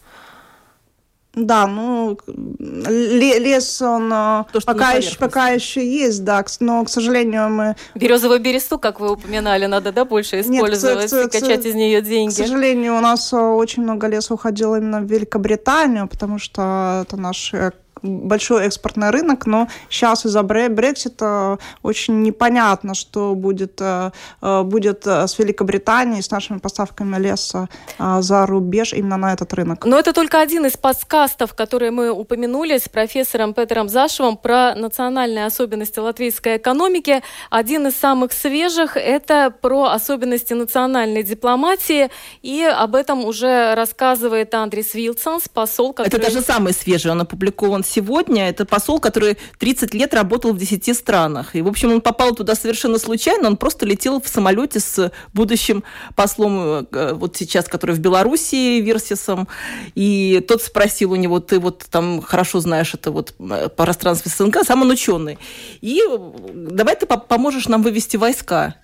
Да, 1.36 1.66
ну 1.66 2.18
лес 2.28 3.82
он 3.82 4.12
э, 4.14 4.44
То, 4.52 4.62
пока, 4.64 4.92
еще, 4.92 5.18
пока 5.18 5.50
еще 5.50 5.84
есть, 5.84 6.24
да, 6.24 6.46
но, 6.60 6.84
к 6.86 6.90
сожалению, 6.90 7.50
мы... 7.50 7.76
Березовую 7.96 8.40
бересту, 8.40 8.78
как 8.78 9.00
вы 9.00 9.12
упоминали, 9.12 9.66
надо, 9.66 9.92
да, 9.92 10.06
больше 10.06 10.42
использовать 10.42 11.12
Нет, 11.12 11.30
к, 11.30 11.30
к, 11.30 11.32
качать 11.32 11.66
из 11.66 11.74
нее 11.74 12.04
деньги? 12.04 12.34
К 12.34 12.38
сожалению, 12.38 12.98
у 12.98 13.00
нас 13.00 13.34
э, 13.34 13.38
очень 13.38 13.82
много 13.82 14.06
леса 14.08 14.36
уходило 14.36 14.76
именно 14.76 15.02
в 15.02 15.06
Великобританию, 15.06 16.08
потому 16.08 16.38
что 16.38 17.04
это 17.08 17.18
наш 17.18 17.52
э, 17.54 17.72
большой 18.04 18.66
экспортный 18.66 19.10
рынок, 19.10 19.46
но 19.46 19.68
сейчас 19.90 20.26
из-за 20.26 20.44
Брексита 20.44 21.58
очень 21.82 22.22
непонятно, 22.22 22.94
что 22.94 23.34
будет, 23.34 23.80
э, 23.80 24.12
э, 24.42 24.64
будет 24.64 25.08
э, 25.08 25.28
с 25.28 25.40
Великобританией, 25.40 26.22
с 26.22 26.30
нашими 26.30 26.60
поставками 26.60 27.18
леса 27.18 27.70
за 28.00 28.46
рубеж 28.46 28.94
именно 28.94 29.18
на 29.18 29.34
этот 29.34 29.54
рынок. 29.54 29.86
Но 29.86 29.98
это 29.98 30.14
только 30.14 30.42
один 30.42 30.66
из 30.66 30.78
подкастов, 30.78 31.54
которые 31.54 31.92
мы 31.92 32.12
упомянули 32.12 32.78
с 32.78 32.90
профессором 32.90 33.54
Петером 33.54 33.90
Зашевым 33.90 34.38
про 34.38 34.76
национальные 34.76 35.46
особенности 35.46 36.00
латвийской 36.00 36.58
экономики. 36.58 37.22
Один 37.50 37.88
из 37.88 37.96
самых 37.96 38.34
свежих– 38.34 38.98
это 38.98 39.54
про 39.62 39.86
особенности 39.86 40.54
национальной 40.54 41.24
дипломатии, 41.24 42.10
и 42.42 42.64
об 42.64 42.96
этом 42.96 43.26
уже 43.26 43.76
рассказывает 43.76 44.54
Андрис 44.54 44.94
Вилсонс, 44.94 45.48
посол, 45.48 45.94
который... 45.94 46.08
Это 46.08 46.22
даже 46.22 46.42
самый 46.42 46.74
свежий, 46.74 47.12
он 47.12 47.22
опубликован 47.22 47.84
сегодня. 47.94 48.50
Это 48.50 48.66
посол, 48.66 49.00
который 49.00 49.38
30 49.60 49.94
лет 49.94 50.14
работал 50.14 50.54
в 50.54 50.58
10 50.58 50.96
странах. 50.96 51.56
И, 51.56 51.62
в 51.62 51.68
общем, 51.68 51.92
он 51.92 52.02
попал 52.02 52.36
туда 52.36 52.56
совершенно 52.56 52.98
случайно. 52.98 53.48
Он 53.48 53.58
просто 53.58 53.86
летел 53.86 54.22
в 54.22 54.28
самолете 54.28 54.80
с 54.80 55.12
будущим 55.34 55.84
послом 56.16 56.88
э, 56.92 57.14
вот 57.14 57.38
сейчас, 57.38 57.68
который 57.68 57.96
в 57.96 58.00
Белоруссии, 58.00 58.82
Версисом. 58.82 59.48
И 59.96 60.44
тот 60.48 60.62
спросил 60.62 61.12
у 61.12 61.16
него, 61.16 61.40
ты 61.40 61.60
вот 61.60 61.86
там 61.90 62.22
хорошо 62.22 62.60
знаешь 62.60 62.94
это 62.94 63.12
вот 63.12 63.34
э, 63.40 63.70
пространство 63.70 64.30
СНГ, 64.30 64.64
сам 64.66 64.82
он 64.82 64.92
ученый. 64.92 65.38
И 65.82 66.02
э, 66.02 66.18
давай 66.54 66.96
ты 66.96 67.06
поможешь 67.06 67.68
нам 67.68 67.84
вывести 67.84 68.18
войска. 68.18 68.76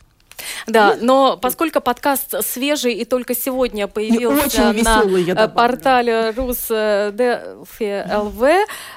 Да, 0.67 0.97
но 0.99 1.37
поскольку 1.37 1.81
подкаст 1.81 2.35
свежий 2.45 2.93
и 2.93 3.05
только 3.05 3.35
сегодня 3.35 3.87
появился 3.87 4.65
на 4.65 4.73
веселый, 4.73 5.29
э, 5.29 5.47
портале 5.47 6.31
РусДФЛВ, 6.31 8.43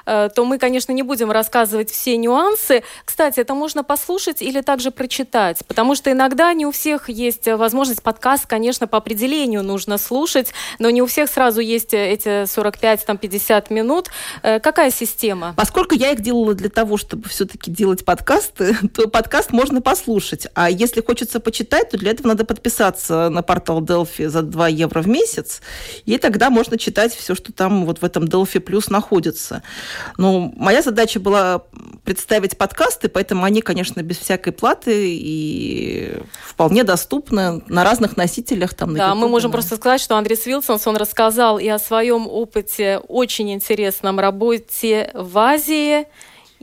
э, 0.07 0.29
то 0.35 0.45
мы, 0.45 0.59
конечно, 0.59 0.93
не 0.93 1.03
будем 1.03 1.31
рассказывать 1.31 1.91
все 1.91 2.17
нюансы. 2.17 2.83
Кстати, 3.05 3.41
это 3.41 3.55
можно 3.55 3.85
послушать 3.85 4.43
или 4.43 4.61
также 4.61 4.91
прочитать, 4.91 5.65
потому 5.67 5.95
что 5.95 6.11
иногда 6.11 6.53
не 6.53 6.67
у 6.67 6.71
всех 6.71 7.09
есть 7.09 7.47
возможность 7.47 8.03
подкаст, 8.03 8.47
конечно, 8.47 8.87
по 8.87 8.99
определению 8.99 9.63
нужно 9.63 9.99
слушать, 9.99 10.53
но 10.79 10.91
не 10.91 11.03
у 11.03 11.07
всех 11.07 11.31
сразу 11.31 11.61
есть 11.61 11.95
эти 11.95 12.45
45-50 12.45 13.73
минут. 13.73 14.09
Э, 14.43 14.61
какая 14.61 14.91
система? 14.91 15.55
Поскольку 15.57 15.95
я 15.95 16.11
их 16.11 16.21
делала 16.21 16.55
для 16.55 16.69
того, 16.69 16.97
чтобы 16.97 17.29
все-таки 17.29 17.71
делать 17.71 18.05
подкасты, 18.05 18.77
то 18.95 19.09
подкаст 19.09 19.53
можно 19.53 19.81
послушать. 19.81 20.47
А 20.55 20.71
если 20.71 21.01
хочется 21.01 21.32
хочется 21.33 21.41
почитать, 21.41 21.91
то 21.91 21.99
для 21.99 22.11
этого 22.11 22.29
надо 22.29 22.45
подписаться 22.45 23.29
на 23.31 23.43
портал 23.43 23.81
Delphi 23.81 24.29
за 24.29 24.43
2 24.43 24.69
евро 24.69 25.03
в 25.03 25.09
месяц, 25.09 25.63
и 26.07 26.19
тогда 26.19 26.51
можно 26.51 26.77
читать 26.79 27.15
все, 27.15 27.35
что 27.35 27.53
там 27.53 27.87
вот 27.87 28.03
в 28.03 28.05
этом 28.05 28.25
Delphi 28.25 28.61
Plus 28.61 28.91
находится. 28.91 29.63
Но 30.19 30.53
моя 30.57 30.83
задача 30.83 31.21
была 31.21 31.63
представить 32.05 32.57
подкасты, 32.59 33.09
поэтому 33.09 33.45
они, 33.45 33.63
конечно, 33.63 34.03
без 34.03 34.19
всякой 34.19 34.53
платы 34.53 35.17
и 35.17 36.19
вполне 36.47 36.85
доступны 36.85 37.63
на 37.69 37.85
разных 37.85 38.17
носителях. 38.17 38.75
Там, 38.75 38.93
на 38.93 38.99
да, 38.99 39.07
YouTube, 39.09 39.21
мы 39.21 39.29
можем 39.29 39.51
да. 39.51 39.57
просто 39.57 39.77
сказать, 39.77 40.01
что 40.01 40.17
Андрей 40.17 40.39
Вилсонс, 40.45 40.87
он 40.87 40.97
рассказал 40.97 41.59
и 41.59 41.69
о 41.69 41.79
своем 41.79 42.27
опыте 42.27 43.01
очень 43.09 43.51
интересном 43.53 44.21
работе 44.21 45.11
в 45.15 45.39
Азии, 45.39 46.07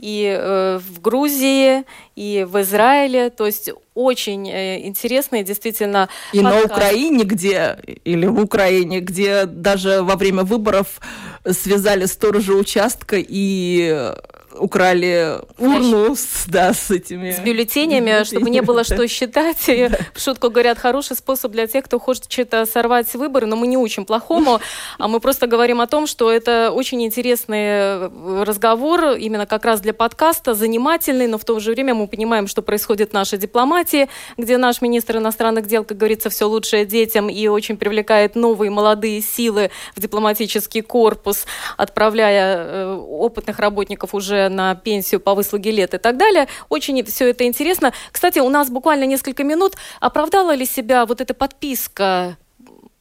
и 0.00 0.24
э, 0.24 0.78
в 0.78 1.00
Грузии, 1.00 1.84
и 2.16 2.46
в 2.48 2.60
Израиле. 2.62 3.30
То 3.30 3.46
есть 3.46 3.70
очень 3.94 4.48
э, 4.48 4.86
интересные 4.86 5.44
действительно. 5.44 6.08
И 6.32 6.40
подкаст. 6.40 6.68
на 6.68 6.74
Украине, 6.74 7.24
где 7.24 7.78
или 8.04 8.26
в 8.26 8.40
Украине, 8.40 9.00
где 9.00 9.44
даже 9.44 10.02
во 10.02 10.16
время 10.16 10.44
выборов 10.44 11.00
связали 11.44 12.06
сторожа 12.06 12.54
участка 12.54 13.16
и 13.18 14.14
украли 14.60 15.38
урну 15.58 16.14
с, 16.14 16.44
да, 16.46 16.72
с 16.72 16.90
этими... 16.90 17.32
С 17.32 17.40
бюллетенями, 17.40 18.24
чтобы 18.24 18.50
не 18.50 18.60
было 18.60 18.84
что 18.84 19.06
считать. 19.08 19.68
И, 19.68 19.88
в 20.14 20.20
шутку 20.20 20.50
говорят, 20.50 20.78
хороший 20.78 21.16
способ 21.16 21.52
для 21.52 21.66
тех, 21.66 21.84
кто 21.84 21.98
хочет 21.98 22.30
что-то 22.30 22.66
сорвать 22.66 23.12
выборы, 23.14 23.46
но 23.46 23.56
мы 23.56 23.66
не 23.66 23.76
учим 23.76 24.04
плохому, 24.04 24.60
а 24.98 25.08
мы 25.08 25.20
просто 25.20 25.46
говорим 25.46 25.80
о 25.80 25.86
том, 25.86 26.06
что 26.06 26.30
это 26.30 26.70
очень 26.70 27.02
интересный 27.02 28.08
разговор, 28.44 29.16
именно 29.16 29.46
как 29.46 29.64
раз 29.64 29.80
для 29.80 29.94
подкаста, 29.94 30.54
занимательный, 30.54 31.26
но 31.26 31.38
в 31.38 31.44
то 31.44 31.58
же 31.60 31.72
время 31.72 31.94
мы 31.94 32.06
понимаем, 32.06 32.46
что 32.46 32.62
происходит 32.62 33.10
в 33.10 33.14
нашей 33.14 33.38
дипломатии, 33.38 34.08
где 34.36 34.58
наш 34.58 34.82
министр 34.82 35.16
иностранных 35.16 35.66
дел, 35.66 35.84
как 35.84 35.96
говорится, 35.96 36.28
все 36.30 36.44
лучшее 36.46 36.84
детям 36.84 37.28
и 37.30 37.48
очень 37.48 37.76
привлекает 37.76 38.34
новые 38.34 38.70
молодые 38.70 39.22
силы 39.22 39.70
в 39.96 40.00
дипломатический 40.00 40.82
корпус, 40.82 41.46
отправляя 41.76 42.56
э, 42.58 42.94
опытных 42.94 43.58
работников 43.58 44.14
уже 44.14 44.49
на 44.50 44.74
пенсию 44.74 45.20
по 45.20 45.34
выслуге 45.34 45.70
лет 45.70 45.94
и 45.94 45.98
так 45.98 46.16
далее. 46.16 46.48
Очень 46.68 47.02
все 47.04 47.30
это 47.30 47.44
интересно. 47.44 47.92
Кстати, 48.12 48.38
у 48.38 48.50
нас 48.50 48.68
буквально 48.68 49.04
несколько 49.04 49.44
минут. 49.44 49.76
Оправдала 50.00 50.54
ли 50.54 50.66
себя 50.66 51.06
вот 51.06 51.20
эта 51.20 51.32
подписка 51.32 52.36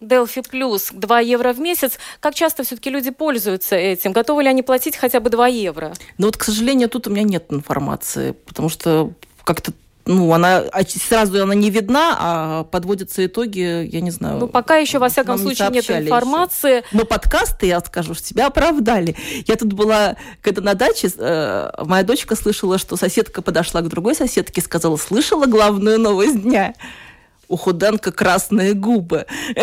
Delphi 0.01 0.45
Plus 0.49 0.91
2 0.93 1.19
евро 1.19 1.53
в 1.53 1.59
месяц. 1.59 1.99
Как 2.19 2.33
часто 2.33 2.63
все-таки 2.63 2.89
люди 2.89 3.11
пользуются 3.11 3.75
этим? 3.75 4.13
Готовы 4.13 4.43
ли 4.43 4.49
они 4.49 4.63
платить 4.63 4.95
хотя 4.95 5.19
бы 5.19 5.29
2 5.29 5.47
евро? 5.47 5.93
Ну 6.17 6.27
вот, 6.27 6.37
к 6.37 6.43
сожалению, 6.43 6.89
тут 6.89 7.07
у 7.07 7.09
меня 7.09 7.23
нет 7.23 7.45
информации, 7.49 8.31
потому 8.31 8.69
что 8.69 9.11
как-то 9.43 9.73
ну, 10.09 10.33
она 10.33 10.63
сразу 10.87 11.43
она 11.43 11.53
не 11.53 11.69
видна, 11.69 12.17
а 12.19 12.63
подводятся 12.63 13.27
итоги, 13.27 13.85
я 13.85 14.01
не 14.01 14.09
знаю. 14.09 14.39
Ну, 14.39 14.47
пока 14.47 14.77
еще, 14.77 14.97
во 14.97 15.07
всяком 15.07 15.37
случае, 15.37 15.69
не 15.69 15.75
нет 15.75 15.89
информации. 15.91 16.77
Еще. 16.77 16.85
Но 16.93 17.05
подкасты, 17.05 17.67
я 17.67 17.79
скажу, 17.79 18.15
тебя 18.15 18.47
оправдали. 18.47 19.15
Я 19.45 19.55
тут 19.55 19.73
была, 19.73 20.15
когда 20.41 20.63
на 20.63 20.73
даче, 20.73 21.11
э, 21.15 21.69
моя 21.85 22.03
дочка 22.03 22.35
слышала, 22.35 22.79
что 22.79 22.97
соседка 22.97 23.43
подошла 23.43 23.81
к 23.81 23.87
другой 23.87 24.15
соседке 24.15 24.61
и 24.61 24.63
сказала, 24.63 24.97
слышала 24.97 25.45
главную 25.45 25.99
новость 25.99 26.41
дня? 26.41 26.73
у 27.47 27.55
Худенко 27.55 28.11
красные 28.11 28.73
губы. 28.73 29.25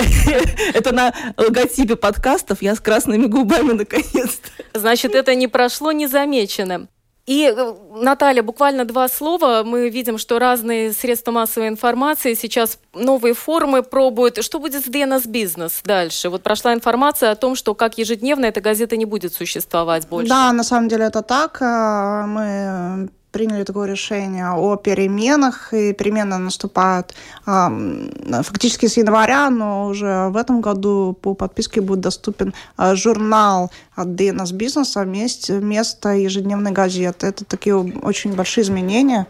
Это 0.75 0.93
на 0.93 1.15
логотипе 1.37 1.95
подкастов 1.95 2.61
я 2.61 2.75
с 2.75 2.81
красными 2.81 3.27
губами 3.27 3.73
наконец-то. 3.73 4.51
Значит, 4.75 5.15
это 5.15 5.37
не 5.37 5.47
прошло 5.47 5.93
незамеченным. 5.93 6.89
И, 7.27 7.53
э, 7.57 7.75
Наталья, 7.97 8.43
буквально 8.43 8.85
два 8.85 9.09
слова. 9.09 9.63
Мы 9.65 9.89
видим, 9.89 10.17
что 10.17 10.39
разные 10.39 10.93
средства 10.93 11.33
массовой 11.33 11.69
информации 11.69 12.35
сейчас 12.35 12.79
новые 12.95 13.35
формы 13.35 13.83
пробуют. 13.83 14.43
Что 14.45 14.61
будет 14.61 14.85
с 14.85 14.89
DNS 14.89 15.27
Бизнес 15.27 15.81
дальше? 15.85 16.29
Вот 16.29 16.43
прошла 16.43 16.73
информация 16.73 17.33
о 17.33 17.35
том, 17.35 17.57
что 17.57 17.75
как 17.75 17.99
ежедневно 17.99 18.47
эта 18.47 18.61
газета 18.61 18.97
не 18.97 19.07
будет 19.07 19.35
существовать 19.35 20.07
больше. 20.09 20.29
Да, 20.29 20.53
на 20.53 20.63
самом 20.63 20.89
деле 20.89 21.07
это 21.07 21.23
так. 21.23 21.61
Э, 21.61 22.27
мы 22.27 23.09
приняли 23.37 23.65
такое 23.65 23.87
решение 23.87 24.51
о 24.51 24.77
переменах, 24.77 25.75
и 25.75 25.93
перемены 25.93 26.39
наступают 26.39 27.15
фактически 27.45 28.87
с 28.87 28.97
января, 28.97 29.51
но 29.51 29.89
уже 29.89 30.29
в 30.31 30.39
этом 30.39 30.63
году 30.63 31.15
по 31.21 31.35
подписке 31.35 31.83
будет 31.83 32.01
доступен 32.01 32.55
журнал 32.95 33.71
от 33.95 34.09
DNS 34.09 34.55
бизнеса 34.55 35.03
вместо 35.05 36.09
ежедневной 36.15 36.71
газеты. 36.71 37.27
Это 37.27 37.45
такие 37.45 37.77
очень 37.77 38.35
большие 38.35 38.65
изменения. 38.65 39.27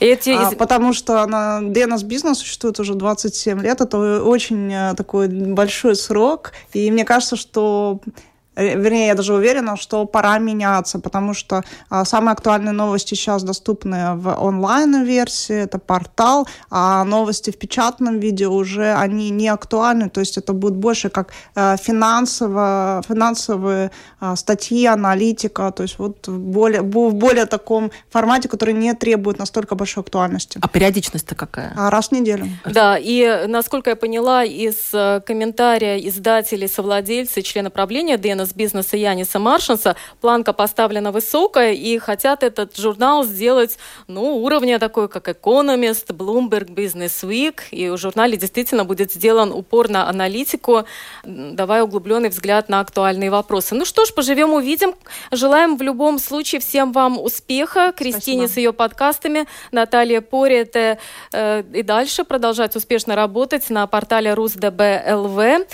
Эти... 0.00 0.30
А, 0.30 0.50
потому 0.56 0.94
что 0.94 1.26
на 1.26 1.60
DNS 1.60 2.04
бизнес 2.04 2.38
существует 2.38 2.80
уже 2.80 2.94
27 2.94 3.60
лет. 3.60 3.80
Это 3.82 4.22
очень 4.22 4.72
э, 4.72 4.94
такой 4.96 5.28
большой 5.28 5.96
срок. 5.96 6.52
И 6.72 6.90
мне 6.90 7.04
кажется, 7.04 7.36
что 7.36 8.00
Э, 8.10 8.37
вернее, 8.58 9.06
я 9.08 9.14
даже 9.14 9.34
уверена, 9.34 9.76
что 9.76 10.04
пора 10.04 10.38
меняться, 10.38 10.98
потому 10.98 11.34
что 11.34 11.62
а, 11.90 12.04
самые 12.04 12.32
актуальные 12.32 12.72
новости 12.72 13.14
сейчас 13.14 13.42
доступны 13.42 14.16
в 14.16 14.34
онлайн-версии, 14.34 15.54
это 15.54 15.78
портал, 15.78 16.48
а 16.70 17.04
новости 17.04 17.50
в 17.50 17.58
печатном 17.58 18.18
виде 18.18 18.46
уже 18.46 18.92
они 18.94 19.30
не 19.30 19.48
актуальны, 19.48 20.10
то 20.10 20.20
есть 20.20 20.38
это 20.38 20.52
будет 20.52 20.74
больше 20.74 21.08
как 21.08 21.32
а, 21.54 21.76
финансово, 21.76 23.02
финансовые 23.08 23.90
а, 24.20 24.36
статьи, 24.36 24.86
аналитика, 24.86 25.70
то 25.70 25.82
есть 25.82 25.98
вот 25.98 26.26
в 26.26 26.38
более, 26.38 26.82
в 26.82 27.14
более 27.14 27.46
таком 27.46 27.90
формате, 28.10 28.48
который 28.48 28.74
не 28.74 28.94
требует 28.94 29.38
настолько 29.38 29.74
большой 29.74 30.02
актуальности. 30.02 30.58
А 30.60 30.68
периодичность-то 30.68 31.34
какая? 31.34 31.72
А, 31.76 31.90
раз 31.90 32.08
в 32.08 32.12
неделю. 32.12 32.46
Да, 32.64 32.98
и 32.98 33.46
насколько 33.46 33.90
я 33.90 33.96
поняла 33.96 34.44
из 34.44 34.92
э, 34.92 35.20
комментария 35.26 35.98
издателей, 35.98 36.68
совладельцы, 36.68 37.42
члена 37.42 37.70
правления 37.70 38.16
DNS 38.16 38.47
с 38.47 38.47
бизнеса 38.54 38.96
Яниса 38.96 39.38
Маршинса. 39.38 39.96
Планка 40.20 40.52
поставлена 40.52 41.12
высокая, 41.12 41.72
и 41.72 41.98
хотят 41.98 42.42
этот 42.42 42.76
журнал 42.76 43.24
сделать, 43.24 43.78
ну, 44.06 44.36
уровня 44.36 44.78
такой, 44.78 45.08
как 45.08 45.28
Economist, 45.28 46.08
Bloomberg 46.08 46.74
Business 46.74 47.22
Week, 47.22 47.60
и 47.70 47.88
в 47.90 47.96
журнале 47.96 48.36
действительно 48.36 48.84
будет 48.84 49.12
сделан 49.12 49.52
упор 49.52 49.88
на 49.88 50.08
аналитику, 50.08 50.84
давая 51.24 51.84
углубленный 51.84 52.28
взгляд 52.28 52.68
на 52.68 52.80
актуальные 52.80 53.30
вопросы. 53.30 53.74
Ну 53.74 53.84
что 53.84 54.04
ж, 54.04 54.12
поживем, 54.14 54.52
увидим. 54.52 54.94
Желаем 55.30 55.76
в 55.76 55.82
любом 55.82 56.18
случае 56.18 56.60
всем 56.60 56.92
вам 56.92 57.20
успеха, 57.20 57.92
Кристине 57.96 58.46
Спасибо. 58.46 58.54
с 58.54 58.56
ее 58.56 58.72
подкастами, 58.72 59.46
Наталья 59.72 60.20
Порете 60.20 60.98
э, 61.32 61.62
и 61.72 61.82
дальше 61.82 62.24
продолжать 62.24 62.76
успешно 62.76 63.14
работать 63.16 63.70
на 63.70 63.86
портале 63.86 64.34
РусДБ.ЛВ. 64.34 65.66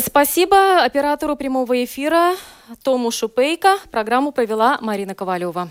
Спасибо 0.00 0.82
оператору 0.82 1.36
прямого 1.36 1.82
эфира 2.10 2.36
Тому 2.82 3.10
Шупейко. 3.10 3.76
Программу 3.90 4.32
провела 4.32 4.78
Марина 4.80 5.14
Ковалева. 5.14 5.70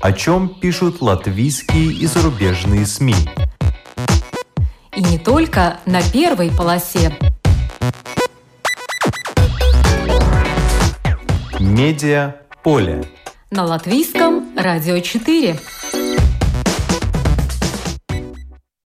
О 0.00 0.12
чем 0.12 0.60
пишут 0.60 1.00
латвийские 1.00 1.92
и 1.92 2.06
зарубежные 2.06 2.86
СМИ? 2.86 3.14
И 4.96 5.02
не 5.02 5.18
только 5.18 5.80
на 5.86 6.00
первой 6.02 6.50
полосе. 6.50 7.16
Медиа 11.58 12.36
поле. 12.62 13.04
На 13.50 13.64
латвийском 13.64 14.56
радио 14.56 15.00
4. 15.00 15.58